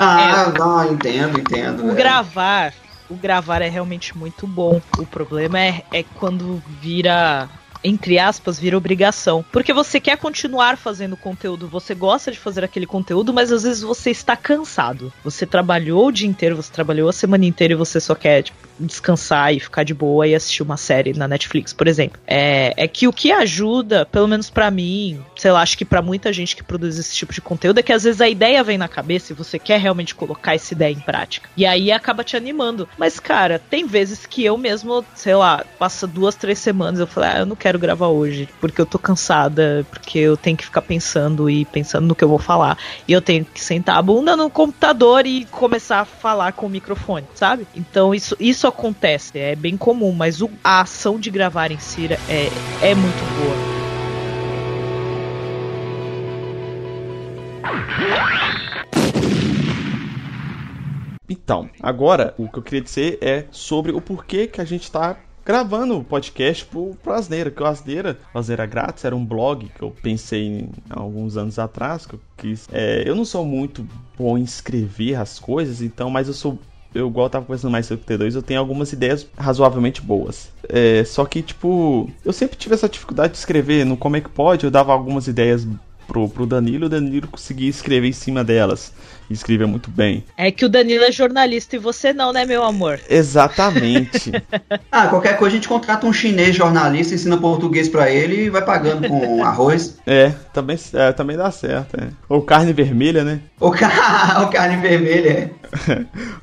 Ah, 0.00 0.52
é, 0.54 0.58
não, 0.58 0.92
entendo, 0.92 1.38
entendo. 1.38 1.84
O 1.84 1.90
é. 1.92 1.94
gravar, 1.94 2.72
o 3.08 3.14
gravar 3.14 3.62
é 3.62 3.68
realmente 3.68 4.16
muito 4.16 4.46
bom. 4.46 4.80
O 4.98 5.04
problema 5.04 5.60
é, 5.60 5.82
é 5.92 6.02
quando 6.02 6.62
vira 6.80 7.48
entre 7.82 8.18
aspas, 8.18 8.58
vira 8.58 8.76
obrigação. 8.76 9.44
Porque 9.50 9.72
você 9.72 9.98
quer 9.98 10.16
continuar 10.16 10.76
fazendo 10.76 11.16
conteúdo, 11.16 11.66
você 11.68 11.94
gosta 11.94 12.30
de 12.30 12.38
fazer 12.38 12.64
aquele 12.64 12.86
conteúdo, 12.86 13.32
mas 13.32 13.50
às 13.50 13.62
vezes 13.62 13.82
você 13.82 14.10
está 14.10 14.36
cansado. 14.36 15.12
Você 15.24 15.46
trabalhou 15.46 16.08
o 16.08 16.12
dia 16.12 16.28
inteiro, 16.28 16.56
você 16.56 16.70
trabalhou 16.72 17.08
a 17.08 17.12
semana 17.12 17.44
inteira 17.46 17.72
e 17.72 17.76
você 17.76 18.00
só 18.00 18.14
quer, 18.14 18.42
tipo, 18.42 18.58
descansar 18.78 19.54
e 19.54 19.60
ficar 19.60 19.84
de 19.84 19.94
boa 19.94 20.26
e 20.26 20.34
assistir 20.34 20.62
uma 20.62 20.76
série 20.76 21.12
na 21.12 21.26
Netflix, 21.26 21.72
por 21.72 21.88
exemplo. 21.88 22.20
É, 22.26 22.74
é 22.76 22.88
que 22.88 23.08
o 23.08 23.12
que 23.12 23.32
ajuda, 23.32 24.06
pelo 24.06 24.28
menos 24.28 24.50
para 24.50 24.70
mim, 24.70 25.20
sei 25.40 25.50
lá, 25.50 25.62
acho 25.62 25.78
que 25.78 25.86
para 25.86 26.02
muita 26.02 26.30
gente 26.34 26.54
que 26.54 26.62
produz 26.62 26.98
esse 26.98 27.16
tipo 27.16 27.32
de 27.32 27.40
conteúdo, 27.40 27.78
é 27.78 27.82
que 27.82 27.94
às 27.94 28.04
vezes 28.04 28.20
a 28.20 28.28
ideia 28.28 28.62
vem 28.62 28.76
na 28.76 28.88
cabeça 28.88 29.32
e 29.32 29.36
você 29.36 29.58
quer 29.58 29.80
realmente 29.80 30.14
colocar 30.14 30.54
essa 30.54 30.74
ideia 30.74 30.92
em 30.92 31.00
prática. 31.00 31.48
E 31.56 31.64
aí 31.64 31.90
acaba 31.90 32.22
te 32.22 32.36
animando. 32.36 32.86
Mas, 32.98 33.18
cara, 33.18 33.58
tem 33.58 33.86
vezes 33.86 34.26
que 34.26 34.44
eu 34.44 34.58
mesmo, 34.58 35.02
sei 35.14 35.34
lá, 35.34 35.64
passa 35.78 36.06
duas, 36.06 36.34
três 36.34 36.58
semanas, 36.58 37.00
eu 37.00 37.06
falo, 37.06 37.26
ah, 37.26 37.38
eu 37.38 37.46
não 37.46 37.56
quero 37.56 37.78
gravar 37.78 38.08
hoje, 38.08 38.50
porque 38.60 38.78
eu 38.78 38.84
tô 38.84 38.98
cansada, 38.98 39.86
porque 39.88 40.18
eu 40.18 40.36
tenho 40.36 40.58
que 40.58 40.64
ficar 40.64 40.82
pensando 40.82 41.48
e 41.48 41.64
pensando 41.64 42.06
no 42.06 42.14
que 42.14 42.22
eu 42.22 42.28
vou 42.28 42.38
falar. 42.38 42.76
E 43.08 43.12
eu 43.12 43.22
tenho 43.22 43.46
que 43.46 43.64
sentar 43.64 43.96
a 43.96 44.02
bunda 44.02 44.36
no 44.36 44.50
computador 44.50 45.24
e 45.24 45.46
começar 45.46 46.00
a 46.00 46.04
falar 46.04 46.52
com 46.52 46.66
o 46.66 46.70
microfone, 46.70 47.26
sabe? 47.34 47.66
Então 47.74 48.14
isso, 48.14 48.36
isso 48.38 48.66
acontece, 48.66 49.38
é 49.38 49.56
bem 49.56 49.78
comum, 49.78 50.12
mas 50.12 50.42
o, 50.42 50.50
a 50.62 50.82
ação 50.82 51.18
de 51.18 51.30
gravar 51.30 51.70
em 51.70 51.78
si 51.78 52.10
é, 52.28 52.50
é 52.82 52.94
muito 52.94 53.24
boa. 53.24 53.79
Então, 61.28 61.70
agora 61.80 62.34
o 62.36 62.48
que 62.48 62.58
eu 62.58 62.62
queria 62.62 62.80
dizer 62.80 63.18
é 63.20 63.44
sobre 63.50 63.92
o 63.92 64.00
porquê 64.00 64.46
que 64.46 64.60
a 64.60 64.64
gente 64.64 64.82
está 64.82 65.16
gravando 65.44 65.98
o 65.98 66.04
podcast 66.04 66.64
pro, 66.66 66.96
pro 67.02 67.12
Asneira, 67.12 67.50
que 67.50 67.62
o 67.62 67.66
Asneira, 67.66 68.18
o 68.34 68.38
Asneira 68.38 68.66
Grátis, 68.66 69.04
era 69.04 69.16
um 69.16 69.24
blog 69.24 69.68
que 69.68 69.82
eu 69.82 69.90
pensei 70.02 70.46
em, 70.46 70.70
alguns 70.88 71.36
anos 71.36 71.58
atrás, 71.58 72.06
que 72.06 72.14
eu 72.14 72.20
quis. 72.36 72.68
É, 72.72 73.02
eu 73.06 73.14
não 73.14 73.24
sou 73.24 73.44
muito 73.44 73.86
bom 74.18 74.36
em 74.36 74.42
escrever 74.42 75.14
as 75.14 75.38
coisas, 75.38 75.80
então, 75.82 76.10
mas 76.10 76.28
eu 76.28 76.34
sou 76.34 76.58
eu 76.92 77.06
igual 77.06 77.26
eu 77.26 77.30
tava 77.30 77.44
conversando 77.44 77.70
mais 77.70 77.86
sobre 77.86 78.02
o 78.02 78.18
T2, 78.18 78.34
eu 78.34 78.42
tenho 78.42 78.58
algumas 78.58 78.92
ideias 78.92 79.26
razoavelmente 79.36 80.02
boas. 80.02 80.50
É, 80.68 81.04
só 81.04 81.24
que, 81.24 81.40
tipo, 81.40 82.10
eu 82.24 82.32
sempre 82.32 82.56
tive 82.56 82.74
essa 82.74 82.88
dificuldade 82.88 83.32
de 83.32 83.38
escrever 83.38 83.86
no 83.86 83.96
Como 83.96 84.16
é 84.16 84.20
que 84.20 84.28
pode, 84.28 84.64
eu 84.64 84.70
dava 84.70 84.92
algumas 84.92 85.28
ideias 85.28 85.66
pro, 86.10 86.28
pro 86.28 86.44
Danilo, 86.44 86.86
o 86.86 86.88
Danilo 86.88 87.28
conseguia 87.28 87.70
escrever 87.70 88.08
em 88.08 88.12
cima 88.12 88.42
delas. 88.42 88.92
E 89.28 89.32
escrevia 89.32 89.66
muito 89.68 89.88
bem. 89.88 90.24
É 90.36 90.50
que 90.50 90.64
o 90.64 90.68
Danilo 90.68 91.04
é 91.04 91.12
jornalista 91.12 91.76
e 91.76 91.78
você 91.78 92.12
não, 92.12 92.32
né, 92.32 92.44
meu 92.44 92.64
amor? 92.64 92.98
Exatamente. 93.08 94.32
ah, 94.90 95.06
qualquer 95.06 95.38
coisa 95.38 95.54
a 95.54 95.58
gente 95.58 95.68
contrata 95.68 96.04
um 96.04 96.12
chinês 96.12 96.56
jornalista, 96.56 97.14
ensina 97.14 97.38
português 97.38 97.88
para 97.88 98.10
ele 98.10 98.46
e 98.46 98.50
vai 98.50 98.64
pagando 98.64 99.08
com 99.08 99.42
arroz. 99.46 99.98
É, 100.04 100.30
também, 100.52 100.76
é, 100.94 101.12
também 101.12 101.36
dá 101.36 101.48
certo. 101.52 101.94
É. 101.94 102.08
Ou 102.28 102.42
carne 102.42 102.72
vermelha, 102.72 103.22
né? 103.22 103.40
Ou, 103.60 103.70
ca... 103.70 104.38
Ou 104.42 104.48
carne 104.48 104.78
vermelha. 104.78 105.52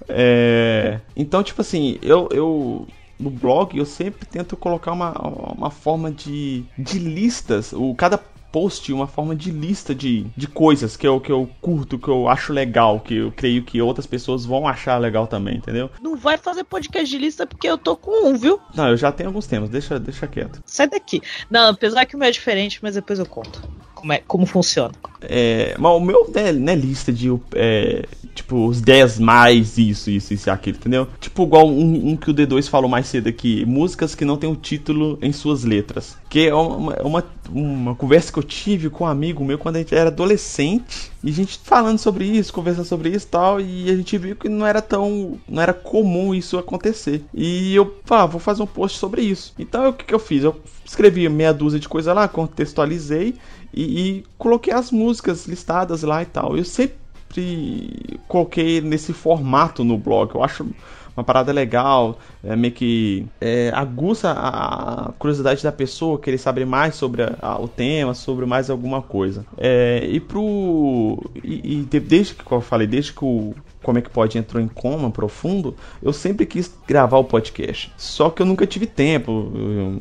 é. 0.08 1.00
Então, 1.14 1.44
tipo 1.44 1.60
assim, 1.60 2.00
eu, 2.02 2.30
eu 2.32 2.88
no 3.20 3.30
blog 3.30 3.78
eu 3.78 3.86
sempre 3.86 4.26
tento 4.26 4.56
colocar 4.56 4.94
uma, 4.94 5.12
uma 5.52 5.70
forma 5.70 6.10
de, 6.10 6.64
de 6.78 7.00
listas. 7.00 7.74
O, 7.74 7.94
cada 7.96 8.18
post 8.58 8.92
uma 8.92 9.06
forma 9.06 9.36
de 9.36 9.52
lista 9.52 9.94
de, 9.94 10.26
de 10.36 10.48
coisas 10.48 10.98
que 10.98 11.08
eu, 11.08 11.22
que 11.22 11.32
eu 11.32 11.48
curto, 11.62 12.00
que 12.00 12.08
eu 12.08 12.28
acho 12.28 12.52
legal, 12.52 13.00
que 13.00 13.14
eu 13.14 13.32
creio 13.32 13.64
que 13.64 13.80
outras 13.80 14.08
pessoas 14.08 14.46
vão 14.46 14.68
achar 14.68 14.98
legal 14.98 15.28
também, 15.28 15.58
entendeu? 15.58 15.92
Não 16.02 16.16
vai 16.16 16.40
fazer 16.40 16.64
podcast 16.64 17.08
de 17.08 17.20
lista 17.20 17.46
porque 17.46 17.68
eu 17.68 17.78
tô 17.78 17.96
com 17.96 18.30
um, 18.30 18.36
viu? 18.36 18.60
Não, 18.74 18.90
eu 18.90 18.98
já 18.98 19.12
tenho 19.12 19.30
alguns 19.30 19.46
temas, 19.46 19.70
deixa, 19.70 20.00
deixa 20.00 20.26
quieto. 20.26 20.60
Sai 20.66 20.90
daqui. 20.90 21.22
Não, 21.52 21.70
apesar 21.70 22.08
que 22.08 22.16
o 22.16 22.20
meu 22.20 22.30
é 22.30 22.32
diferente, 22.32 22.80
mas 22.82 22.96
depois 22.96 23.20
eu 23.20 23.28
conto 23.28 23.62
como, 23.98 24.14
é, 24.14 24.22
como 24.28 24.46
funciona. 24.46 24.94
É, 25.22 25.76
mas 25.80 25.92
o 25.92 26.00
meu 26.00 26.32
não 26.34 26.42
é, 26.42 26.54
não 26.54 26.74
é 26.74 26.76
lista 26.76 27.12
de 27.12 27.34
é, 27.56 28.06
tipo 28.36 28.68
os 28.68 28.80
10 28.80 29.20
mais 29.20 29.78
isso, 29.80 30.12
isso, 30.12 30.34
isso 30.34 30.48
e 30.48 30.52
aquilo, 30.52 30.78
entendeu? 30.78 31.08
Tipo, 31.20 31.44
igual 31.44 31.68
um, 31.68 32.12
um, 32.12 32.16
que 32.16 32.30
o 32.30 32.34
D2 32.34 32.70
falou 32.70 32.88
mais 32.88 33.08
cedo 33.08 33.28
aqui: 33.28 33.66
músicas 33.66 34.14
que 34.14 34.24
não 34.24 34.38
tem 34.38 34.50
o 34.50 34.56
título 34.56 35.18
em 35.22 35.34
suas 35.34 35.64
letras. 35.64 36.16
Que 36.30 36.48
é 36.48 36.54
uma, 36.54 37.02
uma, 37.02 37.26
uma 37.50 37.96
conversa 37.96 38.32
que 38.32 38.38
eu 38.38 38.44
tive 38.44 38.90
com 38.90 39.06
um 39.06 39.08
amigo 39.08 39.44
meu 39.44 39.58
quando 39.58 39.78
a 39.78 39.80
gente 39.80 39.96
era 39.96 40.10
adolescente. 40.10 41.12
E 41.24 41.30
a 41.30 41.34
gente 41.34 41.60
falando 41.64 41.98
sobre 41.98 42.26
isso, 42.26 42.54
conversando 42.54 42.86
sobre 42.86 43.10
isso 43.10 43.26
e 43.26 43.30
tal. 43.30 43.60
E 43.60 43.90
a 43.90 43.96
gente 43.96 44.18
viu 44.20 44.36
que 44.36 44.48
não 44.48 44.68
era 44.68 44.82
tão. 44.84 45.40
não 45.50 45.62
era 45.62 45.74
comum 45.74 46.36
isso 46.36 46.60
acontecer. 46.60 47.24
E 47.34 47.76
eu, 47.76 47.98
ah, 48.10 48.28
vou 48.28 48.40
fazer 48.40 48.62
um 48.62 48.68
post 48.68 49.00
sobre 49.00 49.24
isso. 49.24 49.54
Então 49.58 49.90
o 49.90 49.94
que, 49.94 50.06
que 50.06 50.14
eu 50.14 50.20
fiz? 50.20 50.44
Eu 50.44 50.56
escrevi 50.86 51.28
meia 51.28 51.54
dúzia 51.54 51.80
de 51.80 51.90
coisa 51.90 52.14
lá, 52.14 52.28
contextualizei 52.28 53.36
e, 53.74 53.82
e 53.84 54.26
coloquei 54.38 54.74
as 54.74 54.92
músicas 54.92 55.46
listadas 55.46 56.04
lá 56.04 56.22
e 56.22 56.26
tal. 56.26 56.58
Eu 56.58 56.64
sempre 56.64 58.20
coloquei 58.28 58.82
nesse 58.82 59.14
formato 59.14 59.84
no 59.84 59.98
blog. 59.98 60.34
Eu 60.36 60.44
acho 60.44 60.66
uma 61.16 61.24
parada 61.24 61.52
legal, 61.52 62.20
é, 62.44 62.56
meio 62.56 62.74
que 62.74 63.26
é, 63.42 63.72
aguça 63.74 64.32
a, 64.32 65.12
curiosidade 65.18 65.64
da 65.64 65.72
pessoa, 65.72 66.20
querer 66.20 66.38
saber 66.38 66.64
mais 66.64 66.94
sobre 66.94 67.24
a, 67.24 67.36
a, 67.42 67.60
o 67.60 67.68
tema, 67.68 68.14
sobre 68.14 68.46
mais 68.46 68.70
alguma 68.70 69.02
coisa. 69.02 69.44
É, 69.58 70.06
e 70.08 70.20
pro. 70.20 71.20
E, 71.44 71.82
e, 71.92 72.00
desde 72.00 72.36
que 72.36 72.52
eu 72.52 72.62
falei, 72.62 72.86
desde 72.86 73.14
que 73.14 73.26
o 73.26 73.56
como 73.84 73.98
é 73.98 74.02
que 74.02 74.10
pode 74.10 74.38
entrou 74.38 74.62
em 74.62 74.68
coma 74.68 75.10
profundo, 75.10 75.76
eu 76.02 76.12
sempre 76.12 76.46
quis 76.46 76.74
gravar 76.88 77.18
o 77.18 77.24
podcast. 77.24 77.92
Só 77.98 78.30
que 78.30 78.42
eu 78.42 78.46
nunca 78.46 78.66
tive 78.66 78.86
tempo, 78.86 79.52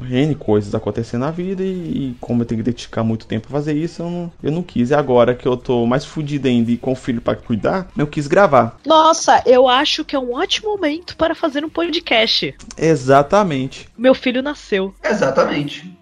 N 0.08 0.34
coisas 0.34 0.74
acontecendo 0.74 1.20
na 1.22 1.30
vida 1.30 1.62
e, 1.62 1.66
e, 1.66 2.16
como 2.20 2.42
eu 2.42 2.46
tenho 2.46 2.62
que 2.62 2.70
dedicar 2.70 3.02
muito 3.02 3.26
tempo 3.26 3.46
a 3.48 3.50
fazer 3.50 3.74
isso, 3.74 4.02
eu 4.02 4.10
não, 4.10 4.32
eu 4.42 4.52
não 4.52 4.62
quis. 4.62 4.90
E 4.90 4.94
agora 4.94 5.34
que 5.34 5.46
eu 5.46 5.56
tô 5.56 5.86
mais 5.86 6.04
fudido 6.04 6.48
ainda 6.48 6.70
e 6.70 6.76
com 6.76 6.92
o 6.92 6.96
filho 6.96 7.20
para 7.20 7.36
cuidar, 7.36 7.88
eu 7.96 8.06
quis 8.06 8.26
gravar. 8.26 8.78
Nossa, 8.84 9.42
eu 9.46 9.68
acho 9.68 10.04
que 10.04 10.16
é 10.16 10.18
um 10.18 10.34
ótimo 10.34 10.70
momento 10.70 11.16
para 11.16 11.34
fazer 11.34 11.64
um 11.64 11.68
podcast. 11.68 12.54
Exatamente. 12.76 13.88
Meu 13.96 14.14
filho 14.14 14.42
nasceu. 14.42 14.94
Exatamente. 15.02 15.96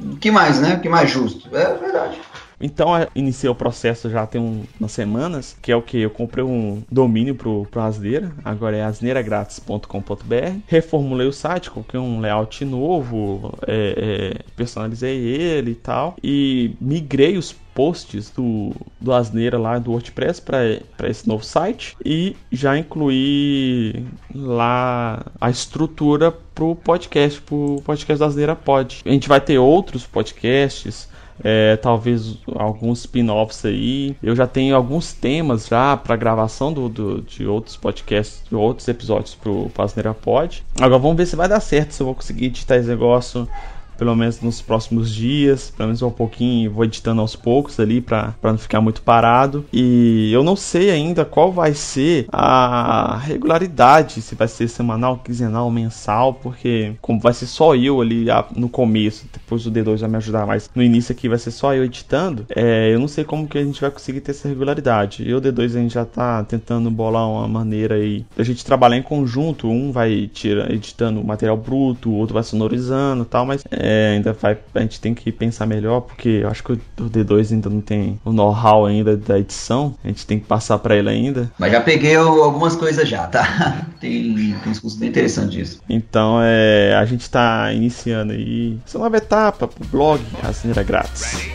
O 0.00 0.16
que 0.16 0.30
mais, 0.30 0.60
né? 0.60 0.74
O 0.74 0.80
que 0.80 0.88
mais 0.88 1.10
justo? 1.10 1.48
É 1.56 1.74
verdade. 1.74 2.18
Então 2.60 2.88
iniciei 3.14 3.50
o 3.50 3.54
processo 3.54 4.10
já 4.10 4.26
tem 4.26 4.40
um, 4.40 4.64
umas 4.80 4.92
semanas, 4.92 5.56
que 5.60 5.70
é 5.70 5.76
o 5.76 5.82
que? 5.82 5.98
Eu 5.98 6.10
comprei 6.10 6.44
um 6.44 6.82
domínio 6.90 7.34
pro, 7.34 7.66
pro 7.70 7.80
Asneira, 7.82 8.32
agora 8.44 8.76
é 8.76 8.82
asneiragratis.com.br. 8.82 10.60
Reformulei 10.66 11.26
o 11.26 11.32
site, 11.32 11.70
coloquei 11.70 12.00
um 12.00 12.20
layout 12.20 12.64
novo, 12.64 13.52
é, 13.66 14.34
é, 14.38 14.42
personalizei 14.56 15.18
ele 15.18 15.72
e 15.72 15.74
tal. 15.74 16.16
E 16.22 16.74
migrei 16.80 17.36
os 17.36 17.52
posts 17.76 18.30
do, 18.30 18.72
do 18.98 19.12
Asneira 19.12 19.58
lá 19.58 19.78
do 19.78 19.90
WordPress 19.90 20.40
para 20.40 21.08
esse 21.10 21.28
novo 21.28 21.44
site 21.44 21.94
e 22.02 22.34
já 22.50 22.78
incluí 22.78 24.06
lá 24.34 25.26
a 25.38 25.50
estrutura 25.50 26.32
pro 26.32 26.74
podcast, 26.74 27.38
pro 27.42 27.82
podcast 27.84 28.18
do 28.18 28.24
Asneira 28.24 28.56
Pod. 28.56 29.02
A 29.04 29.10
gente 29.10 29.28
vai 29.28 29.42
ter 29.42 29.58
outros 29.58 30.06
podcasts 30.06 31.06
é, 31.42 31.76
talvez 31.76 32.38
alguns 32.54 33.00
spin-offs 33.00 33.64
aí. 33.64 34.16
Eu 34.22 34.34
já 34.34 34.46
tenho 34.46 34.74
alguns 34.74 35.12
temas 35.12 35.66
já 35.68 35.96
para 35.96 36.16
gravação 36.16 36.72
do, 36.72 36.88
do, 36.88 37.22
de 37.22 37.46
outros 37.46 37.76
podcasts, 37.76 38.42
de 38.48 38.54
outros 38.54 38.86
episódios 38.88 39.34
pro 39.34 39.70
Pasneira 39.74 40.14
Pod. 40.14 40.64
Agora 40.80 41.00
vamos 41.00 41.16
ver 41.16 41.26
se 41.26 41.36
vai 41.36 41.48
dar 41.48 41.60
certo, 41.60 41.92
se 41.92 42.02
eu 42.02 42.06
vou 42.06 42.14
conseguir 42.14 42.46
editar 42.46 42.76
esse 42.76 42.88
negócio 42.88 43.48
pelo 43.96 44.14
menos 44.14 44.40
nos 44.40 44.60
próximos 44.60 45.12
dias, 45.14 45.70
pelo 45.70 45.88
menos 45.88 46.02
um 46.02 46.10
pouquinho, 46.10 46.70
vou 46.70 46.84
editando 46.84 47.20
aos 47.20 47.36
poucos 47.36 47.78
ali 47.80 48.00
para 48.00 48.34
não 48.42 48.58
ficar 48.58 48.80
muito 48.80 49.02
parado. 49.02 49.64
E 49.72 50.30
eu 50.32 50.42
não 50.42 50.56
sei 50.56 50.90
ainda 50.90 51.24
qual 51.24 51.52
vai 51.52 51.74
ser 51.74 52.26
a 52.32 53.18
regularidade, 53.18 54.20
se 54.22 54.34
vai 54.34 54.48
ser 54.48 54.68
semanal, 54.68 55.18
quinzenal, 55.18 55.70
mensal, 55.70 56.34
porque 56.34 56.94
como 57.00 57.20
vai 57.20 57.32
ser 57.32 57.46
só 57.46 57.74
eu 57.74 58.00
ali 58.00 58.26
no 58.54 58.68
começo, 58.68 59.26
depois 59.32 59.66
o 59.66 59.70
D2 59.70 59.98
vai 59.98 60.10
me 60.10 60.16
ajudar 60.16 60.46
mais. 60.46 60.70
No 60.74 60.82
início 60.82 61.12
aqui 61.12 61.28
vai 61.28 61.38
ser 61.38 61.50
só 61.50 61.74
eu 61.74 61.84
editando, 61.84 62.46
é, 62.54 62.92
eu 62.92 62.98
não 62.98 63.08
sei 63.08 63.24
como 63.24 63.46
que 63.46 63.58
a 63.58 63.64
gente 63.64 63.80
vai 63.80 63.90
conseguir 63.90 64.20
ter 64.20 64.32
essa 64.32 64.48
regularidade. 64.48 65.28
Eu 65.28 65.36
e 65.36 65.38
o 65.38 65.40
D2 65.40 65.64
a 65.64 65.80
gente 65.80 65.94
já 65.94 66.04
tá 66.04 66.42
tentando 66.44 66.90
bolar 66.90 67.28
uma 67.28 67.48
maneira 67.48 67.96
aí 67.96 68.24
da 68.36 68.44
gente 68.44 68.64
trabalhar 68.64 68.96
em 68.96 69.02
conjunto, 69.02 69.68
um 69.68 69.92
vai 69.92 70.28
tira, 70.32 70.72
editando 70.72 71.22
material 71.22 71.56
bruto, 71.56 72.10
o 72.10 72.14
outro 72.14 72.34
vai 72.34 72.42
sonorizando 72.42 73.24
tal, 73.24 73.46
mas 73.46 73.64
é, 73.70 73.85
é, 73.88 74.14
ainda 74.16 74.32
vai, 74.32 74.58
a 74.74 74.80
gente 74.80 75.00
tem 75.00 75.14
que 75.14 75.30
pensar 75.30 75.64
melhor, 75.64 76.00
porque 76.00 76.40
eu 76.42 76.48
acho 76.48 76.60
que 76.64 76.72
o 76.72 76.80
D2 76.98 77.52
ainda 77.52 77.70
não 77.70 77.80
tem 77.80 78.18
o 78.24 78.32
know-how 78.32 78.84
ainda 78.84 79.16
da 79.16 79.38
edição, 79.38 79.94
a 80.02 80.08
gente 80.08 80.26
tem 80.26 80.40
que 80.40 80.44
passar 80.44 80.76
para 80.78 80.96
ele 80.96 81.08
ainda. 81.08 81.52
Mas 81.56 81.70
já 81.70 81.80
peguei 81.80 82.16
algumas 82.16 82.74
coisas 82.74 83.08
já, 83.08 83.28
tá? 83.28 83.86
Tem, 84.00 84.34
tem 84.34 84.72
uns 84.72 84.78
cursos 84.78 84.98
bem 84.98 85.08
interessantes 85.08 85.52
disso. 85.52 85.80
Então, 85.88 86.38
é, 86.42 86.94
a 86.94 87.04
gente 87.06 87.28
tá 87.30 87.72
iniciando 87.72 88.32
aí 88.32 88.78
essa 88.84 88.98
nova 88.98 89.16
etapa 89.16 89.66
pro 89.66 89.86
blog 89.86 90.20
Racineira 90.42 90.82
Grátis. 90.82 91.48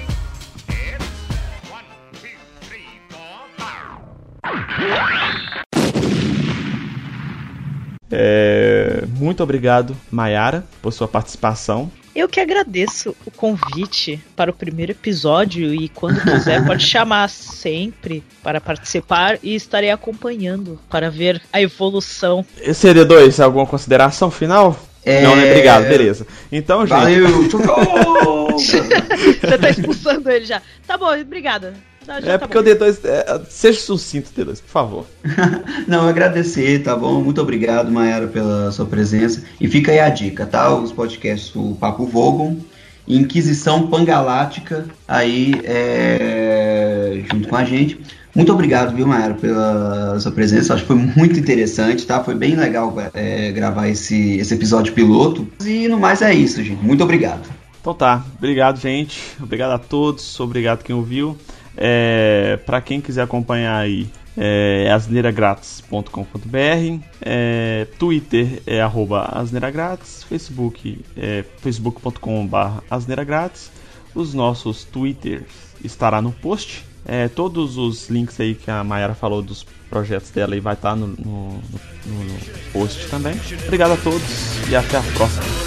É, 8.10 9.04
muito 9.18 9.44
obrigado, 9.44 9.96
Mayara, 10.10 10.66
por 10.82 10.92
sua 10.92 11.08
participação. 11.08 11.92
Eu 12.16 12.28
que 12.28 12.40
agradeço 12.40 13.16
o 13.26 13.32
convite 13.32 14.22
para 14.36 14.52
o 14.52 14.54
primeiro 14.54 14.92
episódio 14.92 15.74
e 15.74 15.88
quando 15.88 16.22
quiser 16.22 16.64
pode 16.68 16.86
chamar 16.86 17.30
sempre 17.30 18.24
para 18.44 18.60
participar 18.60 19.40
e 19.42 19.56
estarei 19.56 19.92
acompanhando 19.92 20.80
para 20.90 21.10
ver 21.10 21.42
a 21.54 21.62
evolução. 21.62 22.46
CD2, 22.62 23.42
alguma 23.42 23.66
consideração 23.66 24.30
final? 24.30 24.78
É... 25.04 25.22
Não, 25.22 25.36
né? 25.36 25.50
Obrigado, 25.50 25.88
beleza. 25.88 26.28
Então, 26.52 26.86
gente. 26.86 26.98
Valeu! 26.98 27.50
Você 28.52 29.58
tá 29.58 29.70
expulsando 29.70 30.30
ele 30.30 30.46
já. 30.46 30.62
Tá 30.86 30.98
bom, 30.98 31.12
obrigada. 31.18 31.74
Não, 32.08 32.16
é 32.16 32.38
tá 32.38 32.40
porque 32.40 32.62
bom. 32.62 32.70
o 32.70 32.90
D2. 32.90 33.00
É, 33.06 33.42
seja 33.50 33.80
sucinto, 33.80 34.32
D2, 34.36 34.62
por 34.62 34.70
favor. 34.70 35.06
Não, 35.88 36.08
agradecer, 36.08 36.84
tá 36.84 36.96
bom? 36.96 37.22
Muito 37.22 37.42
obrigado, 37.42 37.92
Mayara, 37.92 38.28
pela 38.28 38.72
sua 38.72 38.86
presença. 38.86 39.44
E 39.60 39.68
fica 39.68 39.92
aí 39.92 40.00
a 40.00 40.10
dica, 40.10 40.46
tá? 40.46 40.74
Os 40.74 40.92
podcasts 40.92 41.56
o 41.56 41.76
Papo 41.80 42.06
Vogon, 42.06 42.58
Inquisição 43.08 43.88
Pangalática, 43.88 44.86
aí 45.08 45.54
é, 45.64 47.24
junto 47.32 47.48
com 47.48 47.56
a 47.56 47.64
gente. 47.64 48.00
Muito 48.34 48.52
obrigado, 48.54 48.96
viu, 48.96 49.06
Mayara, 49.06 49.34
pela 49.34 50.20
sua 50.20 50.32
presença. 50.32 50.74
Acho 50.74 50.84
que 50.84 50.88
foi 50.88 50.96
muito 50.96 51.38
interessante, 51.38 52.06
tá? 52.06 52.24
Foi 52.24 52.34
bem 52.34 52.56
legal 52.56 52.94
é, 53.14 53.52
gravar 53.52 53.90
esse, 53.90 54.38
esse 54.38 54.54
episódio 54.54 54.94
piloto. 54.94 55.46
E 55.64 55.88
no 55.88 56.00
mais 56.00 56.22
é 56.22 56.34
isso, 56.34 56.64
gente. 56.64 56.82
Muito 56.82 57.04
obrigado. 57.04 57.48
Então 57.82 57.94
tá, 57.94 58.24
obrigado, 58.38 58.80
gente. 58.80 59.20
Obrigado 59.42 59.72
a 59.72 59.80
todos, 59.80 60.40
obrigado 60.40 60.84
quem 60.84 60.96
ouviu. 60.96 61.36
É, 61.78 62.60
para 62.66 62.82
quem 62.82 63.00
quiser 63.00 63.24
acompanhar 63.24 63.78
aí 63.78 64.10
é 64.38 64.90
asneiragratis.com.br, 64.92 67.06
é, 67.22 67.88
Twitter 68.00 68.62
é 68.66 68.82
arroba 68.82 69.30
asneiragratis, 69.34 70.24
Facebook 70.24 71.04
é 71.18 71.44
facebook.com.br 71.58 72.82
asneiragratis, 72.90 73.70
os 74.16 74.34
nossos 74.34 74.86
Twitters 74.86 75.44
estará 75.84 76.22
no 76.22 76.32
post, 76.32 76.86
é, 77.06 77.28
todos 77.28 77.78
os 77.78 78.10
links 78.10 78.40
aí 78.40 78.56
que 78.56 78.72
a 78.72 78.84
Mayara 78.84 79.16
falou 79.16 79.42
dos 79.42 79.66
projetos 79.90 80.30
dela 80.32 80.54
aí 80.54 80.60
vai 80.60 80.76
estar 80.76 80.96
no, 80.96 81.08
no, 81.08 81.62
no, 82.06 82.24
no 82.24 82.40
post 82.72 83.10
também. 83.10 83.34
Obrigado 83.66 83.94
a 83.94 83.98
todos 83.98 84.70
e 84.70 84.76
até 84.76 84.98
a 84.98 85.02
próxima. 85.02 85.61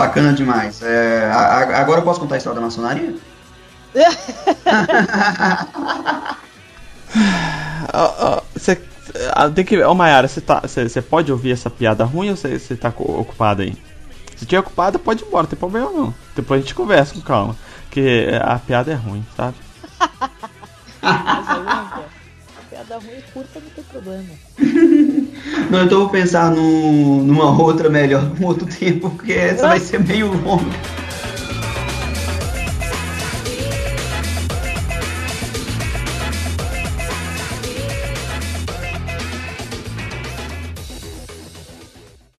Bacana 0.00 0.32
demais. 0.32 0.82
É, 0.82 1.30
a- 1.32 1.80
agora 1.80 2.00
eu 2.00 2.04
posso 2.04 2.20
contar 2.20 2.36
a 2.36 2.38
história 2.38 2.58
da 2.58 2.64
maçonaria? 2.64 3.14
Você 8.54 8.80
ah, 9.34 9.50
tem 9.50 9.64
que. 9.64 9.82
Ô 9.82 9.94
Mayara, 9.94 10.28
você 10.28 10.40
tá, 10.40 10.62
pode 11.08 11.32
ouvir 11.32 11.52
essa 11.52 11.68
piada 11.68 12.04
ruim 12.04 12.30
ou 12.30 12.36
você 12.36 12.76
tá 12.76 12.92
ocupado 12.96 13.62
aí? 13.62 13.76
Se 14.36 14.46
tiver 14.46 14.60
ocupado, 14.60 14.98
pode 14.98 15.22
ir 15.22 15.26
embora, 15.26 15.42
não 15.42 15.50
tem 15.50 15.58
problema 15.58 15.90
não. 15.90 16.14
Depois 16.34 16.60
a 16.60 16.62
gente 16.62 16.74
conversa 16.74 17.14
com 17.14 17.20
calma. 17.20 17.56
Porque 17.84 18.28
a 18.40 18.58
piada 18.58 18.92
é 18.92 18.94
ruim, 18.94 19.26
sabe? 19.36 19.56
É. 22.90 22.98
Piada 22.98 22.98
ruim 22.98 23.18
e 23.18 23.22
curta 23.32 23.60
não 23.60 23.70
tem 23.70 23.84
problema. 23.84 24.24
Não, 25.70 25.84
então 25.84 25.98
eu 25.98 26.04
vou 26.04 26.08
pensar 26.10 26.50
num- 26.50 27.22
numa 27.22 27.56
outra 27.62 27.88
melhor, 27.88 28.30
um 28.40 28.44
outro 28.46 28.66
tempo, 28.66 29.10
porque 29.10 29.32
essa 29.32 29.68
vai 29.68 29.78
ser 29.80 30.00
meio 30.04 30.26
longa. 30.42 30.64